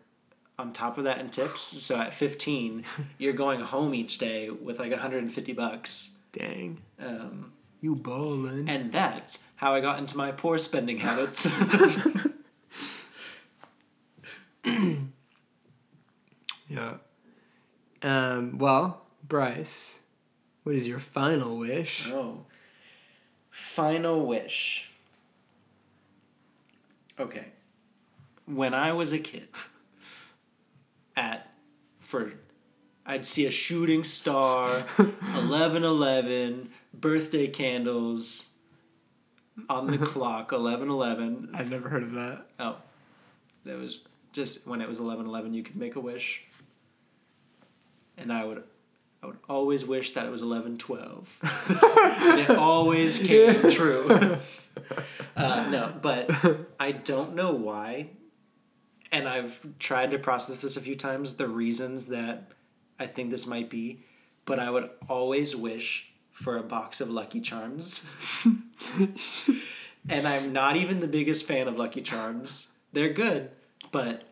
on 0.59 0.71
top 0.73 0.97
of 0.97 1.03
that 1.05 1.19
in 1.19 1.29
tips. 1.29 1.61
So 1.61 1.95
at 1.99 2.13
15, 2.13 2.83
you're 3.17 3.33
going 3.33 3.59
home 3.59 3.93
each 3.95 4.17
day 4.17 4.49
with 4.49 4.79
like 4.79 4.91
150 4.91 5.53
bucks. 5.53 6.11
Dang, 6.31 6.79
Um, 6.99 7.53
you 7.81 7.95
ballin'. 7.95 8.67
and 8.69 8.91
that's 8.91 9.45
how 9.55 9.73
I 9.75 9.81
got 9.81 9.99
into 9.99 10.17
my 10.17 10.31
poor 10.31 10.57
spending 10.57 10.97
habits. 10.99 11.47
Yeah. 16.73 16.95
Um, 18.01 18.57
well, 18.57 19.03
Bryce, 19.27 19.99
what 20.63 20.73
is 20.73 20.87
your 20.87 20.99
final 20.99 21.59
wish? 21.59 22.07
Oh. 22.07 22.45
Final 23.51 24.25
wish. 24.25 24.89
Okay. 27.19 27.45
When 28.45 28.73
I 28.73 28.91
was 28.93 29.13
a 29.13 29.19
kid, 29.19 29.47
at 31.15 31.51
for 31.99 32.33
I'd 33.05 33.25
see 33.25 33.45
a 33.45 33.51
shooting 33.51 34.03
star, 34.03 34.67
1111, 34.97 36.71
birthday 36.93 37.47
candles 37.47 38.49
on 39.69 39.87
the 39.87 39.97
clock, 40.05 40.51
1111. 40.51 41.51
I've 41.53 41.69
never 41.69 41.87
heard 41.87 42.03
of 42.03 42.13
that. 42.13 42.47
Oh. 42.59 42.77
That 43.65 43.77
was 43.77 43.99
just 44.33 44.67
when 44.67 44.81
it 44.81 44.89
was 44.89 44.99
1111 44.99 45.53
you 45.53 45.61
could 45.61 45.75
make 45.75 45.95
a 45.95 45.99
wish. 45.99 46.43
And 48.17 48.31
I 48.31 48.45
would 48.45 48.63
I 49.21 49.27
would 49.27 49.39
always 49.47 49.85
wish 49.85 50.11
that 50.13 50.25
it 50.25 50.31
was 50.31 50.43
1112. 50.43 51.39
and 52.21 52.39
it 52.41 52.49
always 52.49 53.19
came 53.19 53.53
true. 53.71 54.37
Uh, 55.35 55.69
no, 55.71 55.93
but 56.01 56.29
I 56.79 56.91
don't 56.91 57.33
know 57.33 57.51
why. 57.53 58.09
And 59.13 59.27
I've 59.27 59.59
tried 59.79 60.11
to 60.11 60.19
process 60.19 60.61
this 60.61 60.75
a 60.75 60.81
few 60.81 60.95
times, 60.95 61.37
the 61.37 61.47
reasons 61.47 62.07
that 62.07 62.51
I 62.99 63.07
think 63.07 63.29
this 63.29 63.47
might 63.47 63.69
be. 63.69 64.03
But 64.45 64.59
I 64.59 64.69
would 64.69 64.89
always 65.07 65.55
wish 65.55 66.11
for 66.31 66.57
a 66.57 66.63
box 66.63 66.99
of 66.99 67.09
Lucky 67.09 67.39
Charms. 67.39 68.05
and 70.09 70.27
I'm 70.27 70.51
not 70.51 70.75
even 70.75 70.99
the 70.99 71.07
biggest 71.07 71.47
fan 71.47 71.67
of 71.67 71.77
Lucky 71.77 72.01
Charms. 72.01 72.73
They're 72.91 73.13
good, 73.13 73.51
but 73.91 74.23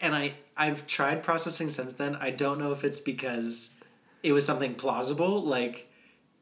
and 0.00 0.14
I 0.14 0.34
I've 0.56 0.86
tried 0.86 1.22
processing 1.22 1.70
since 1.70 1.94
then. 1.94 2.16
I 2.16 2.30
don't 2.30 2.58
know 2.58 2.72
if 2.72 2.84
it's 2.84 3.00
because 3.00 3.82
it 4.22 4.32
was 4.32 4.44
something 4.44 4.74
plausible, 4.74 5.42
like 5.42 5.88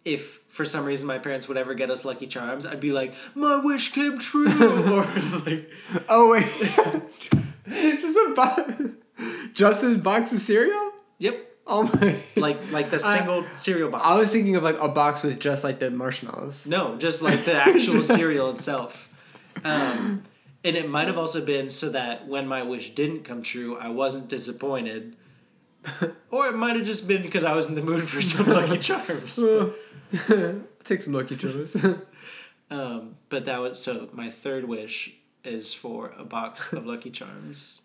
if 0.05 0.41
for 0.49 0.65
some 0.65 0.85
reason 0.85 1.07
my 1.07 1.19
parents 1.19 1.49
would 1.49 1.57
ever 1.57 1.75
get 1.75 1.91
us 1.91 2.05
Lucky 2.05 2.27
Charms, 2.27 2.65
I'd 2.67 2.81
be 2.81 2.93
like, 2.93 3.15
"My 3.35 3.63
wish 3.65 3.93
came 3.93 4.19
true," 4.19 4.47
or 4.93 5.05
like, 5.47 5.71
Oh 6.09 6.31
wait, 6.31 6.47
just 8.01 8.17
a 8.17 8.33
box, 8.35 8.73
just 9.53 9.85
a 9.85 9.97
box 9.99 10.33
of 10.33 10.41
cereal. 10.41 10.93
"Yep," 11.19 11.47
Oh 11.67 11.83
my! 11.83 12.17
like 12.41 12.73
like 12.73 12.91
the 12.91 12.97
I- 13.05 13.19
single 13.19 13.45
cereal 13.55 13.91
box. 13.91 14.03
I 14.05 14.19
was 14.19 14.33
thinking 14.33 14.57
of 14.57 14.63
like 14.63 14.79
a 14.81 14.89
box 14.89 15.23
with 15.23 15.39
just 15.39 15.63
like 15.65 15.79
the 15.79 15.91
marshmallows. 15.91 16.67
No, 16.67 16.97
just 16.97 17.23
like 17.23 17.45
the 17.45 17.55
actual 17.55 18.03
cereal 18.03 18.51
itself. 18.51 19.09
Um, 19.65 20.25
and 20.65 20.77
it 20.77 20.89
might 20.89 21.07
have 21.07 21.19
also 21.19 21.45
been 21.45 21.71
so 21.71 21.91
that 21.91 22.27
when 22.27 22.47
my 22.47 22.63
wish 22.63 22.95
didn't 22.95 23.25
come 23.25 23.43
true, 23.43 23.77
I 23.77 23.89
wasn't 23.89 24.29
disappointed. 24.29 25.17
or 26.31 26.49
it 26.49 26.57
might 26.57 26.77
have 26.77 26.85
just 26.85 27.07
been 27.07 27.23
because 27.23 27.45
I 27.45 27.55
was 27.55 27.69
in 27.69 27.75
the 27.75 27.83
mood 27.83 28.09
for 28.09 28.21
some 28.21 28.47
Lucky 28.47 28.79
Charms. 28.81 29.37
Take 30.85 31.03
some 31.03 31.13
Lucky 31.13 31.37
Charms. 31.37 31.77
Um, 32.71 33.17
but 33.29 33.45
that 33.47 33.61
was 33.61 33.81
so. 33.81 34.09
My 34.13 34.31
third 34.31 34.67
wish 34.67 35.15
is 35.45 35.73
for 35.75 36.13
a 36.19 36.25
box 36.25 36.73
of 36.73 36.87
Lucky 36.87 37.11
Charms. 37.11 37.81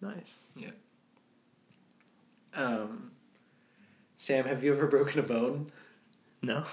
nice. 0.00 0.44
Yeah. 0.54 0.70
Um, 2.54 3.12
Sam, 4.16 4.44
have 4.44 4.62
you 4.62 4.74
ever 4.74 4.86
broken 4.86 5.20
a 5.20 5.22
bone? 5.22 5.70
No. 6.42 6.64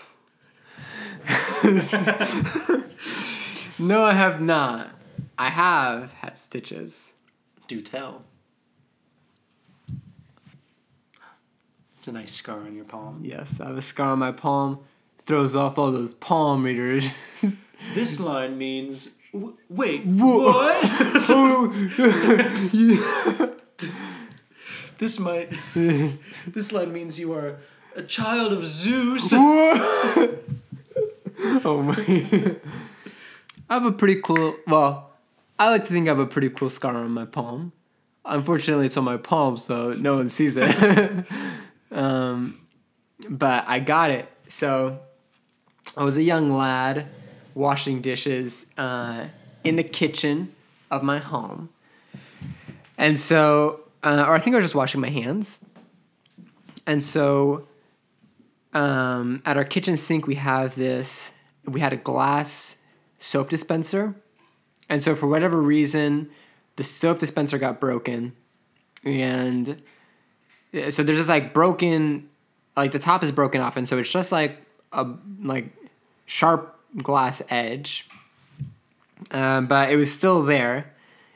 no, 3.80 4.04
I 4.04 4.14
have 4.14 4.42
not. 4.42 4.97
I 5.38 5.50
have 5.50 6.14
had 6.14 6.38
stitches. 6.38 7.14
Do 7.68 7.82
tell. 7.82 8.24
It's 11.98 12.08
a 12.08 12.12
nice 12.12 12.34
scar 12.34 12.60
on 12.62 12.76
your 12.76 12.86
palm. 12.86 13.22
Yes, 13.24 13.60
I 13.60 13.68
have 13.68 13.78
a 13.78 13.82
scar 13.82 14.14
on 14.14 14.20
my 14.20 14.32
palm. 14.32 14.80
Throws 15.24 15.56
off 15.56 15.78
all 15.78 15.92
those 15.92 16.14
palm 16.14 16.64
readers. 16.64 17.44
This 17.94 18.20
line 18.20 18.58
means. 18.58 19.18
W- 19.32 19.56
wait, 19.70 20.04
Whoa. 20.04 20.52
what? 20.52 20.82
this 24.98 25.20
might. 25.20 25.52
This 25.76 26.72
line 26.72 26.92
means 26.92 27.20
you 27.20 27.34
are 27.34 27.60
a 27.96 28.02
child 28.02 28.52
of 28.52 28.66
Zeus. 28.66 29.32
oh 29.32 30.34
my. 31.86 32.56
I 33.70 33.74
have 33.76 33.86
a 33.86 33.92
pretty 33.92 34.22
cool. 34.24 34.56
Well, 34.66 35.07
I 35.60 35.70
like 35.70 35.86
to 35.86 35.94
think 35.94 36.08
I 36.08 36.10
have 36.10 36.20
a 36.20 36.28
pretty 36.28 36.50
cool 36.50 36.70
scar 36.70 36.96
on 36.96 37.12
my 37.12 37.26
palm. 37.26 37.72
Unfortunately, 38.26 38.86
it's 38.86 38.98
on 38.98 39.04
my 39.04 39.18
palm, 39.18 39.58
so 39.58 39.94
no 39.94 40.18
one 40.18 40.30
sees 40.30 40.58
it. 40.58 41.26
um, 41.92 42.60
but 43.30 43.64
I 43.68 43.80
got 43.80 44.12
it. 44.12 44.30
So 44.48 45.00
I 45.96 46.04
was 46.04 46.18
a 46.18 46.24
young 46.24 46.52
lad 46.56 47.08
washing 47.56 48.02
dishes 48.02 48.68
uh, 48.78 49.28
in 49.64 49.78
the 49.78 49.84
kitchen 49.84 50.54
of 50.92 51.04
my 51.04 51.18
home. 51.18 51.70
And 52.98 53.20
so, 53.20 53.82
uh, 54.04 54.26
or 54.28 54.36
I 54.36 54.40
think 54.40 54.56
I 54.56 54.58
was 54.58 54.66
just 54.66 54.76
washing 54.76 55.02
my 55.02 55.10
hands. 55.10 55.60
And 56.86 57.02
so 57.02 57.68
um, 58.74 59.42
at 59.46 59.58
our 59.58 59.66
kitchen 59.66 59.98
sink, 59.98 60.28
we 60.28 60.36
have 60.36 60.76
this, 60.76 61.32
we 61.66 61.80
had 61.80 61.94
a 61.94 61.98
glass 61.98 62.78
soap 63.20 63.50
dispenser. 63.50 64.16
And 64.90 65.04
so, 65.04 65.16
for 65.16 65.28
whatever 65.28 65.62
reason, 65.62 66.30
the 66.78 66.84
soap 66.84 67.20
dispenser 67.20 67.58
got 67.58 67.80
broken. 67.80 68.34
And 69.04 69.82
so 70.90 71.04
there's 71.04 71.20
this 71.20 71.30
like 71.30 71.54
broken, 71.54 72.30
like 72.76 72.92
the 72.92 73.00
top 73.00 73.24
is 73.24 73.32
broken 73.32 73.62
off. 73.62 73.78
And 73.78 73.88
so 73.88 73.98
it's 73.98 74.12
just 74.12 74.32
like 74.32 74.62
a 74.94 75.08
like 75.42 75.70
sharp 76.26 76.78
glass 77.02 77.42
edge. 77.50 78.08
Um, 79.32 79.68
but 79.68 79.92
it 79.92 79.98
was 79.98 80.12
still 80.12 80.44
there. 80.44 80.94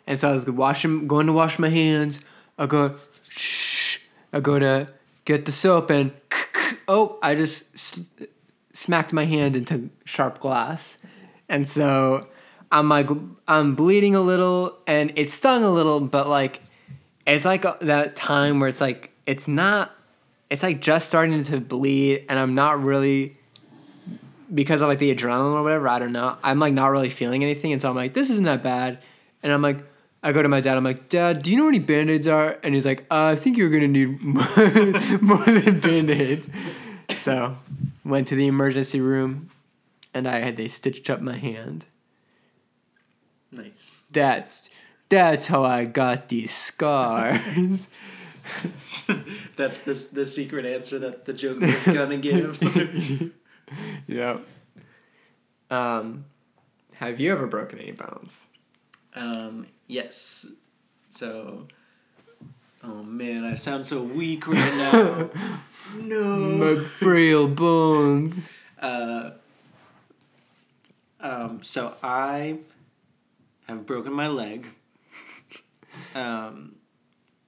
And 0.07 0.19
so 0.19 0.29
I 0.29 0.31
was 0.33 0.45
washing, 0.45 1.07
going 1.07 1.27
to 1.27 1.33
wash 1.33 1.59
my 1.59 1.69
hands. 1.69 2.19
I 2.57 2.67
go, 2.67 2.95
shh. 3.29 3.97
I 4.33 4.39
go 4.39 4.59
to 4.59 4.87
get 5.25 5.45
the 5.45 5.51
soap 5.51 5.89
and 5.89 6.11
oh, 6.87 7.17
I 7.21 7.35
just 7.35 7.65
smacked 8.73 9.13
my 9.13 9.25
hand 9.25 9.55
into 9.55 9.89
sharp 10.05 10.39
glass. 10.39 10.97
And 11.49 11.67
so 11.67 12.27
I'm 12.71 12.89
like, 12.89 13.09
I'm 13.47 13.75
bleeding 13.75 14.15
a 14.15 14.21
little 14.21 14.77
and 14.87 15.11
it 15.15 15.29
stung 15.31 15.63
a 15.63 15.69
little, 15.69 15.99
but 15.99 16.27
like, 16.27 16.61
it's 17.27 17.45
like 17.45 17.63
that 17.81 18.15
time 18.15 18.59
where 18.59 18.69
it's 18.69 18.81
like, 18.81 19.11
it's 19.25 19.47
not, 19.47 19.91
it's 20.49 20.63
like 20.63 20.81
just 20.81 21.07
starting 21.07 21.43
to 21.43 21.59
bleed 21.59 22.25
and 22.29 22.39
I'm 22.39 22.55
not 22.55 22.81
really, 22.81 23.37
because 24.53 24.81
of 24.81 24.89
like 24.89 24.99
the 24.99 25.13
adrenaline 25.13 25.53
or 25.53 25.63
whatever, 25.63 25.87
I 25.87 25.99
don't 25.99 26.13
know. 26.13 26.37
I'm 26.43 26.59
like 26.59 26.73
not 26.73 26.87
really 26.87 27.09
feeling 27.09 27.43
anything. 27.43 27.73
And 27.73 27.81
so 27.81 27.89
I'm 27.89 27.95
like, 27.95 28.13
this 28.13 28.29
isn't 28.29 28.45
that 28.45 28.63
bad. 28.63 29.01
And 29.43 29.51
I'm 29.51 29.61
like, 29.61 29.85
I 30.23 30.31
go 30.33 30.41
to 30.43 30.49
my 30.49 30.61
dad. 30.61 30.77
I'm 30.77 30.83
like, 30.83 31.09
Dad, 31.09 31.41
do 31.41 31.49
you 31.49 31.57
know 31.57 31.63
where 31.63 31.71
any 31.71 31.79
band 31.79 32.09
aids 32.09 32.27
are? 32.27 32.59
And 32.63 32.75
he's 32.75 32.85
like, 32.85 33.05
uh, 33.09 33.25
I 33.25 33.35
think 33.35 33.57
you're 33.57 33.69
gonna 33.69 33.87
need 33.87 34.21
more, 34.21 34.43
more 35.21 35.43
than 35.45 35.79
band 35.79 36.09
aids. 36.11 36.47
So, 37.17 37.57
went 38.05 38.27
to 38.27 38.35
the 38.35 38.47
emergency 38.47 39.01
room, 39.01 39.49
and 40.13 40.27
I 40.27 40.39
had 40.39 40.57
they 40.57 40.67
stitched 40.67 41.09
up 41.09 41.21
my 41.21 41.37
hand. 41.37 41.87
Nice. 43.51 43.95
That's 44.11 44.69
that's 45.09 45.47
how 45.47 45.63
I 45.63 45.85
got 45.85 46.29
these 46.29 46.53
scars. 46.53 47.89
That's 49.55 49.79
the, 49.79 49.93
the 50.13 50.25
secret 50.25 50.65
answer 50.65 50.99
that 50.99 51.25
the 51.25 51.33
joke 51.33 51.59
was 51.59 51.85
gonna 51.85 52.17
give. 52.17 52.61
yep. 54.07 54.45
Um, 55.69 56.25
have 56.95 57.19
you 57.19 57.31
ever 57.31 57.47
broken 57.47 57.79
any 57.79 57.91
bones? 57.91 58.47
um, 59.15 59.67
yes. 59.87 60.47
So. 61.09 61.67
Oh 62.83 63.03
man, 63.03 63.43
I 63.43 63.55
sound 63.55 63.85
so 63.85 64.01
weak 64.01 64.47
right 64.47 64.57
now. 64.57 65.29
no. 65.99 66.35
My 66.37 66.83
frail 66.83 67.47
bones. 67.47 68.49
Uh, 68.81 69.31
um, 71.19 71.59
so 71.61 71.93
I 72.01 72.57
have 73.67 73.85
broken 73.85 74.13
my 74.13 74.27
leg. 74.27 74.67
Um, 76.15 76.75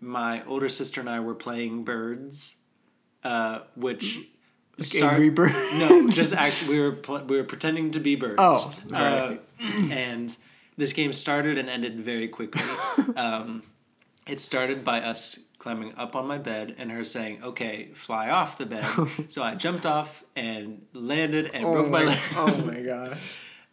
my 0.02 0.44
older 0.46 0.68
sister 0.68 1.00
and 1.00 1.10
I 1.10 1.22
were 1.22 1.34
playing 1.36 1.86
birds, 1.86 2.58
uh, 3.24 3.60
which 3.76 4.20
Like 4.78 4.86
start- 4.86 5.14
Angry 5.14 5.30
Birds. 5.30 5.56
no, 5.76 6.10
just 6.10 6.34
act. 6.46 6.68
We 6.68 6.80
were 6.80 6.92
pl- 6.92 7.24
we 7.26 7.38
were 7.38 7.46
pretending 7.46 7.92
to 7.92 8.00
be 8.02 8.16
birds. 8.16 8.36
Oh, 8.40 8.74
Uh, 8.92 8.96
right. 8.98 9.42
and 9.92 10.36
this 10.78 10.92
game 10.94 11.14
started 11.14 11.58
and 11.58 11.70
ended 11.70 12.00
very 12.02 12.28
quickly. 12.28 12.62
um, 13.16 13.64
it 14.28 14.40
started 14.42 14.84
by 14.84 15.02
us 15.02 15.40
climbing 15.58 15.94
up 15.96 16.16
on 16.16 16.28
my 16.28 16.38
bed 16.38 16.76
and 16.78 16.92
her 16.92 17.06
saying, 17.06 17.42
"Okay, 17.44 17.92
fly 17.94 18.30
off 18.30 18.58
the 18.58 18.66
bed." 18.66 18.86
so 19.30 19.42
I 19.42 19.56
jumped 19.56 19.86
off 19.86 20.24
and 20.36 20.82
landed 20.94 21.52
and 21.54 21.64
broke 21.64 21.90
my 21.90 22.04
leg. 22.04 22.20
oh 22.36 22.58
my 22.66 22.82
gosh. 22.82 23.18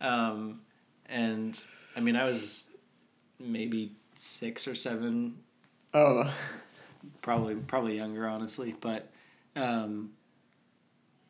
Um, 0.01 0.61
and 1.07 1.61
I 2.01 2.03
mean, 2.03 2.17
I 2.17 2.25
was 2.25 2.71
maybe 3.39 3.93
six 4.15 4.67
or 4.67 4.75
seven. 4.75 5.37
Oh, 5.93 6.33
probably 7.21 7.57
probably 7.57 7.99
younger, 7.99 8.27
honestly. 8.27 8.75
But 8.81 9.11
um, 9.55 10.13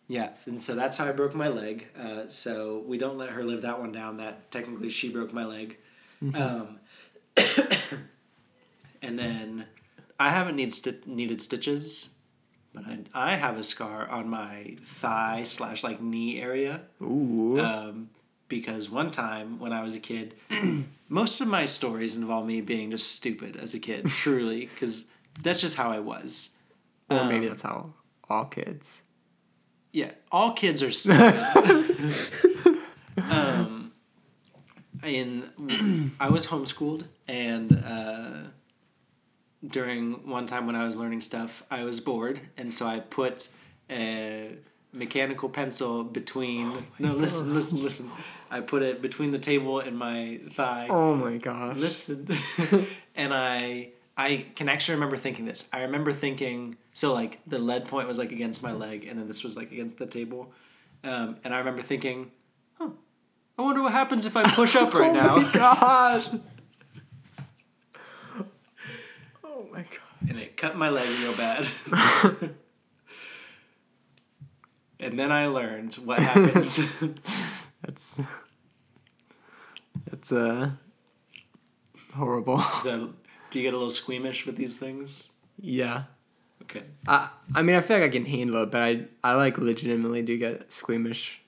yeah, 0.06 0.30
and 0.46 0.62
so 0.62 0.76
that's 0.76 0.96
how 0.96 1.06
I 1.06 1.12
broke 1.12 1.34
my 1.34 1.48
leg. 1.48 1.88
Uh, 2.00 2.28
so 2.28 2.84
we 2.86 2.98
don't 2.98 3.18
let 3.18 3.30
her 3.30 3.42
live 3.42 3.62
that 3.62 3.80
one 3.80 3.90
down. 3.90 4.18
That 4.18 4.52
technically 4.52 4.90
she 4.90 5.10
broke 5.10 5.32
my 5.32 5.44
leg. 5.44 5.76
Um, 6.34 6.78
and 9.02 9.18
then 9.18 9.64
I 10.20 10.30
haven't 10.30 10.54
need 10.54 10.72
sti- 10.72 11.02
needed 11.04 11.42
stitches, 11.42 12.10
but 12.72 12.84
I, 12.86 13.32
I 13.32 13.34
have 13.34 13.58
a 13.58 13.64
scar 13.64 14.08
on 14.08 14.28
my 14.28 14.76
thigh 14.84 15.42
slash 15.44 15.82
like 15.82 16.00
knee 16.00 16.40
area. 16.40 16.82
Ooh. 17.02 17.58
Um, 17.58 18.10
because 18.50 18.90
one 18.90 19.10
time 19.10 19.58
when 19.58 19.72
I 19.72 19.82
was 19.82 19.94
a 19.94 20.00
kid, 20.00 20.34
most 21.08 21.40
of 21.40 21.48
my 21.48 21.64
stories 21.64 22.14
involve 22.16 22.44
me 22.44 22.60
being 22.60 22.90
just 22.90 23.12
stupid 23.12 23.56
as 23.56 23.72
a 23.72 23.78
kid, 23.78 24.06
truly, 24.08 24.66
because 24.66 25.06
that's 25.42 25.62
just 25.62 25.78
how 25.78 25.90
I 25.90 26.00
was. 26.00 26.50
or 27.08 27.24
maybe 27.24 27.46
um, 27.46 27.48
that's 27.48 27.62
how 27.62 27.94
all 28.28 28.44
kids. 28.44 29.02
Yeah, 29.92 30.10
all 30.30 30.52
kids 30.52 30.82
are 30.82 30.90
stupid. 30.90 31.96
um, 33.16 33.92
in 35.02 36.12
I 36.20 36.28
was 36.28 36.46
homeschooled, 36.46 37.04
and 37.26 37.72
uh, 37.84 38.32
during 39.66 40.28
one 40.28 40.46
time 40.46 40.66
when 40.66 40.76
I 40.76 40.84
was 40.84 40.96
learning 40.96 41.22
stuff, 41.22 41.62
I 41.70 41.84
was 41.84 42.00
bored, 42.00 42.40
and 42.56 42.72
so 42.74 42.86
I 42.86 43.00
put 43.00 43.48
a 43.88 44.56
mechanical 44.92 45.48
pencil 45.48 46.04
between. 46.04 46.86
no, 46.98 47.12
listen, 47.12 47.54
listen, 47.54 47.82
listen. 47.82 48.10
I 48.50 48.60
put 48.60 48.82
it 48.82 49.00
between 49.00 49.30
the 49.30 49.38
table 49.38 49.78
and 49.80 49.96
my 49.96 50.40
thigh. 50.52 50.88
Oh 50.90 51.14
my 51.14 51.36
gosh. 51.36 51.76
listen 51.76 52.26
and 53.14 53.32
i 53.32 53.90
i 54.16 54.46
can 54.56 54.68
actually 54.68 54.94
remember 54.94 55.16
thinking 55.16 55.44
this 55.44 55.68
i 55.72 55.82
remember 55.82 56.12
thinking 56.12 56.76
so 56.94 57.12
like 57.12 57.40
the 57.46 57.58
lead 57.58 57.86
point 57.86 58.08
was 58.08 58.18
like 58.18 58.32
against 58.32 58.62
my 58.62 58.72
leg 58.72 59.06
and 59.06 59.18
then 59.18 59.28
this 59.28 59.42
was 59.44 59.56
like 59.56 59.70
against 59.72 59.98
the 59.98 60.06
table 60.06 60.52
um, 61.04 61.36
and 61.44 61.54
i 61.54 61.58
remember 61.58 61.82
thinking 61.82 62.30
huh 62.78 62.88
i 63.58 63.62
wonder 63.62 63.82
what 63.82 63.92
happens 63.92 64.26
if 64.26 64.36
i 64.36 64.42
push 64.42 64.74
up 64.76 64.92
right 65.02 65.12
now. 65.12 65.36
oh 65.36 65.40
now 65.40 65.42
my 65.42 65.52
gosh. 65.52 66.28
oh 69.44 69.66
my 69.72 69.82
god. 69.82 70.28
and 70.28 70.38
it 70.38 70.56
cut 70.56 70.76
my 70.76 70.88
leg 70.90 71.08
real 71.20 71.36
bad 71.36 72.54
and 75.00 75.18
then 75.18 75.32
i 75.32 75.46
learned 75.46 75.94
what 75.96 76.18
happens 76.18 76.78
That's 77.82 78.20
that's 80.10 80.32
uh 80.32 80.70
horrible. 82.14 82.60
so, 82.60 83.14
do 83.50 83.58
you 83.58 83.62
get 83.64 83.72
a 83.72 83.76
little 83.76 83.90
squeamish 83.90 84.44
with 84.46 84.56
these 84.56 84.76
things 84.76 85.30
yeah. 85.58 86.04
okay 86.62 86.82
I 87.08 87.30
I 87.54 87.62
mean 87.62 87.76
I 87.76 87.80
feel 87.80 87.98
like 87.98 88.06
I 88.06 88.12
can 88.12 88.26
handle 88.26 88.62
it, 88.62 88.70
but 88.70 88.82
I 88.82 89.06
I 89.24 89.34
like 89.34 89.56
legitimately 89.58 90.22
do 90.22 90.36
get 90.38 90.70
squeamish. 90.72 91.40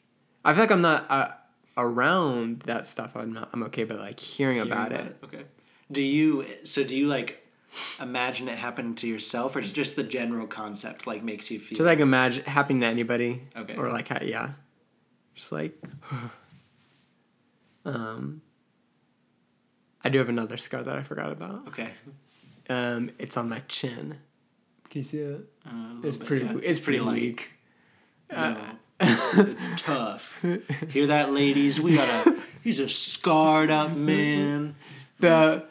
I 0.44 0.52
feel 0.54 0.62
like 0.62 0.70
I'm 0.70 0.80
not 0.80 1.06
uh, 1.10 1.28
around 1.76 2.60
that 2.60 2.86
stuff. 2.86 3.12
I'm 3.14 3.32
not. 3.32 3.50
I'm 3.52 3.62
okay, 3.64 3.84
but 3.84 3.98
like 3.98 4.18
hearing, 4.18 4.56
Hearing 4.56 4.72
about, 4.72 4.92
it. 4.92 5.16
okay 5.24 5.44
do 5.90 6.02
you 6.02 6.46
so 6.64 6.82
do 6.82 6.96
you 6.96 7.06
like 7.06 7.41
imagine 8.00 8.48
it 8.48 8.58
happening 8.58 8.94
to 8.96 9.06
yourself 9.06 9.56
or 9.56 9.60
is 9.60 9.72
just 9.72 9.96
the 9.96 10.02
general 10.02 10.46
concept 10.46 11.06
like 11.06 11.22
makes 11.22 11.50
you 11.50 11.58
feel 11.58 11.78
To 11.78 11.84
like 11.84 12.00
imagine 12.00 12.44
happening 12.44 12.80
to 12.80 12.86
anybody. 12.86 13.42
Okay. 13.56 13.76
Or 13.76 13.90
like 13.90 14.10
yeah, 14.22 14.50
just 15.34 15.52
like. 15.52 15.76
um. 17.84 18.42
I 20.04 20.08
do 20.08 20.18
have 20.18 20.28
another 20.28 20.56
scar 20.56 20.82
that 20.82 20.96
I 20.98 21.02
forgot 21.02 21.30
about. 21.30 21.68
okay 21.68 21.90
Um, 22.68 23.10
it's 23.18 23.36
on 23.36 23.48
my 23.48 23.60
chin. 23.68 24.18
Can 24.90 24.98
you 24.98 25.04
see 25.04 25.18
it? 25.18 25.48
Uh, 25.64 26.00
It's 26.02 26.16
bit, 26.16 26.26
pretty. 26.26 26.44
yeah. 26.46 26.58
It's 26.62 26.80
pretty 26.80 27.00
weak. 27.00 27.50
No. 28.30 28.56
it's 29.00 29.82
tough 29.82 30.44
hear 30.90 31.08
that 31.08 31.32
ladies 31.32 31.80
we 31.80 31.96
got 31.96 32.26
a 32.26 32.36
he's 32.62 32.78
a 32.78 32.88
scarred 32.88 33.68
up 33.68 33.96
man 33.96 34.76
The 35.18 35.64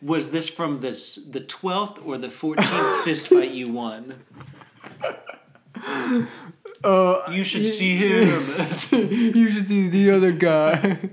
was 0.00 0.30
this 0.30 0.48
from 0.48 0.80
this 0.80 1.16
the 1.16 1.40
12th 1.40 2.04
or 2.06 2.18
the 2.18 2.28
14th 2.28 3.02
fist 3.04 3.28
fight 3.28 3.50
you 3.50 3.72
won? 3.72 4.14
Oh, 6.84 7.30
you 7.30 7.42
should 7.42 7.66
see 7.66 7.96
him. 7.96 8.28
you 8.92 9.50
should 9.50 9.68
see 9.68 9.88
the 9.88 10.10
other 10.12 10.32
guy. 10.32 11.10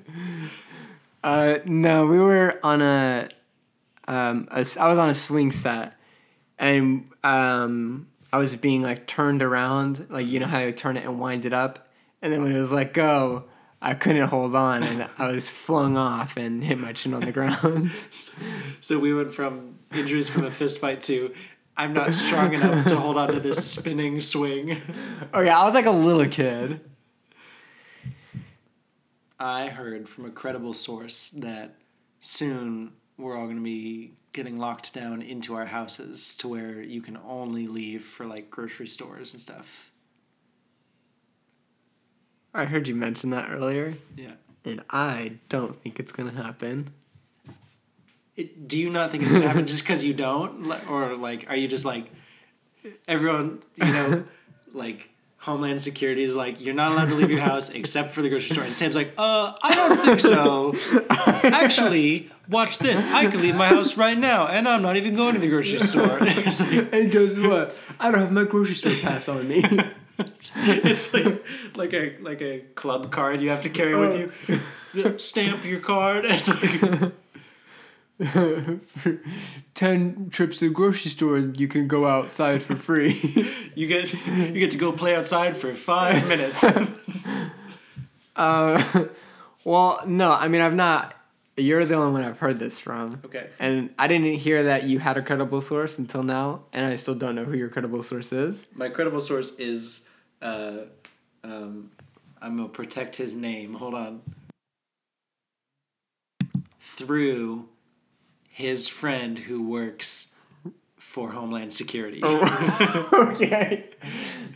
uh, 1.24 1.56
no, 1.66 2.06
we 2.06 2.20
were 2.20 2.60
on 2.62 2.82
a, 2.82 3.30
um, 4.08 4.48
a 4.52 4.66
I 4.80 4.90
was 4.90 5.00
on 5.00 5.10
a 5.10 5.14
swing 5.16 5.52
set, 5.52 5.94
and 6.60 7.10
um, 7.24 8.08
I 8.32 8.38
was 8.38 8.56
being 8.56 8.84
like 8.84 9.08
turned 9.08 9.42
around, 9.42 10.06
like 10.10 10.28
you 10.28 10.40
know 10.40 10.46
how 10.46 10.60
you 10.60 10.72
turn 10.72 10.98
it 10.98 11.06
and 11.06 11.20
wind 11.20 11.46
it 11.46 11.54
up, 11.54 11.90
and 12.22 12.32
then 12.32 12.44
when 12.44 12.52
it 12.52 12.58
was 12.58 12.72
let 12.72 12.94
go, 12.94 13.46
I 13.82 13.94
couldn't 13.94 14.28
hold 14.28 14.56
on, 14.56 14.84
and 14.84 15.08
I 15.18 15.32
was 15.32 15.48
flung 15.48 15.98
off 15.98 16.38
and 16.38 16.64
hit 16.64 16.80
my 16.80 16.94
chin 16.94 17.14
on 17.14 17.22
the 17.22 17.32
ground. 17.32 17.92
so 18.82 19.00
we 19.00 19.14
went 19.14 19.34
from 19.34 19.80
injuries 19.94 20.30
from 20.30 20.46
a 20.46 20.52
fist 20.52 20.80
fight 20.80 21.02
to 21.02 21.34
i'm 21.78 21.94
not 21.94 22.14
strong 22.14 22.54
enough 22.54 22.86
to 22.86 22.96
hold 22.96 23.18
on 23.18 23.28
to 23.28 23.40
this 23.40 23.70
spinning 23.70 24.20
swing 24.20 24.82
oh 25.34 25.42
yeah, 25.42 25.60
I 25.60 25.66
was 25.66 25.74
like 25.74 25.86
a 25.86 25.92
little 25.92 26.26
kid. 26.26 26.82
I 29.40 29.68
heard 29.68 30.08
from 30.08 30.26
a 30.26 30.32
credible 30.32 30.74
source 30.74 31.30
that 31.32 31.76
soon 32.22 32.94
we're 33.18 33.38
all 33.38 33.46
going 33.46 33.58
to 33.58 33.64
be 33.64 34.14
getting 34.34 34.58
locked 34.58 34.94
down 34.94 35.22
into 35.22 35.56
our 35.56 35.66
houses 35.66 36.36
to 36.38 36.48
where 36.48 36.82
you 36.82 37.02
can 37.02 37.18
only 37.18 37.68
leave 37.68 38.04
for 38.04 38.26
like 38.26 38.50
grocery 38.50 38.88
stores 38.88 39.34
and 39.34 39.42
stuff. 39.42 39.92
I 42.56 42.66
heard 42.66 42.88
you 42.88 42.96
mention 42.96 43.30
that 43.32 43.50
earlier, 43.52 43.96
Yeah. 44.16 44.32
and 44.64 44.82
I 44.90 45.34
don't 45.50 45.82
think 45.82 46.00
it's 46.00 46.12
gonna 46.12 46.32
happen. 46.32 46.92
It, 48.36 48.68
do 48.68 48.78
you 48.78 48.90
not 48.90 49.12
think 49.12 49.24
it's 49.24 49.32
going 49.32 49.44
to 49.44 49.48
happen 49.48 49.66
just 49.66 49.84
because 49.84 50.04
you 50.04 50.14
don't? 50.14 50.70
Or 50.90 51.16
like, 51.16 51.46
are 51.50 51.56
you 51.56 51.70
just 51.70 51.86
like, 51.86 52.12
everyone, 53.08 53.64
you 53.76 53.86
know, 53.86 54.26
like 54.74 55.10
Homeland 55.38 55.80
Security 55.82 56.22
is 56.22 56.36
like, 56.36 56.60
you're 56.60 56.74
not 56.74 56.92
allowed 56.92 57.06
to 57.06 57.16
leave 57.16 57.30
your 57.30 57.40
house 57.40 57.70
except 57.70 58.12
for 58.12 58.22
the 58.22 58.28
grocery 58.28 58.50
store. 58.54 58.66
And 58.66 58.74
Sam's 58.74 58.94
like, 58.96 59.14
uh, 59.18 59.54
I 59.64 59.74
don't 59.76 59.98
think 59.98 60.20
so. 60.20 60.76
Actually, 61.50 62.30
watch 62.50 62.78
this. 62.80 63.00
I 63.14 63.28
can 63.28 63.42
leave 63.42 63.56
my 63.58 63.68
house 63.68 63.96
right 63.96 64.18
now 64.18 64.48
and 64.48 64.68
I'm 64.68 64.82
not 64.82 64.98
even 64.98 65.16
going 65.16 65.36
to 65.36 65.40
the 65.40 65.48
grocery 65.48 65.80
store. 65.80 66.18
and 66.92 67.10
guess 67.12 67.40
what? 67.40 67.74
I 68.02 68.12
don't 68.12 68.20
have 68.20 68.34
my 68.34 68.44
grocery 68.44 68.76
store 68.76 68.96
pass 69.02 69.30
on 69.30 69.48
me. 69.48 69.64
it's 70.56 71.14
like 71.14 71.46
like 71.76 71.94
a 71.94 72.18
like 72.22 72.42
a 72.42 72.60
club 72.76 73.12
card 73.12 73.42
you 73.42 73.50
have 73.50 73.62
to 73.62 73.70
carry 73.70 73.96
with 73.96 74.34
you. 74.48 75.20
Stamp 75.20 75.66
your 75.66 75.80
card. 75.80 76.26
It's 76.36 76.48
like 76.48 77.14
for 78.88 79.20
10 79.74 80.30
trips 80.30 80.60
to 80.60 80.70
the 80.70 80.74
grocery 80.74 81.12
store, 81.12 81.38
you 81.38 81.68
can 81.68 81.88
go 81.88 82.06
outside 82.06 82.64
for 82.64 82.76
free. 82.76 83.20
you 83.76 83.88
get 83.88 84.14
you 84.14 84.54
get 84.54 84.72
to 84.72 84.78
go 84.78 84.94
play 84.94 85.16
outside 85.16 85.58
for 85.58 85.74
five 85.76 86.28
minutes. 86.30 86.64
uh, 88.38 89.08
well, 89.66 90.02
no, 90.08 90.32
I 90.32 90.48
mean, 90.48 90.62
I've 90.62 90.76
not. 90.76 91.15
You're 91.58 91.86
the 91.86 91.96
only 91.96 92.12
one 92.12 92.24
I've 92.24 92.38
heard 92.38 92.60
this 92.60 92.80
from. 92.80 93.22
Okay. 93.26 93.50
And 93.60 93.92
I 93.98 94.08
didn't 94.08 94.34
hear 94.34 94.64
that 94.64 94.84
you 94.84 95.00
had 95.00 95.18
a 95.18 95.22
credible 95.22 95.62
source 95.62 95.98
until 95.98 96.22
now, 96.22 96.64
and 96.74 96.86
I 96.86 96.96
still 96.96 97.16
don't 97.16 97.36
know 97.36 97.46
who 97.46 97.56
your 97.56 97.70
credible 97.70 98.04
source 98.04 98.34
is. 98.34 98.66
My 98.76 98.90
credible 98.90 99.22
source 99.22 99.56
is 99.58 100.10
uh, 100.42 100.80
um, 101.44 101.92
I'm 102.42 102.58
gonna 102.58 102.70
protect 102.70 103.16
his 103.16 103.36
name. 103.36 103.74
Hold 103.74 103.94
on. 103.94 104.22
Through 106.80 107.70
his 108.50 108.88
friend 108.88 109.38
who 109.38 109.68
works 109.68 110.36
for 110.98 111.32
Homeland 111.32 111.74
Security. 111.74 112.22
okay. 113.14 113.90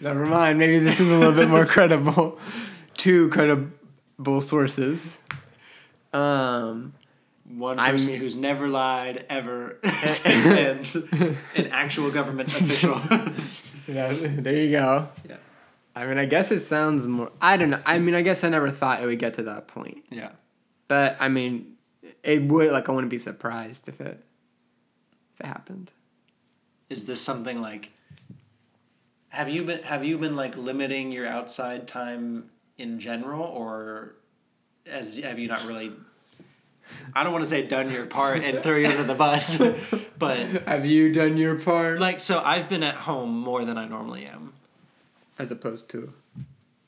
Never 0.02 0.26
mind. 0.26 0.60
Maybe 0.60 0.80
this 0.80 1.00
is 1.00 1.10
a 1.10 1.16
little 1.16 1.34
bit 1.34 1.50
more 1.50 1.66
credible. 1.76 2.40
Two 2.98 3.30
credible 3.30 4.42
sources. 4.42 5.20
Um, 6.14 6.94
One 7.48 7.80
I'm- 7.80 7.96
person 7.96 8.16
who's 8.16 8.36
never 8.36 8.68
lied 8.68 9.26
ever, 9.30 9.78
and 10.26 10.88
an 11.56 11.68
actual 11.72 12.12
government 12.12 12.50
official. 12.50 13.00
yeah, 13.88 14.12
there 14.14 14.56
you 14.56 14.72
go. 14.72 15.10
yeah, 15.28 15.38
I 15.96 16.06
mean, 16.08 16.18
I 16.18 16.26
guess 16.26 16.52
it 16.52 16.60
sounds 16.62 17.06
more. 17.08 17.32
I 17.42 17.58
don't 17.58 17.70
know. 17.70 17.82
I 17.86 18.00
mean, 18.00 18.16
I 18.16 18.22
guess 18.22 18.44
I 18.44 18.50
never 18.50 18.70
thought 18.70 19.02
it 19.02 19.06
would 19.06 19.20
get 19.20 19.36
to 19.36 19.44
that 19.44 19.68
point. 19.68 20.04
yeah. 20.10 20.32
But 20.88 21.18
I 21.20 21.30
mean, 21.30 21.76
it 22.24 22.44
would. 22.44 22.72
Like, 22.72 22.90
I 22.90 22.92
wouldn't 22.92 23.12
be 23.12 23.20
surprised 23.20 23.88
if 23.88 24.02
it 24.02 24.24
if 25.36 25.42
it 25.42 25.46
happened. 25.46 25.92
Is 26.90 27.06
this 27.06 27.22
something 27.22 27.62
like? 27.62 27.92
Have 29.30 29.50
you 29.50 29.64
been 29.64 29.84
Have 29.84 30.04
you 30.04 30.18
been 30.18 30.36
like 30.36 30.58
limiting 30.58 31.12
your 31.12 31.28
outside 31.28 31.88
time 31.88 32.50
in 32.80 33.00
general, 33.00 33.44
or 33.44 34.16
as 34.90 35.18
have 35.20 35.40
you 35.40 35.48
not 35.48 35.66
really 35.66 35.92
I 37.14 37.24
don't 37.24 37.34
want 37.34 37.44
to 37.44 37.50
say 37.50 37.66
done 37.66 37.92
your 37.92 38.06
part 38.06 38.44
and 38.44 38.60
throw 38.64 38.76
you 38.76 38.88
under 38.88 39.04
the 39.04 39.14
bus, 39.14 39.62
but 40.18 40.38
Have 40.66 40.86
you 40.86 41.12
done 41.12 41.38
your 41.38 41.56
part? 41.56 42.00
like 42.00 42.20
so 42.20 42.42
I've 42.44 42.70
been 42.70 42.84
at 42.84 42.96
home 42.96 43.40
more 43.40 43.64
than 43.66 43.78
I 43.78 43.88
normally 43.88 44.26
am. 44.26 44.54
As 45.38 45.52
opposed 45.52 45.90
to. 45.92 46.12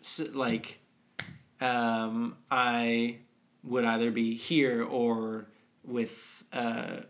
So, 0.02 0.26
like 0.34 0.80
um, 1.62 2.36
I 2.49 3.18
would 3.64 3.86
either 3.86 4.12
be 4.12 4.36
here 4.36 4.84
or 4.84 5.45
with 5.86 6.43
uh, 6.52 7.02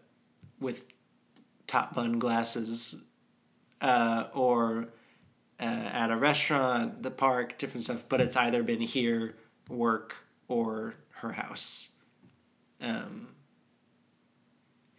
with 0.60 0.86
top 1.68 1.96
bun 1.96 2.20
glasses 2.20 3.02
uh, 3.82 4.26
or 4.34 4.90
uh, 5.60 5.64
at 5.64 6.12
a 6.12 6.18
restaurant, 6.18 7.02
the 7.02 7.12
park, 7.12 7.58
different 7.58 7.86
stuff. 7.86 8.04
But 8.10 8.22
it's 8.22 8.36
either 8.36 8.62
been 8.62 8.82
here, 8.82 9.36
work, 9.70 10.16
or 10.52 10.96
her 11.10 11.32
house. 11.32 11.90
Um, 12.82 13.30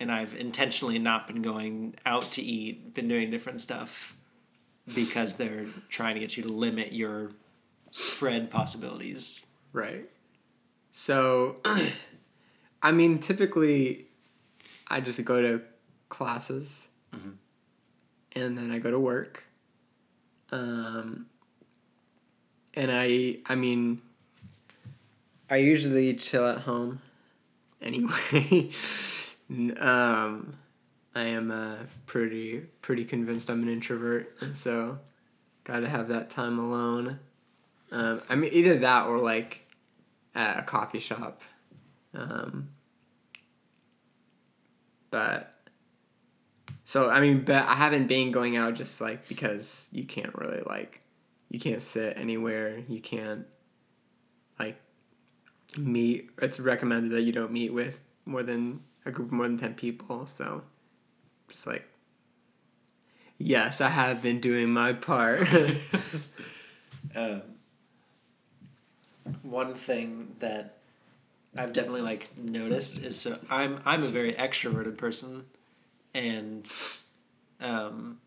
and 0.01 0.11
I've 0.11 0.35
intentionally 0.35 0.99
not 0.99 1.27
been 1.27 1.43
going 1.43 1.95
out 2.07 2.23
to 2.33 2.43
eat, 2.43 2.95
been 2.95 3.07
doing 3.07 3.31
different 3.31 3.61
stuff 3.61 4.17
because 4.95 5.37
they're 5.37 5.67
trying 5.89 6.15
to 6.15 6.21
get 6.21 6.37
you 6.37 6.43
to 6.45 6.53
limit 6.53 6.93
your 6.93 7.31
spread 7.91 8.51
possibilities. 8.51 9.47
Right. 9.73 10.09
So, 10.91 11.57
I 12.83 12.93
mean, 12.93 13.19
typically, 13.19 14.07
I 14.89 15.01
just 15.01 15.25
go 15.25 15.41
to 15.41 15.63
classes, 16.09 16.89
and 18.35 18.59
then 18.59 18.71
I 18.71 18.79
go 18.79 18.91
to 18.91 18.99
work. 18.99 19.45
Um, 20.51 21.27
and 22.75 22.91
I, 22.91 23.39
I 23.47 23.55
mean, 23.55 24.03
I 25.53 25.57
usually 25.57 26.15
chill 26.15 26.49
at 26.49 26.61
home. 26.61 27.03
Anyway, 27.83 28.71
um, 29.79 30.55
I 31.15 31.25
am 31.25 31.51
uh, 31.51 31.77
pretty 32.07 32.61
pretty 32.81 33.05
convinced 33.05 33.51
I'm 33.51 33.63
an 33.63 33.69
introvert, 33.69 34.35
and 34.41 34.57
so 34.57 34.99
got 35.65 35.81
to 35.81 35.91
have 35.91 36.09
that 36.09 36.31
time 36.31 36.59
alone. 36.59 37.19
Um, 37.91 38.23
I 38.31 38.35
mean, 38.35 38.51
either 38.55 38.79
that 38.79 39.09
or 39.09 39.19
like 39.19 39.67
at 40.35 40.59
a 40.59 40.63
coffee 40.63 40.99
shop. 40.99 41.43
Um, 42.15 42.71
but 45.11 45.55
so 46.87 47.11
I 47.11 47.21
mean, 47.21 47.45
but 47.45 47.57
I 47.57 47.75
haven't 47.75 48.07
been 48.07 48.33
going 48.33 48.57
out 48.57 48.73
just 48.73 49.03
like 49.03 49.29
because 49.29 49.91
you 49.93 50.07
can't 50.07 50.35
really 50.35 50.63
like 50.65 51.03
you 51.51 51.61
can't 51.61 51.83
sit 51.83 52.17
anywhere. 52.17 52.79
You 52.89 53.03
can't 53.03 53.45
meet. 55.79 56.31
It's 56.41 56.61
recommended 56.61 57.13
that 57.13 57.23
you 57.23 57.33
don't 57.33 57.53
meet 57.53 57.73
with 57.73 58.01
more 58.25 58.43
than 58.43 58.81
a 59.05 59.11
group 59.11 59.29
of 59.29 59.33
more 59.33 59.47
than 59.47 59.59
ten 59.59 59.75
people. 59.75 60.27
So 60.27 60.63
just 61.49 61.67
like 61.67 61.89
yes, 63.39 63.81
I 63.81 63.89
have 63.89 64.23
been 64.23 64.41
doing 64.41 64.71
my 64.71 64.93
part. 64.93 65.47
Um, 67.17 67.43
one 69.43 69.75
thing 69.75 70.37
that 70.39 70.79
I've 71.57 71.73
definitely 71.73 72.03
like 72.03 72.31
noticed 72.39 73.03
is 73.03 73.21
so 73.21 73.39
I'm 73.51 73.81
I'm 73.85 74.03
a 74.03 74.09
very 74.09 74.33
extroverted 74.35 74.97
person, 74.97 75.45
and 76.15 76.71
um, 77.61 78.19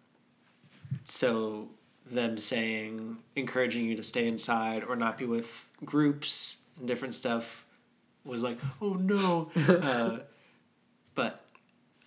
so 1.05 1.69
them 2.05 2.37
saying 2.37 3.17
encouraging 3.35 3.85
you 3.85 3.95
to 3.95 4.03
stay 4.03 4.27
inside 4.27 4.83
or 4.83 4.95
not 4.95 5.17
be 5.17 5.25
with 5.25 5.67
groups 5.83 6.64
and 6.77 6.87
different 6.87 7.15
stuff 7.15 7.65
was 8.23 8.43
like 8.43 8.57
oh 8.81 8.93
no, 8.93 9.51
uh, 9.55 10.19
but 11.13 11.41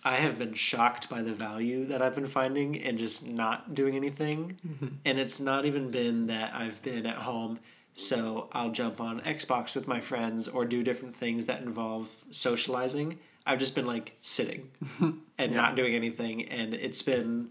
I 0.03 0.15
have 0.15 0.39
been 0.39 0.53
shocked 0.53 1.09
by 1.09 1.21
the 1.21 1.33
value 1.33 1.85
that 1.87 2.01
I've 2.01 2.15
been 2.15 2.27
finding 2.27 2.75
in 2.75 2.97
just 2.97 3.27
not 3.27 3.75
doing 3.75 3.95
anything. 3.95 4.57
And 5.03 5.19
it's 5.19 5.39
not 5.39 5.65
even 5.65 5.91
been 5.91 6.27
that 6.27 6.53
I've 6.53 6.81
been 6.81 7.05
at 7.05 7.17
home, 7.17 7.59
so 7.93 8.47
I'll 8.53 8.71
jump 8.71 9.01
on 9.01 9.19
Xbox 9.21 9.75
with 9.75 9.87
my 9.87 9.99
friends 9.99 10.47
or 10.47 10.63
do 10.65 10.83
different 10.83 11.15
things 11.15 11.47
that 11.47 11.61
involve 11.61 12.09
socializing. 12.31 13.19
I've 13.45 13.59
just 13.59 13.75
been 13.75 13.85
like 13.85 14.15
sitting 14.21 14.69
and 15.37 15.53
not 15.53 15.75
doing 15.75 15.95
anything. 15.95 16.47
And 16.47 16.73
it's 16.73 17.01
been 17.01 17.49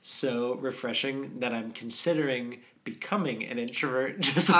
so 0.00 0.54
refreshing 0.54 1.40
that 1.40 1.52
I'm 1.52 1.72
considering 1.72 2.60
becoming 2.84 3.44
an 3.44 3.58
introvert 3.58 4.20
just 4.20 4.50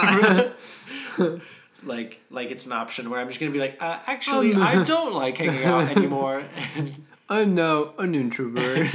like 1.82 2.20
like 2.30 2.50
it's 2.50 2.66
an 2.66 2.72
option 2.72 3.10
where 3.10 3.20
I'm 3.20 3.28
just 3.28 3.40
gonna 3.40 3.52
be 3.52 3.58
like, 3.60 3.76
uh, 3.80 3.98
actually, 4.06 4.54
Um. 4.54 4.62
I 4.62 4.84
don't 4.84 5.14
like 5.14 5.38
hanging 5.38 5.64
out 5.64 5.88
anymore. 5.96 6.44
I'm 7.28 7.54
now 7.54 7.94
an 7.98 8.14
introvert. 8.14 8.94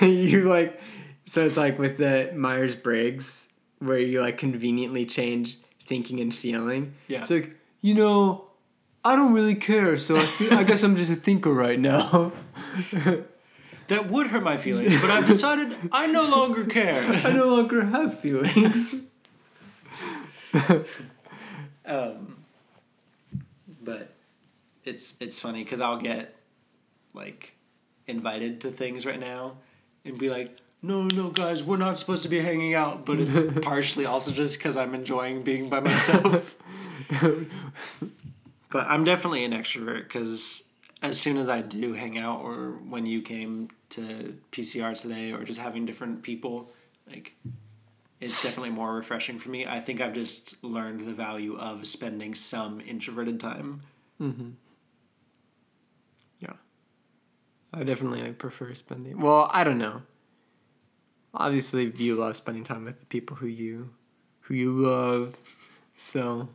you 0.00 0.48
like, 0.48 0.80
so 1.26 1.44
it's 1.46 1.56
like 1.56 1.78
with 1.78 1.98
the 1.98 2.32
Myers 2.34 2.76
Briggs, 2.76 3.48
where 3.78 3.98
you 3.98 4.20
like 4.20 4.38
conveniently 4.38 5.04
change 5.06 5.58
thinking 5.86 6.20
and 6.20 6.34
feeling. 6.34 6.94
Yeah. 7.08 7.20
It's 7.22 7.30
like, 7.30 7.56
you 7.80 7.94
know, 7.94 8.46
I 9.04 9.16
don't 9.16 9.34
really 9.34 9.54
care, 9.54 9.98
so 9.98 10.16
I, 10.16 10.24
thi- 10.26 10.50
I 10.50 10.64
guess 10.64 10.82
I'm 10.82 10.96
just 10.96 11.10
a 11.10 11.16
thinker 11.16 11.52
right 11.52 11.78
now. 11.78 12.32
that 13.88 14.08
would 14.10 14.28
hurt 14.28 14.42
my 14.42 14.56
feelings, 14.56 14.98
but 15.00 15.10
I've 15.10 15.26
decided 15.26 15.76
I 15.92 16.06
no 16.06 16.22
longer 16.24 16.64
care. 16.64 17.02
I 17.24 17.32
no 17.32 17.46
longer 17.56 17.84
have 17.84 18.18
feelings. 18.18 18.94
Um, 21.86 22.36
but 23.82 24.14
it's 24.84 25.20
it's 25.20 25.38
funny 25.38 25.64
because 25.64 25.80
I'll 25.80 26.00
get 26.00 26.34
like 27.12 27.54
invited 28.06 28.62
to 28.62 28.70
things 28.70 29.06
right 29.06 29.20
now 29.20 29.58
and 30.04 30.18
be 30.18 30.30
like, 30.30 30.56
no, 30.82 31.02
no, 31.02 31.30
guys, 31.30 31.62
we're 31.62 31.76
not 31.76 31.98
supposed 31.98 32.22
to 32.24 32.28
be 32.28 32.40
hanging 32.40 32.74
out. 32.74 33.06
But 33.06 33.20
it's 33.20 33.58
partially 33.62 34.06
also 34.06 34.32
just 34.32 34.58
because 34.58 34.76
I'm 34.76 34.94
enjoying 34.94 35.42
being 35.42 35.68
by 35.68 35.80
myself. 35.80 36.56
but 38.70 38.86
I'm 38.86 39.04
definitely 39.04 39.44
an 39.44 39.52
extrovert 39.52 40.04
because 40.04 40.64
as 41.02 41.20
soon 41.20 41.36
as 41.36 41.48
I 41.48 41.60
do 41.60 41.92
hang 41.92 42.18
out, 42.18 42.40
or 42.40 42.72
when 42.88 43.04
you 43.04 43.20
came 43.20 43.68
to 43.90 44.36
PCR 44.52 44.98
today, 44.98 45.32
or 45.32 45.44
just 45.44 45.60
having 45.60 45.84
different 45.84 46.22
people, 46.22 46.72
like 47.06 47.34
it's 48.20 48.42
definitely 48.42 48.70
more 48.70 48.94
refreshing 48.94 49.38
for 49.38 49.50
me. 49.50 49.66
I 49.66 49.80
think 49.80 50.00
I've 50.00 50.14
just 50.14 50.62
learned 50.64 51.00
the 51.00 51.12
value 51.12 51.56
of 51.58 51.86
spending 51.86 52.34
some 52.34 52.80
introverted 52.80 53.40
time. 53.40 53.82
Mm-hmm. 54.20 54.50
Yeah. 56.40 56.54
I 57.72 57.82
definitely 57.82 58.22
like 58.22 58.38
prefer 58.38 58.72
spending. 58.74 59.20
Well, 59.20 59.50
I 59.52 59.64
don't 59.64 59.78
know. 59.78 60.02
Obviously, 61.34 61.92
you 61.96 62.14
love 62.14 62.36
spending 62.36 62.62
time 62.62 62.84
with 62.84 63.00
the 63.00 63.06
people 63.06 63.36
who 63.36 63.48
you 63.48 63.90
who 64.40 64.54
you 64.54 64.70
love. 64.70 65.36
So, 65.96 66.48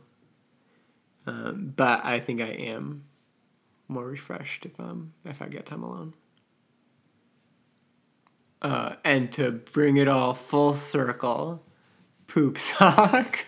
um, 1.26 1.74
but 1.76 2.04
I 2.04 2.20
think 2.20 2.40
I 2.40 2.48
am 2.48 3.04
more 3.88 4.06
refreshed 4.06 4.64
if 4.64 4.78
um 4.80 5.12
if 5.26 5.42
I 5.42 5.48
get 5.48 5.66
time 5.66 5.82
alone. 5.82 6.14
Uh, 8.62 8.96
and 9.04 9.32
to 9.32 9.50
bring 9.50 9.96
it 9.96 10.06
all 10.06 10.34
full 10.34 10.74
circle, 10.74 11.62
poop 12.26 12.58
sock. 12.58 13.44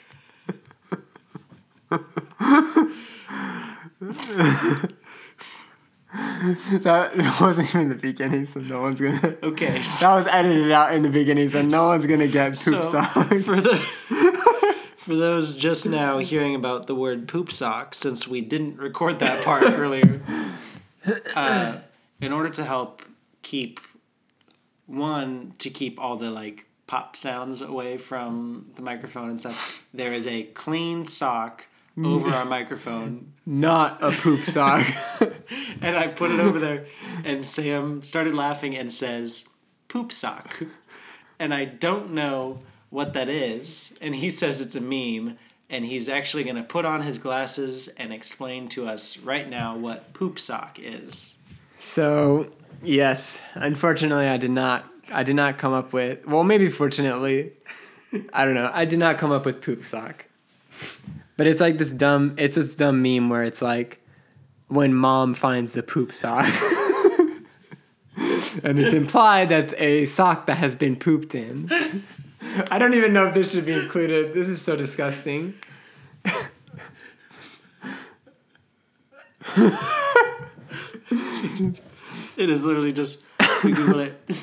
that 6.82 7.38
wasn't 7.40 7.68
even 7.74 7.88
the 7.88 7.94
beginning, 7.94 8.44
so 8.44 8.60
no 8.60 8.82
one's 8.82 9.00
gonna. 9.00 9.36
Okay, 9.42 9.82
That 10.00 10.14
was 10.14 10.26
edited 10.26 10.70
out 10.72 10.94
in 10.94 11.02
the 11.02 11.08
beginning, 11.08 11.48
so 11.48 11.62
no 11.62 11.88
one's 11.88 12.06
gonna 12.06 12.28
get 12.28 12.52
poop 12.54 12.82
so 12.84 13.02
sock. 13.02 13.28
for 13.28 13.60
the 13.60 13.76
for 14.98 15.16
those 15.16 15.54
just 15.54 15.84
now 15.86 16.18
hearing 16.18 16.54
about 16.54 16.86
the 16.86 16.94
word 16.94 17.28
poop 17.28 17.52
sock, 17.52 17.94
since 17.94 18.26
we 18.28 18.40
didn't 18.40 18.78
record 18.78 19.18
that 19.18 19.44
part 19.44 19.62
earlier, 19.64 20.20
uh, 21.34 21.78
in 22.20 22.32
order 22.32 22.50
to 22.50 22.64
help 22.64 23.02
keep 23.42 23.80
one 24.86 25.54
to 25.58 25.70
keep 25.70 26.00
all 26.00 26.16
the 26.16 26.30
like 26.30 26.66
pop 26.86 27.16
sounds 27.16 27.60
away 27.60 27.96
from 27.96 28.70
the 28.76 28.82
microphone 28.82 29.30
and 29.30 29.40
stuff, 29.40 29.86
there 29.94 30.12
is 30.12 30.26
a 30.26 30.42
clean 30.44 31.06
sock 31.06 31.66
mm. 31.96 32.06
over 32.06 32.28
our 32.30 32.44
microphone 32.44 33.32
Not 33.46 34.02
a 34.02 34.10
poop 34.10 34.44
sock. 34.44 34.86
and 35.80 35.96
I 35.96 36.08
put 36.08 36.30
it 36.30 36.40
over 36.40 36.58
there, 36.58 36.86
and 37.24 37.46
Sam 37.46 38.02
started 38.02 38.34
laughing 38.34 38.76
and 38.76 38.92
says, 38.92 39.48
"Poop 39.88 40.12
sock," 40.12 40.62
and 41.38 41.54
I 41.54 41.64
don't 41.64 42.12
know 42.12 42.58
what 42.90 43.14
that 43.14 43.28
is, 43.28 43.94
and 44.00 44.14
he 44.14 44.30
says 44.30 44.60
it's 44.60 44.74
a 44.74 44.80
meme, 44.80 45.38
and 45.70 45.84
he's 45.84 46.08
actually 46.08 46.44
going 46.44 46.56
to 46.56 46.62
put 46.62 46.84
on 46.84 47.02
his 47.02 47.18
glasses 47.18 47.88
and 47.88 48.12
explain 48.12 48.68
to 48.68 48.86
us 48.86 49.18
right 49.18 49.48
now 49.48 49.76
what 49.76 50.12
poop 50.12 50.38
sock 50.38 50.78
is. 50.78 51.38
so 51.78 52.50
yes, 52.82 53.42
unfortunately, 53.54 54.26
I 54.26 54.36
did 54.36 54.50
not. 54.50 54.84
I 55.10 55.24
did 55.24 55.36
not 55.36 55.58
come 55.58 55.72
up 55.72 55.92
with. 55.92 56.26
Well, 56.26 56.44
maybe 56.44 56.68
fortunately, 56.68 57.52
I 58.32 58.44
don't 58.44 58.54
know. 58.54 58.70
I 58.72 58.84
did 58.84 58.98
not 58.98 59.18
come 59.18 59.32
up 59.32 59.44
with 59.44 59.60
poop 59.60 59.82
sock. 59.82 60.26
But 61.36 61.46
it's 61.46 61.60
like 61.60 61.78
this 61.78 61.90
dumb. 61.90 62.34
It's 62.38 62.56
this 62.56 62.76
dumb 62.76 63.02
meme 63.02 63.28
where 63.28 63.44
it's 63.44 63.62
like 63.62 64.00
when 64.68 64.94
mom 64.94 65.34
finds 65.34 65.74
the 65.74 65.82
poop 65.82 66.12
sock. 66.12 66.44
and 68.16 68.78
it's 68.78 68.92
implied 68.92 69.48
that's 69.48 69.74
a 69.78 70.04
sock 70.04 70.46
that 70.46 70.56
has 70.56 70.74
been 70.74 70.96
pooped 70.96 71.34
in. 71.34 71.70
I 72.70 72.78
don't 72.78 72.94
even 72.94 73.12
know 73.12 73.26
if 73.26 73.34
this 73.34 73.52
should 73.52 73.66
be 73.66 73.72
included. 73.72 74.34
This 74.34 74.48
is 74.48 74.60
so 74.60 74.76
disgusting. 74.76 75.54
It 82.42 82.50
is 82.50 82.64
literally 82.64 82.92
just 82.92 83.22
Google 83.62 84.00
it. 84.00 84.20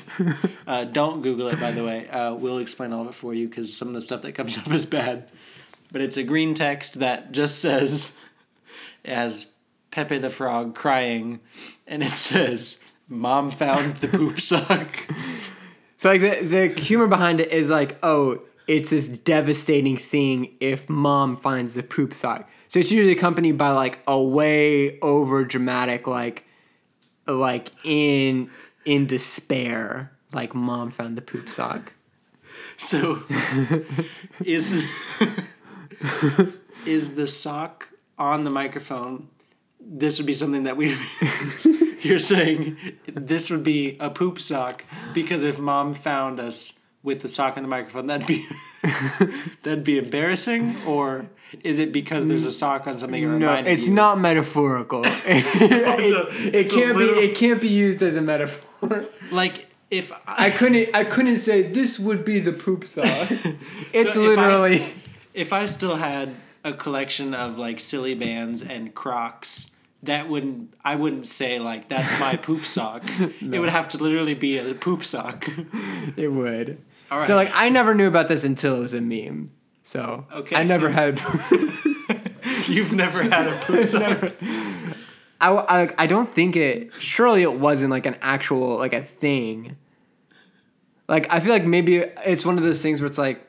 Uh, 0.66 0.84
don't 0.84 1.22
Google 1.22 1.48
it, 1.48 1.58
by 1.58 1.72
the 1.72 1.82
way. 1.82 2.08
Uh, 2.08 2.34
we'll 2.34 2.58
explain 2.58 2.92
all 2.92 3.00
of 3.00 3.08
it 3.08 3.14
for 3.14 3.34
you 3.34 3.48
because 3.48 3.76
some 3.76 3.88
of 3.88 3.94
the 3.94 4.00
stuff 4.00 4.22
that 4.22 4.32
comes 4.32 4.56
up 4.58 4.70
is 4.70 4.86
bad. 4.86 5.28
But 5.90 6.00
it's 6.00 6.16
a 6.16 6.22
green 6.22 6.54
text 6.54 7.00
that 7.00 7.32
just 7.32 7.58
says, 7.58 8.16
has 9.04 9.50
Pepe 9.90 10.18
the 10.18 10.30
Frog 10.30 10.76
crying, 10.76 11.40
and 11.88 12.04
it 12.04 12.12
says, 12.12 12.80
"Mom 13.08 13.50
found 13.50 13.96
the 13.96 14.08
poop 14.08 14.40
sock." 14.50 15.06
So 15.96 16.10
like 16.10 16.20
the 16.20 16.42
the 16.42 16.80
humor 16.80 17.08
behind 17.08 17.40
it 17.40 17.50
is 17.50 17.68
like, 17.68 17.98
oh, 18.04 18.42
it's 18.68 18.90
this 18.90 19.08
devastating 19.08 19.96
thing 19.96 20.54
if 20.60 20.88
mom 20.88 21.36
finds 21.36 21.74
the 21.74 21.82
poop 21.82 22.14
sock. 22.14 22.48
So 22.68 22.78
it's 22.78 22.92
usually 22.92 23.12
accompanied 23.12 23.58
by 23.58 23.70
like 23.70 23.98
a 24.06 24.22
way 24.22 25.00
over 25.00 25.44
dramatic 25.44 26.06
like 26.06 26.44
like 27.34 27.72
in 27.84 28.50
in 28.84 29.06
despair, 29.06 30.12
like 30.32 30.54
mom 30.54 30.90
found 30.90 31.16
the 31.16 31.22
poop 31.22 31.48
sock. 31.48 31.92
So, 32.76 33.22
is 34.44 34.72
is 36.86 37.14
the 37.14 37.26
sock 37.26 37.88
on 38.18 38.44
the 38.44 38.50
microphone? 38.50 39.28
This 39.80 40.18
would 40.18 40.26
be 40.26 40.34
something 40.34 40.64
that 40.64 40.76
we. 40.76 40.96
You're 42.00 42.18
saying 42.34 42.76
this 43.06 43.50
would 43.50 43.64
be 43.64 43.96
a 44.00 44.10
poop 44.10 44.40
sock 44.40 44.84
because 45.14 45.42
if 45.42 45.58
mom 45.58 45.94
found 45.94 46.40
us 46.40 46.72
with 47.02 47.20
the 47.20 47.28
sock 47.28 47.56
on 47.56 47.62
the 47.62 47.68
microphone, 47.68 48.06
that'd 48.06 48.26
be 48.26 48.46
that'd 49.62 49.84
be 49.84 49.98
embarrassing, 49.98 50.76
or 50.86 51.26
is 51.62 51.78
it 51.78 51.92
because 51.92 52.26
there's 52.26 52.44
a 52.44 52.52
sock 52.52 52.86
on 52.86 52.98
something? 52.98 53.38
No, 53.38 53.54
it's 53.54 53.86
you? 53.86 53.94
not 53.94 54.18
metaphorical. 54.18 55.02
it, 55.04 56.54
it 56.54 56.70
can't 56.70 56.98
be 56.98 57.04
it 57.04 57.36
can't 57.36 57.60
be 57.60 57.68
used 57.68 58.02
as 58.02 58.16
a 58.16 58.22
metaphor. 58.22 59.06
Like 59.30 59.66
if 59.90 60.12
I, 60.26 60.46
I 60.46 60.50
couldn't 60.50 60.94
I 60.94 61.04
couldn't 61.04 61.38
say 61.38 61.62
this 61.62 61.98
would 61.98 62.24
be 62.24 62.38
the 62.38 62.52
poop 62.52 62.86
sock. 62.86 63.30
It's 63.92 64.14
So 64.14 64.22
if 64.22 64.38
I 64.38 64.46
literally 64.46 64.80
if 65.34 65.52
I 65.52 65.66
still 65.66 65.96
had 65.96 66.34
a 66.64 66.72
collection 66.72 67.34
of 67.34 67.58
like 67.58 67.80
Silly 67.80 68.14
Bandz 68.14 68.68
and 68.68 68.94
Crocs, 68.94 69.70
that 70.02 70.28
wouldn't 70.28 70.74
I 70.84 70.96
wouldn't 70.96 71.26
say 71.26 71.58
like 71.58 71.88
that's 71.88 72.20
my 72.20 72.36
poop 72.36 72.66
sock. 72.66 73.02
It 73.40 73.58
would 73.58 73.68
have 73.68 73.88
to 73.88 73.98
literally 73.98 74.34
be 74.34 74.58
a 74.58 74.74
poop 74.74 75.04
sock. 75.04 75.48
It 76.16 76.28
would. 76.28 76.78
All 77.10 77.22
So 77.22 77.36
like 77.36 77.50
I 77.54 77.68
never 77.68 77.94
knew 77.94 78.06
about 78.06 78.28
this 78.28 78.44
until 78.44 78.76
it 78.76 78.80
was 78.80 78.94
a 78.94 79.00
meme. 79.00 79.50
So 79.84 80.26
Okay. 80.32 80.56
I 80.56 80.62
never 80.64 80.88
had. 80.90 81.20
You've 82.68 82.92
never 82.92 83.22
had 83.22 83.46
a 83.46 83.50
poop 83.64 83.92
never- 84.00 84.32
I, 85.42 85.50
I 85.50 85.94
I 85.98 86.06
don't 86.06 86.32
think 86.32 86.54
it. 86.56 86.90
Surely 86.98 87.42
it 87.42 87.54
wasn't 87.54 87.90
like 87.90 88.06
an 88.06 88.16
actual 88.20 88.76
like 88.76 88.92
a 88.92 89.02
thing. 89.02 89.76
Like 91.08 91.26
I 91.32 91.40
feel 91.40 91.52
like 91.52 91.64
maybe 91.64 91.96
it's 92.24 92.44
one 92.46 92.56
of 92.58 92.62
those 92.62 92.80
things 92.82 93.00
where 93.00 93.08
it's 93.08 93.18
like, 93.18 93.44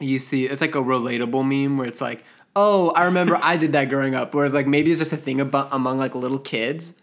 you 0.00 0.18
see, 0.18 0.46
it's 0.46 0.60
like 0.60 0.74
a 0.74 0.82
relatable 0.82 1.46
meme 1.46 1.78
where 1.78 1.86
it's 1.86 2.00
like, 2.00 2.24
oh, 2.56 2.90
I 2.90 3.04
remember 3.04 3.38
I 3.40 3.56
did 3.56 3.72
that 3.72 3.88
growing 3.88 4.14
up. 4.14 4.34
Whereas 4.34 4.52
like 4.54 4.66
maybe 4.66 4.90
it's 4.90 4.98
just 5.00 5.12
a 5.12 5.16
thing 5.16 5.40
about 5.40 5.68
among 5.72 5.98
like 5.98 6.14
little 6.16 6.38
kids, 6.40 6.94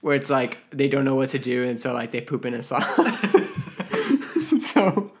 where 0.00 0.16
it's 0.16 0.30
like 0.30 0.58
they 0.70 0.88
don't 0.88 1.04
know 1.04 1.14
what 1.14 1.28
to 1.30 1.38
do 1.38 1.64
and 1.64 1.78
so 1.78 1.92
like 1.92 2.10
they 2.10 2.20
poop 2.22 2.46
in 2.46 2.54
a 2.54 2.62
sock. 2.62 2.82
so 4.60 5.12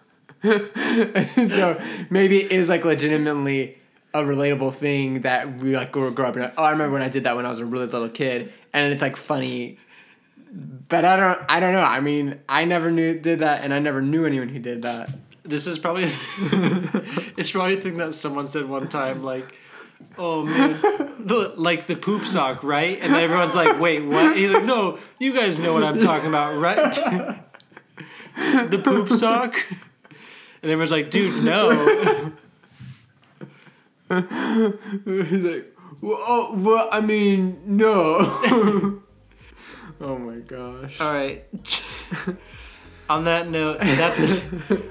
so 1.26 1.80
maybe 2.10 2.38
it 2.38 2.52
is 2.52 2.68
like 2.68 2.84
legitimately 2.84 3.78
a 4.14 4.22
relatable 4.22 4.74
thing 4.74 5.22
that 5.22 5.60
we 5.60 5.76
like 5.76 5.92
grow, 5.92 6.10
grow 6.10 6.26
up. 6.26 6.54
Oh, 6.56 6.62
I 6.62 6.70
remember 6.70 6.94
when 6.94 7.02
I 7.02 7.08
did 7.08 7.24
that 7.24 7.36
when 7.36 7.46
I 7.46 7.48
was 7.48 7.60
a 7.60 7.66
really 7.66 7.86
little 7.86 8.08
kid, 8.08 8.52
and 8.72 8.92
it's 8.92 9.02
like 9.02 9.16
funny. 9.16 9.78
But 10.50 11.04
I 11.04 11.16
don't. 11.16 11.40
I 11.48 11.60
don't 11.60 11.72
know. 11.72 11.80
I 11.80 12.00
mean, 12.00 12.40
I 12.48 12.64
never 12.64 12.90
knew 12.90 13.18
did 13.18 13.40
that, 13.40 13.64
and 13.64 13.74
I 13.74 13.78
never 13.78 14.00
knew 14.00 14.24
anyone 14.24 14.48
who 14.48 14.58
did 14.58 14.82
that. 14.82 15.10
This 15.42 15.66
is 15.66 15.78
probably 15.78 16.04
it's 17.36 17.50
probably 17.50 17.78
a 17.78 17.80
thing 17.80 17.96
that 17.98 18.14
someone 18.14 18.48
said 18.48 18.66
one 18.66 18.88
time 18.88 19.22
like 19.22 19.54
Oh 20.16 20.44
man, 20.44 20.72
the, 21.18 21.52
like 21.56 21.86
the 21.86 21.96
poop 21.96 22.26
sock, 22.26 22.64
right? 22.64 22.98
And 23.00 23.14
everyone's 23.14 23.54
like, 23.54 23.80
"Wait, 23.80 24.04
what?" 24.04 24.36
He's 24.36 24.50
like, 24.50 24.64
"No, 24.64 24.98
you 25.18 25.32
guys 25.32 25.58
know 25.58 25.74
what 25.74 25.84
I'm 25.84 26.00
talking 26.00 26.28
about, 26.28 26.58
right?" 26.60 26.76
the 28.70 28.80
poop 28.82 29.16
sock, 29.16 29.64
and 30.62 30.70
everyone's 30.70 30.90
like, 30.90 31.10
"Dude, 31.10 31.44
no." 31.44 32.32
He's 34.10 35.42
like, 35.42 35.76
well, 36.00 36.18
oh, 36.26 36.54
well, 36.56 36.88
I 36.90 37.00
mean, 37.00 37.60
no. 37.66 38.16
oh 40.00 40.18
my 40.18 40.36
gosh. 40.36 40.98
All 40.98 41.12
right. 41.12 41.44
on 43.10 43.24
that 43.24 43.50
note, 43.50 43.80
that's 43.80 44.20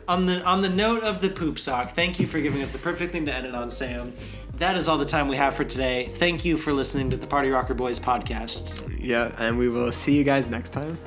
on 0.07 0.28
the 0.28 0.43
on 0.43 0.61
the 0.61 0.70
note 0.70 1.01
of 1.03 1.22
the 1.22 1.30
poop 1.30 1.57
sock. 1.57 1.95
Thank 1.95 2.20
you 2.20 2.28
for 2.28 2.39
giving 2.39 2.61
us 2.61 2.72
the 2.72 2.78
perfect 2.78 3.11
thing 3.11 3.26
to 3.26 3.34
end 3.34 3.47
it 3.47 3.55
on, 3.55 3.72
Sam. 3.72 4.13
That 4.57 4.78
is 4.78 4.88
all 4.88 4.99
the 4.99 5.05
time 5.05 5.28
we 5.28 5.38
have 5.38 5.55
for 5.55 5.63
today. 5.63 6.09
Thank 6.15 6.45
you 6.45 6.57
for 6.57 6.72
listening 6.74 7.09
to 7.11 7.18
the 7.18 7.28
Party 7.28 7.49
Rocker 7.49 7.74
Boys 7.74 7.99
podcast. 7.99 8.99
Yeah, 8.99 9.32
and 9.39 9.57
we 9.57 9.70
will 9.70 9.91
see 9.91 10.15
you 10.15 10.24
guys 10.24 10.47
next 10.47 10.74
time. 10.74 10.97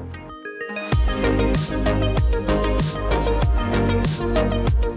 Thank 4.10 4.84
you. 4.84 4.89